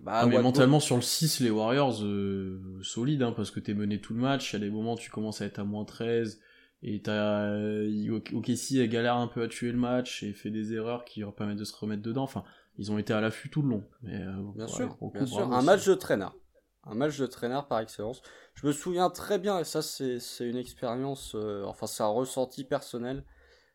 [0.02, 4.00] Bah, mais mentalement sur le 6, les Warriors, euh, solide, hein, parce que t'es mené
[4.00, 4.52] tout le match.
[4.52, 6.40] Il y a des moments, tu commences à être à moins 13
[6.86, 11.06] et t'as euh, OKC galère un peu à tuer le match et fait des erreurs
[11.06, 12.24] qui leur permettent de se remettre dedans.
[12.24, 12.44] Enfin,
[12.76, 13.84] ils ont été à l'affût tout le long.
[14.02, 15.50] Mais, euh, bien sûr, bien sûr.
[15.50, 16.36] un match de traîneur.
[16.84, 18.20] Un match de traîneur par excellence.
[18.52, 22.64] Je me souviens très bien, et ça c'est une expérience, euh, enfin c'est un ressenti
[22.64, 23.24] personnel.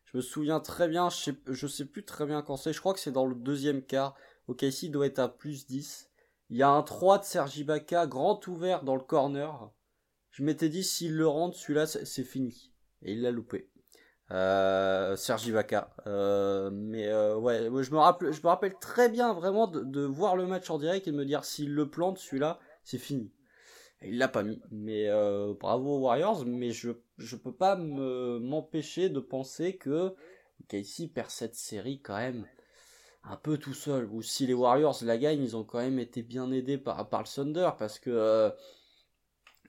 [0.04, 2.78] Je me souviens très bien, je sais, je sais plus très bien quand c'est, je
[2.78, 4.14] crois que c'est dans le deuxième quart.
[4.46, 6.08] OKC doit être à plus 10.
[6.50, 9.72] Il y a un 3 de Sergi Baka, grand ouvert dans le corner.
[10.30, 12.69] Je m'étais dit, s'il le rentre, celui-là, c'est fini
[13.02, 13.70] et il l'a loupé.
[14.32, 15.90] Euh, Serge Ibaka.
[16.06, 20.78] Euh, mais euh, ouais, je me, rappelle, très bien vraiment de, voir le match en
[20.78, 23.32] direct et de me dire s'il le plante celui-là, c'est fini.
[24.02, 24.62] Et il l'a pas mis.
[24.70, 25.08] Mais
[25.58, 30.14] bravo aux Warriors, mais je je peux pas m'empêcher de penser que
[30.68, 32.46] Casey perd cette série quand même
[33.24, 34.08] un peu tout seul.
[34.10, 37.22] Ou si les Warriors la gagnent, ils ont quand même été bien aidés par, par
[37.22, 38.52] le Thunder parce que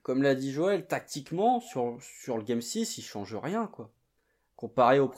[0.03, 1.98] comme l'a dit Joël, tactiquement, sur,
[2.38, 3.91] le Game 6, il change rien, quoi.
[4.56, 5.10] Comparé au,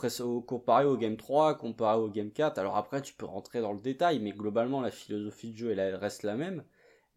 [0.41, 4.19] comparé Game 3, comparé au Game 4, alors après tu peux rentrer dans le détail,
[4.19, 6.63] mais globalement la philosophie de jeu elle, reste la même.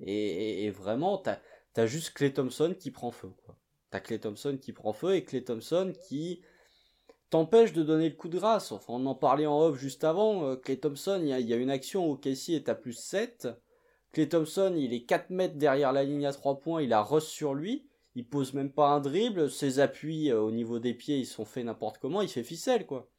[0.01, 1.39] Et, et, vraiment, t'as
[1.77, 3.57] as juste Clay Thompson qui prend feu, quoi.
[3.91, 6.43] T'as Clay Thompson qui prend feu et Clay Thompson qui
[7.31, 8.73] t'empêche de donner le coup de grâce.
[8.73, 10.45] Enfin, on en parlait en off juste avant.
[10.45, 13.49] Euh, Clay Thompson, il y, a une action où Casey est à plus 7.
[14.17, 17.27] Clay Thompson, il est 4 mètres derrière la ligne à 3 points, il a Russ
[17.27, 21.19] sur lui, il pose même pas un dribble, ses appuis euh, au niveau des pieds,
[21.19, 23.11] ils sont faits n'importe comment, il fait ficelle, quoi.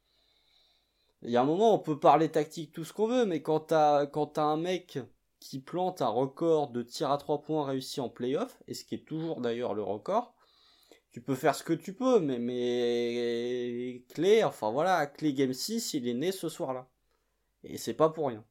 [1.22, 3.60] Il y a un moment, on peut parler tactique tout ce qu'on veut, mais quand
[3.60, 4.98] t'as, quand t'as un mec
[5.38, 8.96] qui plante un record de tir à 3 points réussi en playoff, et ce qui
[8.96, 10.34] est toujours d'ailleurs le record,
[11.12, 15.94] tu peux faire ce que tu peux, mais, mais Clé, enfin voilà, Clé Game 6,
[15.94, 16.88] il est né ce soir-là.
[17.62, 18.44] Et c'est pas pour rien.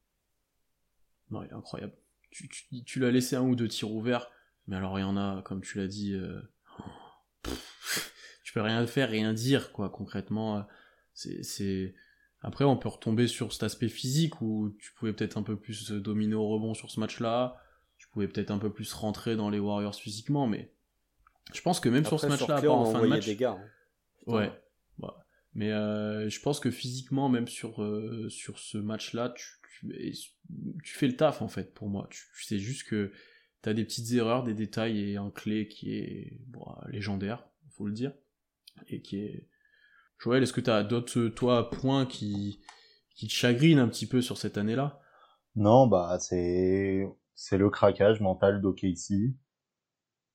[1.30, 1.98] Non, il est incroyable
[2.85, 4.30] tu, l'as laissé un ou deux tirs ouverts,
[4.68, 6.41] mais alors il y en a, comme tu l'as dit, euh,
[8.43, 10.57] tu peux rien faire, rien dire, quoi, concrètement.
[10.57, 10.61] Euh,
[11.14, 11.95] c'est,
[12.41, 15.91] Après, on peut retomber sur cet aspect physique où tu pouvais peut-être un peu plus
[15.91, 17.57] dominer au rebond sur ce match-là,
[17.97, 20.72] tu pouvais peut-être un peu plus rentrer dans les Warriors physiquement, mais
[21.53, 23.26] je pense que même sur ce match-là, en fin de match.
[23.26, 24.31] Des gars, hein.
[24.31, 24.51] Ouais.
[25.53, 27.84] Mais euh, je pense que physiquement, même sur,
[28.30, 32.07] sur ce match-là, tu, tu, fais le taf en fait pour moi.
[32.09, 33.11] Tu, sais juste que
[33.63, 37.87] tu as des petites erreurs, des détails et un clé qui est bon, légendaire, faut
[37.87, 38.13] le dire,
[38.87, 39.47] et qui est.
[40.19, 42.61] Joël, est-ce que tu as d'autres toi points qui
[43.15, 44.99] qui te chagrinent un petit peu sur cette année-là?
[45.55, 49.35] Non, bah c'est c'est le craquage mental d'OKC.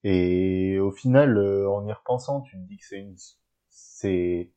[0.04, 3.16] Et au final, euh, en y repensant, tu te dis que c'est une
[3.68, 4.52] c'est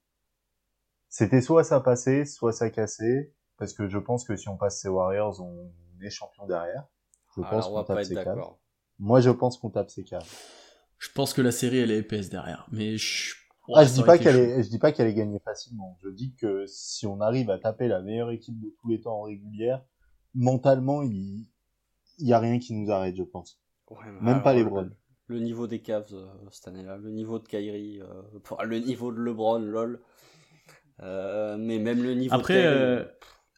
[1.09, 4.79] c'était soit ça passait, soit ça cassait parce que je pense que si on passe
[4.81, 5.71] ces Warriors, on
[6.01, 6.85] est champion derrière.
[7.35, 8.43] Je pense qu'on tape ces caves.
[8.99, 10.29] Moi, je pense qu'on tape ces caves.
[10.97, 12.67] Je pense que la série, elle est épaisse derrière.
[12.71, 13.35] Mais je...
[13.73, 15.97] ah, je dis pas qu'elle est, je dis pas qu'elle est gagnée facilement.
[16.03, 19.19] Je dis que si on arrive à taper la meilleure équipe de tous les temps
[19.19, 19.83] en régulière,
[20.33, 21.47] mentalement, il,
[22.19, 23.61] il y a rien qui nous arrête, je pense.
[24.21, 24.95] Même pas les Browns.
[25.27, 29.17] Le niveau des Cavs euh, cette année-là, le niveau de Kyrie, euh, le niveau de
[29.17, 30.01] LeBron, lol.
[31.01, 32.33] Euh, mais même le niveau.
[32.33, 33.07] Après, de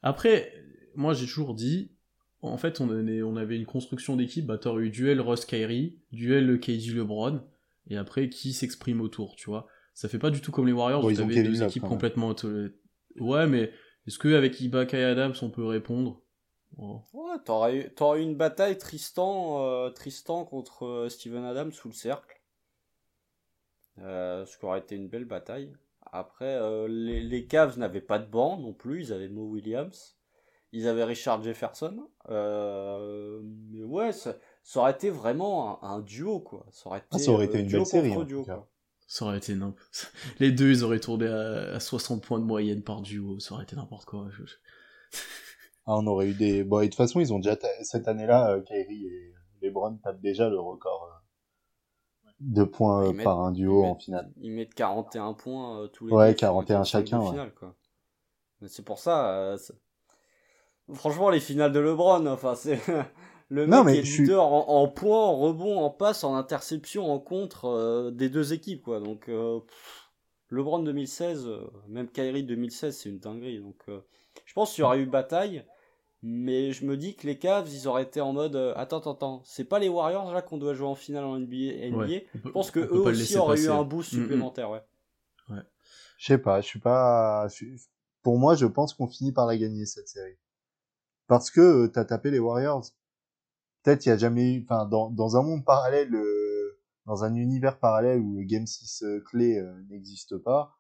[0.04, 0.54] après,
[0.96, 1.92] moi j'ai toujours dit,
[2.42, 6.60] en fait, on, on avait une construction d'équipe, bah t'aurais eu duel Ross Kyrie, duel
[6.60, 7.42] KD LeBron,
[7.90, 9.68] et après qui s'exprime autour, tu vois.
[9.94, 12.36] Ça fait pas du tout comme les Warriors, où t'avais deux équipes complètement
[13.20, 13.72] Ouais, mais
[14.06, 16.22] est-ce qu'avec Ibaka et Adams on peut répondre?
[16.78, 17.02] Oh.
[17.14, 21.94] Ouais, t'aurais eu, eu une bataille Tristan, euh, Tristan contre euh, Steven Adams sous le
[21.94, 22.40] cercle.
[24.00, 25.74] Euh, ce qui aurait été une belle bataille.
[26.12, 30.18] Après, euh, les, les, Cavs n'avaient pas de banc non plus, ils avaient Mo Williams,
[30.72, 32.08] ils avaient Richard Jefferson.
[32.30, 34.36] Euh, mais ouais, ça,
[34.76, 36.66] aurait été vraiment un, duo, quoi.
[36.72, 38.14] Ça aurait ah, été, ça aurait été euh, une belle série.
[39.08, 43.02] ça aurait été n'importe Les deux, ils auraient tourné à, 60 points de moyenne par
[43.02, 44.28] duo, ça aurait été n'importe quoi.
[45.86, 46.64] ah, on aurait eu des.
[46.64, 47.58] Bon, et de toute façon, ils ont déjà.
[47.82, 51.18] Cette année-là, Kyrie et LeBron tapent déjà le record
[52.40, 54.32] deux points par un duo en finale.
[54.42, 57.20] Ils mettent 41 points euh, tous les Ouais, 41 chacun.
[57.20, 57.52] Ouais.
[58.68, 59.32] C'est pour ça.
[59.32, 59.58] Euh,
[60.94, 62.80] franchement, les finales de LeBron, enfin, c'est.
[63.50, 67.70] Le mec mais est leader en, points, en rebond, en passe, en interception, en contre
[67.70, 69.00] euh, des deux équipes, quoi.
[69.00, 69.32] Donc,
[70.50, 71.48] LeBron 2016,
[71.88, 73.60] même Kyrie 2016, c'est une dinguerie.
[73.60, 73.86] Donc,
[74.44, 75.64] je pense qu'il y aurait eu bataille.
[76.30, 79.14] Mais je me dis que les Cavs, ils auraient été en mode euh, attends, attends,
[79.14, 82.20] attends, c'est pas les Warriors là qu'on doit jouer en finale en NBA.
[82.34, 84.22] je pense que eux aussi auraient eu un boost mm, mm.
[84.22, 84.84] supplémentaire, ouais.
[85.50, 85.62] ouais.
[86.18, 87.48] Je sais pas, je suis pas.
[88.24, 90.38] Pour moi, je pense qu'on finit par la gagner cette série.
[91.28, 92.86] Parce que euh, t'as tapé les Warriors.
[93.84, 94.64] Peut-être il y a jamais eu.
[94.64, 99.02] Enfin, dans, dans un monde parallèle, euh, dans un univers parallèle où le Game 6
[99.28, 100.78] clé n'existe pas,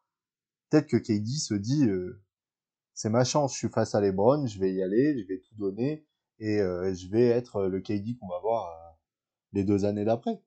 [0.69, 1.87] peut-être que KD se dit
[2.97, 5.53] c'est ma chance, je suis face à LeBron, je vais y aller, je vais tout
[5.55, 6.03] donner
[6.39, 8.91] et euh, je vais être le KD qu'on va voir euh,
[9.53, 10.41] les deux années d'après,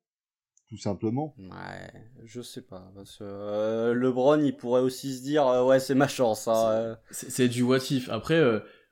[0.68, 1.32] tout simplement.
[1.38, 1.92] Ouais,
[2.24, 6.08] je sais pas parce que euh, LeBron il pourrait aussi se dire ouais c'est ma
[6.08, 6.48] chance.
[6.48, 8.08] Hein, c'est du what if.
[8.08, 8.42] Après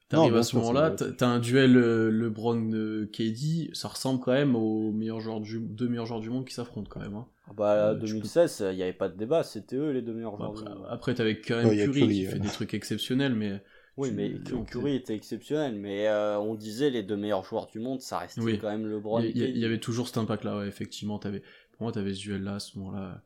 [0.09, 5.21] T'arrives à ce moment-là, t'as un duel euh, LeBron-KD, ça ressemble quand même aux meilleurs
[5.21, 7.15] joueurs du, deux meilleurs joueurs du monde qui s'affrontent quand même.
[7.15, 7.27] Hein.
[7.49, 10.55] Ah bah, 2016, il n'y avait pas de débat, c'était eux les deux meilleurs joueurs
[10.55, 10.87] du monde.
[10.89, 13.61] Après, t'avais quand même Curry, qui fait des trucs exceptionnels, mais...
[13.99, 14.33] Oui, mais
[14.71, 18.59] Curry était exceptionnel, mais euh, on disait les deux meilleurs joueurs du monde, ça restait
[18.59, 19.21] quand même LeBron.
[19.21, 21.19] Il y, y, avait toujours cet impact-là, ouais, effectivement.
[21.19, 23.23] Avais, pour moi, t'avais ce duel-là à ce moment-là.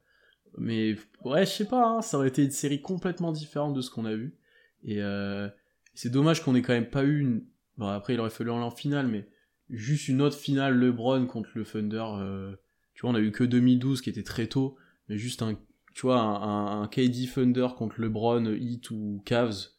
[0.59, 3.91] Mais ouais, je sais pas, hein, ça aurait été une série complètement différente de ce
[3.91, 4.37] qu'on a vu.
[4.85, 5.49] Et euh,
[5.95, 7.45] c'est dommage qu'on ait quand même pas eu une.
[7.77, 9.29] Bon, après, il aurait fallu en finale, mais
[9.71, 12.05] juste une autre finale LeBron contre le Thunder.
[12.19, 12.55] Euh...
[12.95, 14.77] Tu vois, on a eu que 2012 qui était très tôt,
[15.09, 15.55] mais juste un,
[15.95, 19.71] tu vois, un, KD Thunder contre LeBron, Heat ou Cavs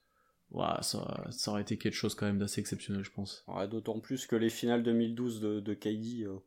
[0.82, 3.46] ça, ça aurait été quelque chose quand même d'assez exceptionnel, je pense.
[3.70, 6.38] D'autant plus que les finales 2012 de, de KD, euh,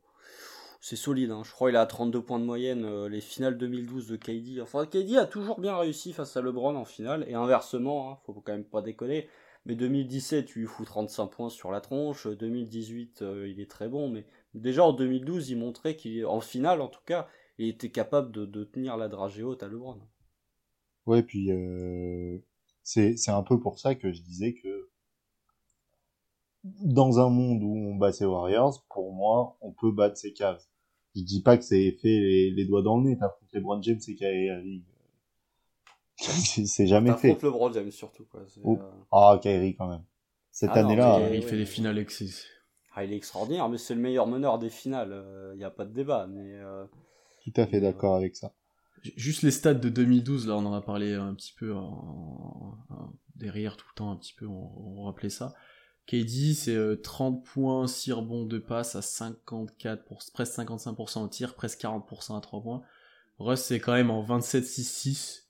[0.79, 1.31] c'est solide.
[1.31, 1.41] Hein.
[1.43, 2.85] Je crois qu'il a 32 points de moyenne.
[2.85, 4.61] Euh, les finales 2012 de KD.
[4.61, 7.25] Enfin, KD a toujours bien réussi face à LeBron en finale.
[7.27, 9.27] Et inversement, hein, faut quand même pas déconner.
[9.67, 12.25] Mais 2017, tu lui fous 35 points sur la tronche.
[12.25, 14.09] 2018, euh, il est très bon.
[14.09, 17.27] Mais déjà en 2012, il montrait qu'en finale, en tout cas,
[17.57, 19.99] il était capable de, tenir la dragée haute à LeBron.
[21.05, 21.49] Ouais, puis
[22.83, 24.89] c'est un peu pour ça que je disais que
[26.63, 30.63] dans un monde où on bat ses Warriors, pour moi, on peut battre ses Cavs.
[31.13, 34.15] Je dis pas que c'est fait les, doigts dans le nez, t'affrontes LeBron James et
[34.15, 34.83] Kyrie.
[36.65, 37.33] c'est jamais fait.
[37.33, 38.41] T'affrontes LeBron James surtout, quoi.
[38.65, 38.75] Euh,
[39.11, 40.03] ah, Kyrie quand même.
[40.51, 41.29] Cette ah année-là.
[41.33, 42.03] il fait des finales
[42.95, 45.23] Ah, il est extraordinaire, mais c'est le meilleur meneur des finales.
[45.53, 46.55] Il n'y a pas de débat, mais.
[46.55, 46.85] Euh,
[47.43, 48.53] Tout à fait d'accord avec ça.
[49.15, 51.71] Juste les stats de 2012, là on en a parlé un petit peu
[53.35, 55.53] derrière tout le temps, un petit peu, on, rappelait ça.
[56.07, 61.27] KD, c'est 30 euh, points, 6 rebonds de passe à 54, pour, presque 55% au
[61.27, 62.81] tir, presque 40% à 3 points.
[63.39, 65.46] Russ, c'est quand même en 27-6-6.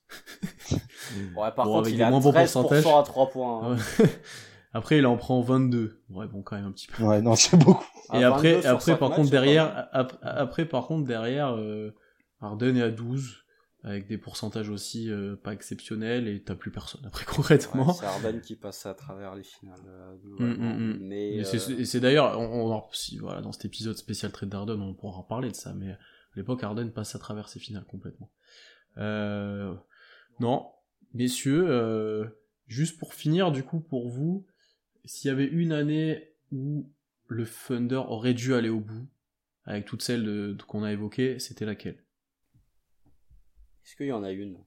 [1.36, 3.72] Ouais, par contre, il a moins 13% à 3 points.
[3.72, 3.76] Hein.
[4.72, 6.02] après, il en prend 22.
[6.10, 7.02] Ouais, bon, quand même un petit peu.
[7.02, 7.84] Ouais, non, c'est beaucoup.
[8.14, 9.88] Et après, après par contre, derrière,
[10.22, 11.94] après, par contre, derrière, euh,
[12.40, 13.44] Harden est à 12
[13.84, 17.92] avec des pourcentages aussi euh, pas exceptionnels et t'as plus personne après concrètement.
[17.92, 19.80] c'est Harden qui passe à travers les finales.
[19.86, 20.98] Euh, mm, mm, mm.
[21.02, 25.18] Mais et c'est d'ailleurs, on, si, voilà, dans cet épisode spécial trade d'Harden, on pourra
[25.18, 25.98] en parler de ça, mais à
[26.36, 28.30] l'époque Harden passe à travers ses finales complètement.
[30.40, 30.70] Non,
[31.14, 32.26] messieurs, euh,
[32.68, 34.46] juste pour finir du coup pour vous,
[35.04, 36.88] s'il y avait une année où
[37.26, 39.08] le Thunder aurait dû aller au bout,
[39.64, 42.04] avec toutes celles qu'on a évoquées, c'était laquelle?
[43.84, 44.58] Est-ce qu'il y en a une?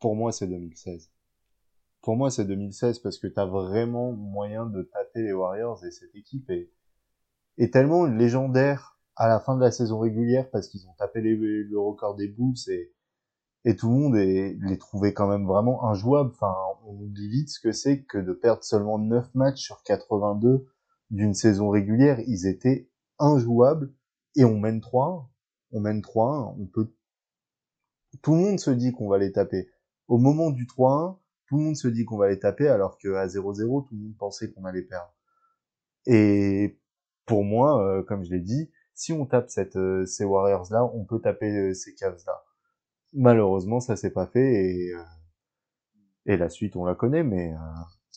[0.00, 1.10] Pour moi, c'est 2016.
[2.02, 6.14] Pour moi, c'est 2016 parce que t'as vraiment moyen de tâter les Warriors et cette
[6.14, 6.70] équipe est,
[7.56, 11.78] est tellement légendaire à la fin de la saison régulière parce qu'ils ont tapé le
[11.78, 12.93] record des Bulls et,
[13.64, 16.30] et tout le monde les trouvait quand même vraiment injouables.
[16.34, 16.54] Enfin,
[16.86, 20.66] on oublie vite ce que c'est que de perdre seulement 9 matchs sur 82
[21.10, 22.20] d'une saison régulière.
[22.26, 23.92] Ils étaient injouables
[24.36, 25.30] et on mène 3
[25.72, 26.92] On mène 3 On peut
[28.22, 29.68] tout le monde se dit qu'on va les taper.
[30.08, 33.26] Au moment du 3-1, tout le monde se dit qu'on va les taper, alors qu'à
[33.26, 35.12] 0-0, tout le monde pensait qu'on allait perdre.
[36.06, 36.78] Et
[37.26, 41.04] pour moi, euh, comme je l'ai dit, si on tape cette, euh, ces Warriors-là, on
[41.04, 42.43] peut taper euh, ces Cavs-là.
[43.14, 44.92] Malheureusement, ça s'est pas fait et,
[46.26, 47.52] et la suite, on la connaît, mais,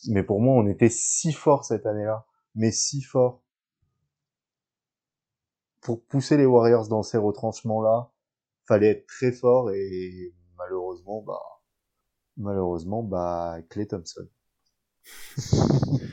[0.08, 3.42] mais pour moi, on était si fort cette année-là, mais si fort.
[5.80, 8.10] Pour pousser les Warriors dans ces retranchements-là,
[8.66, 11.40] fallait être très fort et malheureusement, bah,
[12.36, 14.28] malheureusement, bah, Clay Thompson.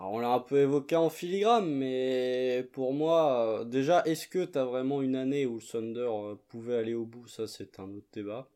[0.00, 4.64] on l'a un peu évoqué en filigrane, mais pour moi, euh, déjà, est-ce que t'as
[4.64, 7.26] vraiment une année où le Thunder euh, pouvait aller au bout?
[7.26, 8.48] Ça, c'est un autre débat.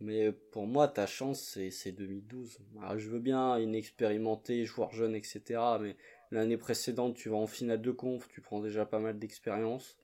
[0.00, 2.58] Mais pour moi, ta chance, c'est 2012.
[2.96, 5.42] je veux bien inexpérimenté, joueur jeune, etc.
[5.80, 5.96] Mais
[6.30, 9.96] l'année précédente, tu vas en finale de conf, tu prends déjà pas mal d'expérience.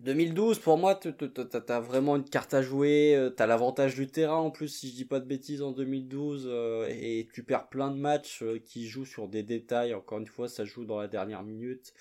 [0.00, 4.50] 2012, pour moi, t'as vraiment une carte à jouer, euh, t'as l'avantage du terrain en
[4.50, 7.96] plus, si je dis pas de bêtises, en 2012, euh, et tu perds plein de
[7.96, 11.42] matchs euh, qui jouent sur des détails, encore une fois, ça joue dans la dernière
[11.42, 11.92] minute.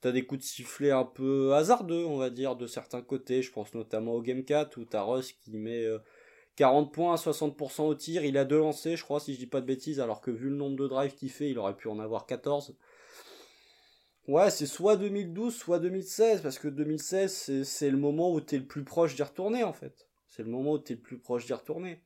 [0.00, 3.52] T'as des coups de sifflet un peu hasardeux, on va dire, de certains côtés, je
[3.52, 5.86] pense notamment au Game 4, où t'as Russ qui met
[6.56, 9.46] 40 points à 60% au tir, il a deux lancés, je crois, si je dis
[9.46, 11.88] pas de bêtises, alors que vu le nombre de drives qu'il fait, il aurait pu
[11.88, 12.76] en avoir 14.
[14.28, 18.66] Ouais, c'est soit 2012, soit 2016, parce que 2016, c'est le moment où t'es le
[18.66, 20.08] plus proche d'y retourner, en fait.
[20.26, 22.02] C'est le moment où t'es le plus proche d'y retourner.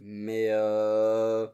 [0.00, 1.46] Mais euh,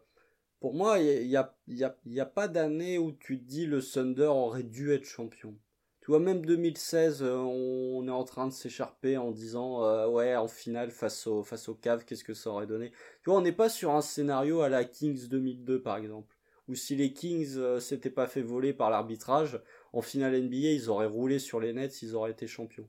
[0.61, 4.27] pour moi, il n'y a, y a, pas d'année où tu te dis le Thunder
[4.27, 5.57] aurait dû être champion.
[6.01, 10.37] Tu vois, même 2016, euh, on est en train de s'écharper en disant euh, ouais,
[10.37, 11.69] en finale face au face
[12.07, 12.93] qu'est-ce que ça aurait donné?
[13.25, 16.36] Tu vois, on n'est pas sur un scénario à la Kings 2002 par exemple,
[16.69, 19.61] où si les Kings euh, s'étaient pas fait voler par l'arbitrage,
[19.93, 22.89] en finale NBA, ils auraient roulé sur les Nets, ils auraient été champions.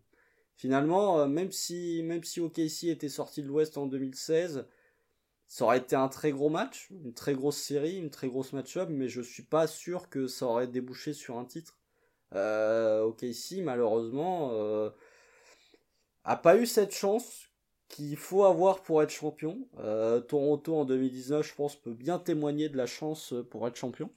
[0.56, 4.66] Finalement, même si même si OKC était sorti de l'Ouest en 2016,
[5.48, 8.90] ça aurait été un très gros match, une très grosse série, une très grosse match-up,
[8.92, 11.80] mais je suis pas sûr que ça aurait débouché sur un titre.
[12.36, 14.90] Euh, OKC, malheureusement, euh,
[16.26, 17.48] a pas eu cette chance
[17.90, 19.58] qu'il faut avoir pour être champion.
[19.80, 24.10] Euh, Toronto en 2019, je pense, peut bien témoigner de la chance pour être champion.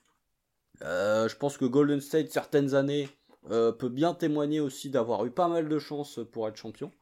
[0.83, 3.09] Euh, je pense que Golden State, certaines années,
[3.51, 6.93] euh, peut bien témoigner aussi d'avoir eu pas mal de chance pour être champion.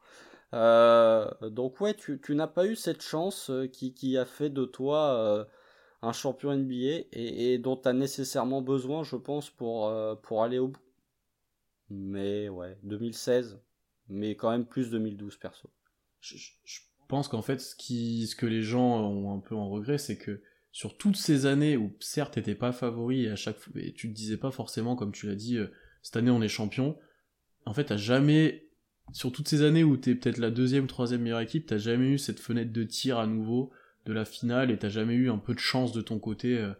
[0.53, 5.13] Euh, donc ouais, tu, n'as pas eu cette chance euh, qui, a fait de toi
[5.13, 5.45] euh,
[6.01, 10.69] un champion NBA et, dont tu as nécessairement besoin, je pense, euh, pour aller au
[10.69, 10.81] bout.
[11.89, 13.59] Mais ouais, 2016,
[14.07, 15.69] mais quand même plus 2012 perso.
[16.21, 16.35] Je,
[17.07, 17.75] pense qu'en fait, ce,
[18.35, 20.41] que les gens ont un peu en regret, c'est que
[20.71, 24.09] sur toutes ces années où certes t'étais pas favori et à chaque fois, et tu
[24.09, 25.67] te disais pas forcément, comme tu l'as dit, euh,
[26.03, 26.97] cette année on est champion,
[27.65, 28.67] en fait t'as jamais
[29.11, 32.17] sur toutes ces années où t'es peut-être la deuxième, troisième meilleure équipe, t'as jamais eu
[32.19, 33.71] cette fenêtre de tir à nouveau
[34.05, 36.73] de la finale et t'as jamais eu un peu de chance de ton côté euh,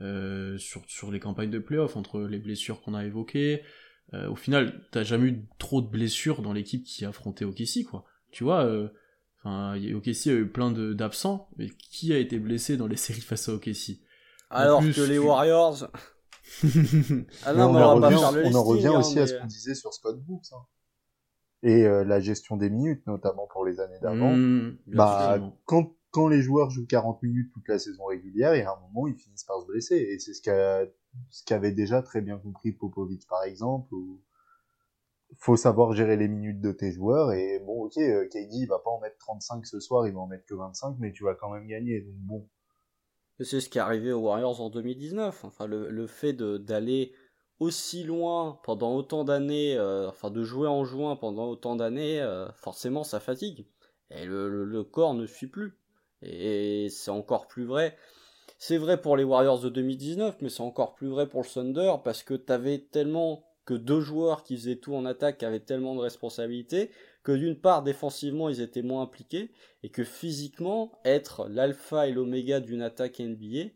[0.00, 3.62] euh, sur, les campagnes de playoff entre les blessures qu'on a évoquées.
[4.28, 8.04] Au final, t'as jamais eu trop de blessures dans l'équipe qui a affronté OKC, quoi.
[8.34, 8.88] Tu vois, euh,
[9.38, 13.48] enfin, OKC a eu plein d'absents, mais qui a été blessé dans les séries face
[13.48, 14.00] à OKC
[14.50, 15.86] Alors plus, que les Warriors.
[17.44, 19.20] ah non, mais on, on, en revient, on en revient aussi mais...
[19.20, 20.52] à ce qu'on disait sur Scott Brooks.
[20.52, 20.64] Hein
[21.62, 24.34] et euh, la gestion des minutes, notamment pour les années d'avant.
[24.34, 28.62] Mmh, bah, quand, quand les joueurs jouent 40 minutes toute la saison régulière, il y
[28.62, 29.96] a un moment, ils finissent par se blesser.
[29.96, 30.84] Et c'est ce qu'a
[31.30, 33.94] ce qu'avait déjà très bien compris Popovic, par exemple,
[35.38, 37.32] faut savoir gérer les minutes de tes joueurs.
[37.32, 40.20] Et bon, ok, euh, KD, il va pas en mettre 35 ce soir, il va
[40.20, 42.00] en mettre que 25, mais tu vas quand même gagner.
[42.00, 42.48] Donc bon.
[43.40, 45.44] C'est ce qui est arrivé aux Warriors en 2019.
[45.44, 47.12] Enfin, le, le fait d'aller
[47.60, 52.50] aussi loin pendant autant d'années, euh, enfin de jouer en juin pendant autant d'années, euh,
[52.52, 53.66] forcément ça fatigue.
[54.10, 55.78] Et le, corps ne suit plus.
[56.22, 57.96] Et c'est encore plus vrai.
[58.58, 61.94] C'est vrai pour les Warriors de 2019, mais c'est encore plus vrai pour le Thunder
[62.04, 66.00] parce que t'avais tellement que deux joueurs qui faisaient tout en attaque avaient tellement de
[66.00, 66.90] responsabilités
[67.22, 69.50] que d'une part défensivement ils étaient moins impliqués
[69.82, 73.70] et que physiquement être l'alpha et l'oméga d'une attaque NBA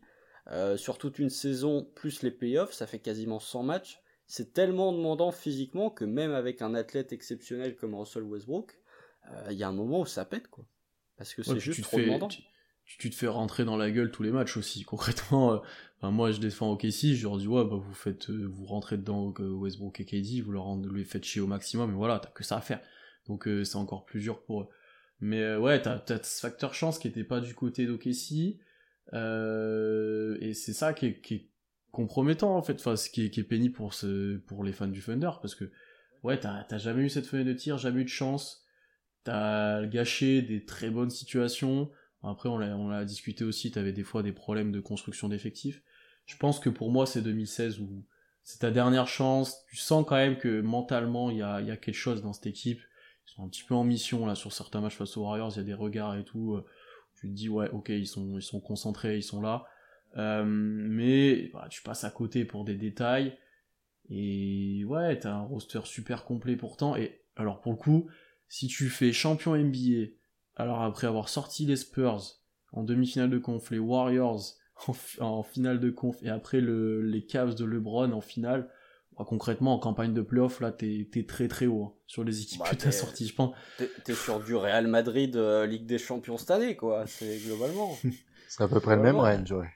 [0.51, 4.01] euh, sur toute une saison, plus les playoffs, ça fait quasiment 100 matchs.
[4.25, 8.79] C'est tellement demandant physiquement que même avec un athlète exceptionnel comme Russell Westbrook,
[9.25, 10.65] il euh, y a un moment où ça pète, quoi.
[11.17, 12.29] Parce que c'est ouais, juste trop fais, demandant.
[12.29, 12.41] Tu,
[12.97, 14.83] tu, te fais rentrer dans la gueule tous les matchs aussi.
[14.85, 15.61] Concrètement,
[16.03, 18.97] euh, moi je défends OKC, je leur dis ouais, bah, vous faites, euh, vous rentrez
[18.97, 22.43] dedans Westbrook et KD, vous leur les faites chier au maximum, et voilà, t'as que
[22.43, 22.81] ça à faire.
[23.27, 24.67] Donc c'est encore plus dur pour eux.
[25.21, 28.57] Mais ouais, t'as as ce facteur chance qui était pas du côté d'OKC.
[29.13, 31.49] Euh, et c'est ça qui est, qui est,
[31.91, 34.87] compromettant en fait, enfin, ce qui est, qui est pénible pour, ce, pour les fans
[34.87, 35.71] du Thunder, parce que
[36.21, 38.63] ouais, t'as jamais eu cette fenêtre de tir, jamais eu de chance,
[39.23, 41.89] t'as gâché des très bonnes situations.
[42.23, 45.81] Après, on l'a discuté aussi, t'avais des fois des problèmes de construction d'effectifs.
[46.25, 48.03] Je pense que pour moi, c'est 2016 où
[48.43, 49.65] c'est ta dernière chance.
[49.69, 52.47] Tu sens quand même que mentalement, il y a, y a quelque chose dans cette
[52.47, 52.81] équipe.
[53.25, 55.57] Ils sont un petit peu en mission là sur certains matchs face aux Warriors, il
[55.57, 56.61] y a des regards et tout
[57.19, 59.65] tu te dis ouais ok ils sont ils sont concentrés ils sont là
[60.17, 63.37] euh, mais bah, tu passes à côté pour des détails
[64.09, 68.09] et ouais t'as un roster super complet pourtant et alors pour le coup
[68.47, 70.13] si tu fais champion NBA
[70.59, 72.21] alors après avoir sorti les Spurs
[72.73, 74.41] en demi-finale de conf les Warriors
[74.87, 78.69] en, en, finale de conf et après le, les Cavs de LeBron en finale
[79.17, 82.41] bah, concrètement en campagne de playoff là t'es es très très haut hein, sur les
[82.41, 83.55] équipes bah, que t'as sorties je pense.
[84.03, 87.97] t'es sur du Real Madrid euh, Ligue des Champions cette année quoi c'est globalement.
[88.51, 89.69] C'est à peu près le même range ouais.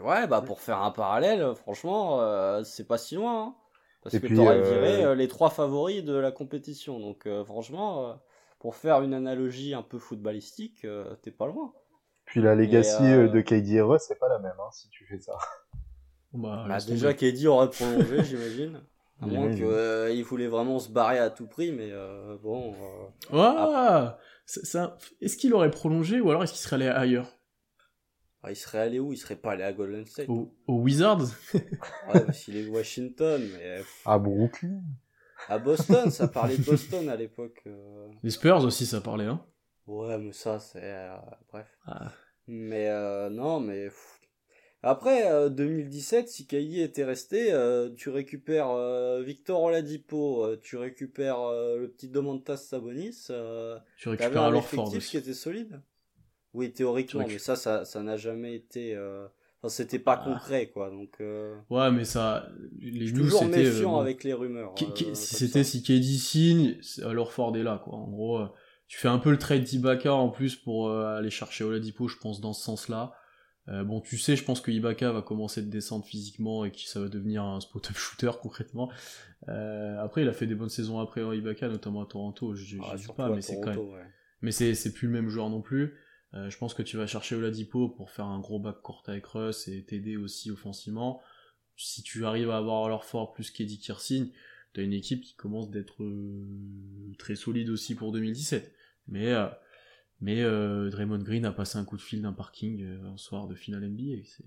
[0.00, 3.54] Ouais bah pour faire un parallèle franchement euh, c'est pas si loin hein,
[4.02, 4.62] parce et que t'aurais euh...
[4.62, 8.16] viré euh, les trois favoris de la compétition donc euh, franchement
[8.58, 10.86] pour faire une analogie un peu footballistique
[11.22, 11.72] t'es pas loin.
[12.24, 15.36] Puis la legacy de KD Russ c'est pas la même hein, si tu fais ça.
[16.34, 18.80] Bah, bah déjà KD aurait prolongé j'imagine.
[19.20, 22.74] À moins qu'il euh, voulait vraiment se barrer à tout prix mais euh, bon
[23.32, 23.36] euh...
[23.36, 24.10] ouais,
[24.46, 24.98] ça, ça...
[25.20, 27.34] est-ce qu'il aurait prolongé ou alors est-ce qu'il serait allé ailleurs?
[28.44, 29.12] Ah, il serait allé où?
[29.12, 30.28] Il serait pas allé à Golden State.
[30.28, 31.26] Au, au Wizards?
[31.54, 34.82] Ouais qu'il est Washington mais à Brooklyn
[35.48, 38.08] à Boston ça parlait de Boston à l'époque euh.
[38.22, 39.44] les Spurs aussi ça parlait hein
[39.86, 41.16] ouais mais ça c'est euh,
[41.50, 42.12] bref ah.
[42.46, 43.88] mais euh, non mais
[44.80, 50.76] Après, euh, 2017, si KD était resté, euh, tu récupères euh, Victor Oladipo, euh, tu
[50.76, 55.82] récupères euh, le petit Domantas Sabonis, euh, Tu récupères un alors Ford qui était solide.
[56.54, 58.94] Oui, théoriquement, mais ça, ça, ça n'a jamais été.
[58.94, 59.26] euh,
[59.60, 60.24] Enfin, c'était pas Ah.
[60.24, 60.88] concret, quoi.
[60.90, 62.48] Donc, euh, Ouais, mais ça,
[62.80, 63.66] les je suis toujours c'était.
[63.66, 64.72] euh, méfiant avec les rumeurs.
[64.80, 67.94] Euh, si c'était si KD signe, alors Ford est là, quoi.
[67.94, 68.46] En gros, euh,
[68.86, 72.40] tu fais un peu le trade d'Ibaka en plus pour aller chercher Oladipo, je pense,
[72.40, 73.12] dans ce sens-là.
[73.68, 76.78] Euh, bon, tu sais, je pense que Ibaka va commencer de descendre physiquement et que
[76.80, 78.90] ça va devenir un spot-up shooter concrètement.
[79.48, 82.54] Euh, après, il a fait des bonnes saisons après hein, Ibaka, notamment à Toronto.
[82.54, 83.78] Je, Ah, dis pas, mais c'est quand même.
[83.78, 84.04] Ouais.
[84.40, 85.94] Mais c'est c'est plus le même joueur non plus.
[86.34, 89.66] Euh, je pense que tu vas chercher Oladipo pour faire un gros backcourt avec Russ
[89.68, 91.22] et t'aider aussi offensivement.
[91.76, 94.28] Si tu arrives à avoir leur fort plus qu'Eddie Kirsigne,
[94.74, 96.44] t'as une équipe qui commence d'être euh,
[97.18, 98.72] très solide aussi pour 2017.
[99.06, 99.46] Mais euh,
[100.20, 100.42] mais
[100.90, 104.24] Draymond Green a passé un coup de fil d'un parking un soir de finale NBA.
[104.24, 104.44] C'est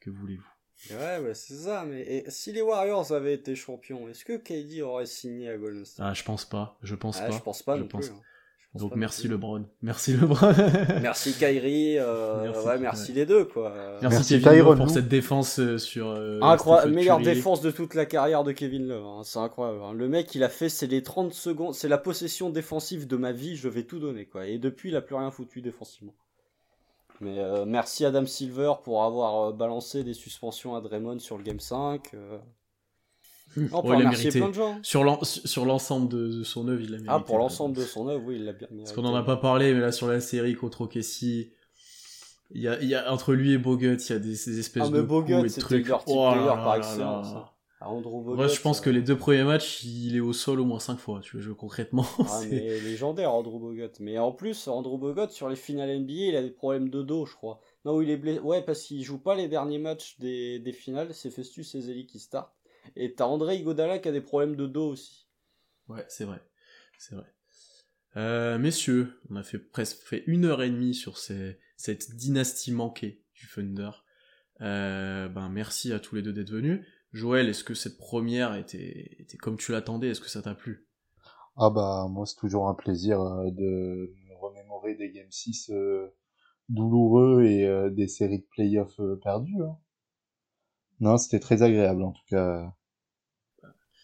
[0.00, 0.46] que voulez-vous?
[0.90, 1.84] Ouais, ouais, c'est ça.
[1.84, 5.84] Mais et si les Warriors avaient été champions, est-ce que KD aurait signé à Golden
[5.84, 6.06] State?
[6.08, 6.78] Ah, je pense pas.
[6.84, 7.36] Je pense Ah, pas.
[7.36, 8.14] Je pense pas Je non pense- plus.
[8.14, 8.22] hein.
[8.74, 9.30] Donc merci plus.
[9.30, 9.64] LeBron.
[9.82, 10.52] Merci LeBron.
[11.02, 13.16] Merci Kyrie, euh, Merci, ouais, merci ouais.
[13.16, 13.72] les deux quoi.
[14.02, 16.08] Merci, Merci Kevin pour cette défense euh, sur.
[16.10, 17.34] euh, Incroyable, Stephen meilleure Curry.
[17.34, 19.80] défense de toute la carrière de Kevin Love, hein, c'est incroyable.
[19.82, 19.92] hein.
[19.94, 23.32] Le mec, il a fait, c'est les 30 secondes, c'est la possession défensive de ma
[23.32, 24.46] vie, je vais tout donner quoi.
[24.46, 26.14] Et depuis, il a plus rien foutu défensivement.
[27.20, 31.42] Mais euh, merci Adam Silver pour avoir euh, balancé des suspensions à Draymond sur le
[31.42, 32.12] Game 5.
[33.56, 33.68] Euh.
[33.72, 34.38] On peut Oh, il a remercier mérité.
[34.40, 34.78] plein de gens.
[34.82, 37.08] Sur l'en- sur l'ensemble de, de son œuvre, il a mérité.
[37.08, 38.84] Ah, pour l'ensemble de son œuvre, oui, il l'a bien mérité.
[38.84, 41.52] Parce qu'on en a pas parlé, mais là, sur la série contre Okessi,
[42.50, 44.58] il y a, il y a, entre lui et Bogut, il y a des, ces
[44.58, 45.78] espèces Ah, mais de Bogut, coups et de trucs.
[45.78, 47.44] le dirty Oh par excellence, hein.
[47.80, 50.58] Andrew Moi, Bogut, je pense euh, que les deux premiers matchs, il est au sol
[50.58, 52.04] au moins cinq fois, tu vois, concrètement.
[52.28, 53.92] Ah, mais légendaire, Andrew Bogut.
[54.00, 57.24] Mais en plus, Andrew Bogut, sur les finales NBA, il a des problèmes de dos,
[57.24, 57.60] je crois.
[57.84, 58.40] Non, il est blessé.
[58.40, 61.10] Ouais, parce qu'il joue pas les derniers matchs des, des finales.
[61.14, 62.50] C'est Festus Ezeli qui start.
[62.96, 65.28] Et t'as André Iguodala qui a des problèmes de dos aussi.
[65.88, 66.40] Ouais, c'est vrai.
[66.98, 67.26] C'est vrai.
[68.16, 72.72] Euh, messieurs, on a fait presque fait une heure et demie sur ces, cette dynastie
[72.72, 73.90] manquée du Thunder.
[74.60, 76.84] Euh, ben, merci à tous les deux d'être venus.
[77.12, 80.08] Joël, est-ce que cette première était, était comme tu l'attendais?
[80.08, 80.88] Est-ce que ça t'a plu?
[81.56, 86.14] Ah bah moi c'est toujours un plaisir euh, de me remémorer des Game 6 euh,
[86.68, 89.60] douloureux et euh, des séries de playoffs perdues.
[89.62, 89.76] hein.
[91.00, 92.72] Non, c'était très agréable en tout cas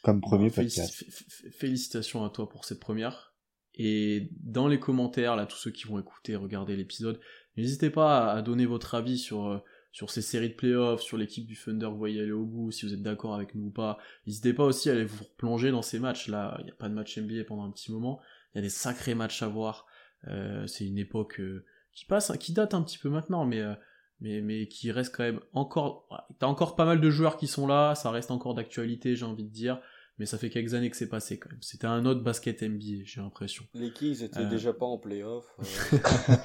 [0.04, 1.04] comme premier podcast.
[1.50, 3.34] Félicitations à toi pour cette première.
[3.74, 7.18] Et dans les commentaires, là, tous ceux qui vont écouter, regarder l'épisode,
[7.56, 9.58] n'hésitez pas à, donner votre avis sur, euh,
[9.90, 12.86] sur ces séries de playoffs, sur l'équipe du Thunder vous voyez aller au bout, si
[12.86, 13.98] vous êtes d'accord avec nous ou pas.
[14.26, 16.28] N'hésitez pas aussi à aller vous replonger dans ces matchs.
[16.28, 18.20] Là, il n'y a pas de match NBA pendant un petit moment.
[18.54, 19.86] Il y a des sacrés matchs à voir.
[20.28, 23.74] Euh, c'est une époque euh, qui passe, qui date un petit peu maintenant, mais, euh,
[24.20, 26.06] mais, mais qui reste quand même encore.
[26.38, 29.44] T'as encore pas mal de joueurs qui sont là, ça reste encore d'actualité, j'ai envie
[29.44, 29.80] de dire
[30.18, 31.60] mais ça fait quelques années que c'est passé quand même.
[31.62, 33.64] C'était un autre basket NBA, j'ai l'impression.
[33.74, 34.48] Les Kings étaient Euh.
[34.48, 35.44] déjà pas en playoff.
[35.58, 35.96] euh.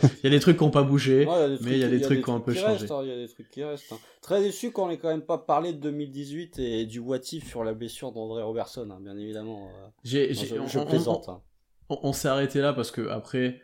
[0.03, 2.01] Il y a des trucs qui n'ont pas bougé, Ouais, mais il y a des
[2.01, 2.85] trucs qui ont un peu changé.
[2.91, 3.91] hein, Il y a des trucs qui restent.
[3.91, 3.99] hein.
[4.21, 7.63] Très déçu qu'on ait quand même pas parlé de 2018 et du what if sur
[7.63, 9.67] la blessure d'André Robertson, hein, bien évidemment.
[9.67, 9.87] euh.
[10.03, 11.29] J'ai, je, on, plaisante.
[11.29, 11.41] hein.
[11.89, 13.61] on- on s'est arrêté là parce que après,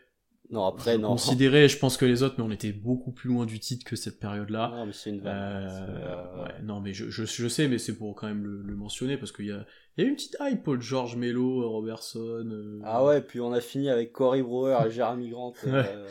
[0.50, 1.08] Non, après, non.
[1.08, 3.96] considérais, je pense que les autres, mais on était beaucoup plus loin du titre que
[3.96, 4.70] cette période-là.
[4.74, 5.34] Non, mais c'est une vanne.
[5.34, 8.62] Euh, euh, ouais, non, mais je, je, je sais, mais c'est pour quand même le,
[8.62, 9.66] le mentionner parce qu'il y a,
[9.96, 12.20] il y a eu une petite hype, Paul George, Melo, Robertson.
[12.20, 15.54] euh, Ah ouais, puis on a fini avec Cory Brewer et Jeremy Grant.
[15.66, 16.06] euh,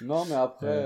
[0.00, 0.84] Non, mais après,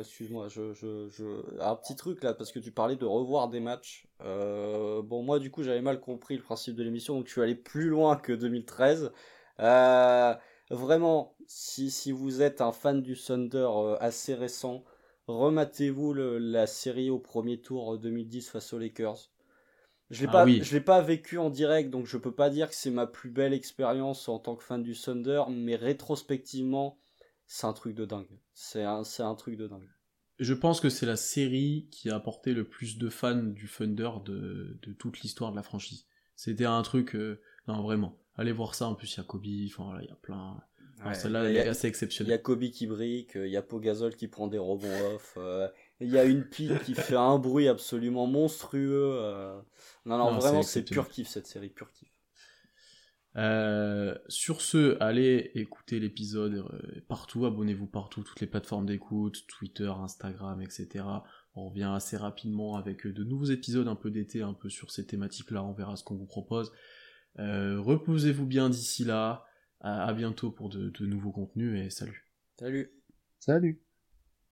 [0.00, 1.24] excuse-moi, je, je, je...
[1.62, 4.06] un petit truc là, parce que tu parlais de revoir des matchs.
[4.20, 7.54] Bon, moi, du coup, j'avais mal compris le principe de l'émission, donc je suis allé
[7.54, 9.12] plus loin que 2013.
[9.60, 10.34] Euh,
[10.70, 14.84] vraiment, si, si vous êtes un fan du Thunder euh, assez récent,
[15.26, 19.30] rematez-vous la série au premier tour euh, 2010 face aux Lakers.
[20.10, 20.60] Je l'ai Ah pas, oui.
[20.62, 23.30] je l'ai pas vécu en direct, donc je peux pas dire que c'est ma plus
[23.30, 26.98] belle expérience en tant que fan du Thunder, mais rétrospectivement,
[27.46, 28.40] c'est un truc de dingue.
[28.54, 29.90] C'est un, c'est un truc de dingue.
[30.38, 34.10] Je pense que c'est la série qui a apporté le plus de fans du Thunder
[34.24, 36.06] de, de toute l'histoire de la franchise.
[36.36, 38.18] C'était un truc, euh, non vraiment.
[38.36, 38.86] Allez voir ça.
[38.88, 39.44] En plus, il y a Kobe.
[39.66, 40.60] Enfin, voilà, il y a plein.
[41.04, 42.32] Ouais, Celle-là, elle est assez Il y exceptionnelle.
[42.34, 45.68] a Kobe qui brique, il y a Pogazol qui prend des rebonds off, euh,
[46.00, 49.16] il y a une pique qui fait un bruit absolument monstrueux.
[49.20, 49.60] euh.
[50.06, 52.08] Non, non, Non, vraiment, c'est pur kiff cette série, pur kiff.
[53.36, 56.64] Euh, sur ce, allez écouter l'épisode
[57.08, 61.04] partout, abonnez-vous partout, toutes les plateformes d'écoute, Twitter, Instagram, etc.
[61.56, 65.04] On revient assez rapidement avec de nouveaux épisodes un peu d'été, un peu sur ces
[65.04, 66.72] thématiques-là, on verra ce qu'on vous propose.
[67.38, 69.44] Euh, reposez-vous bien d'ici là,
[69.80, 72.26] à, à bientôt pour de, de nouveaux contenus et salut.
[72.58, 72.90] Salut.
[73.38, 73.83] Salut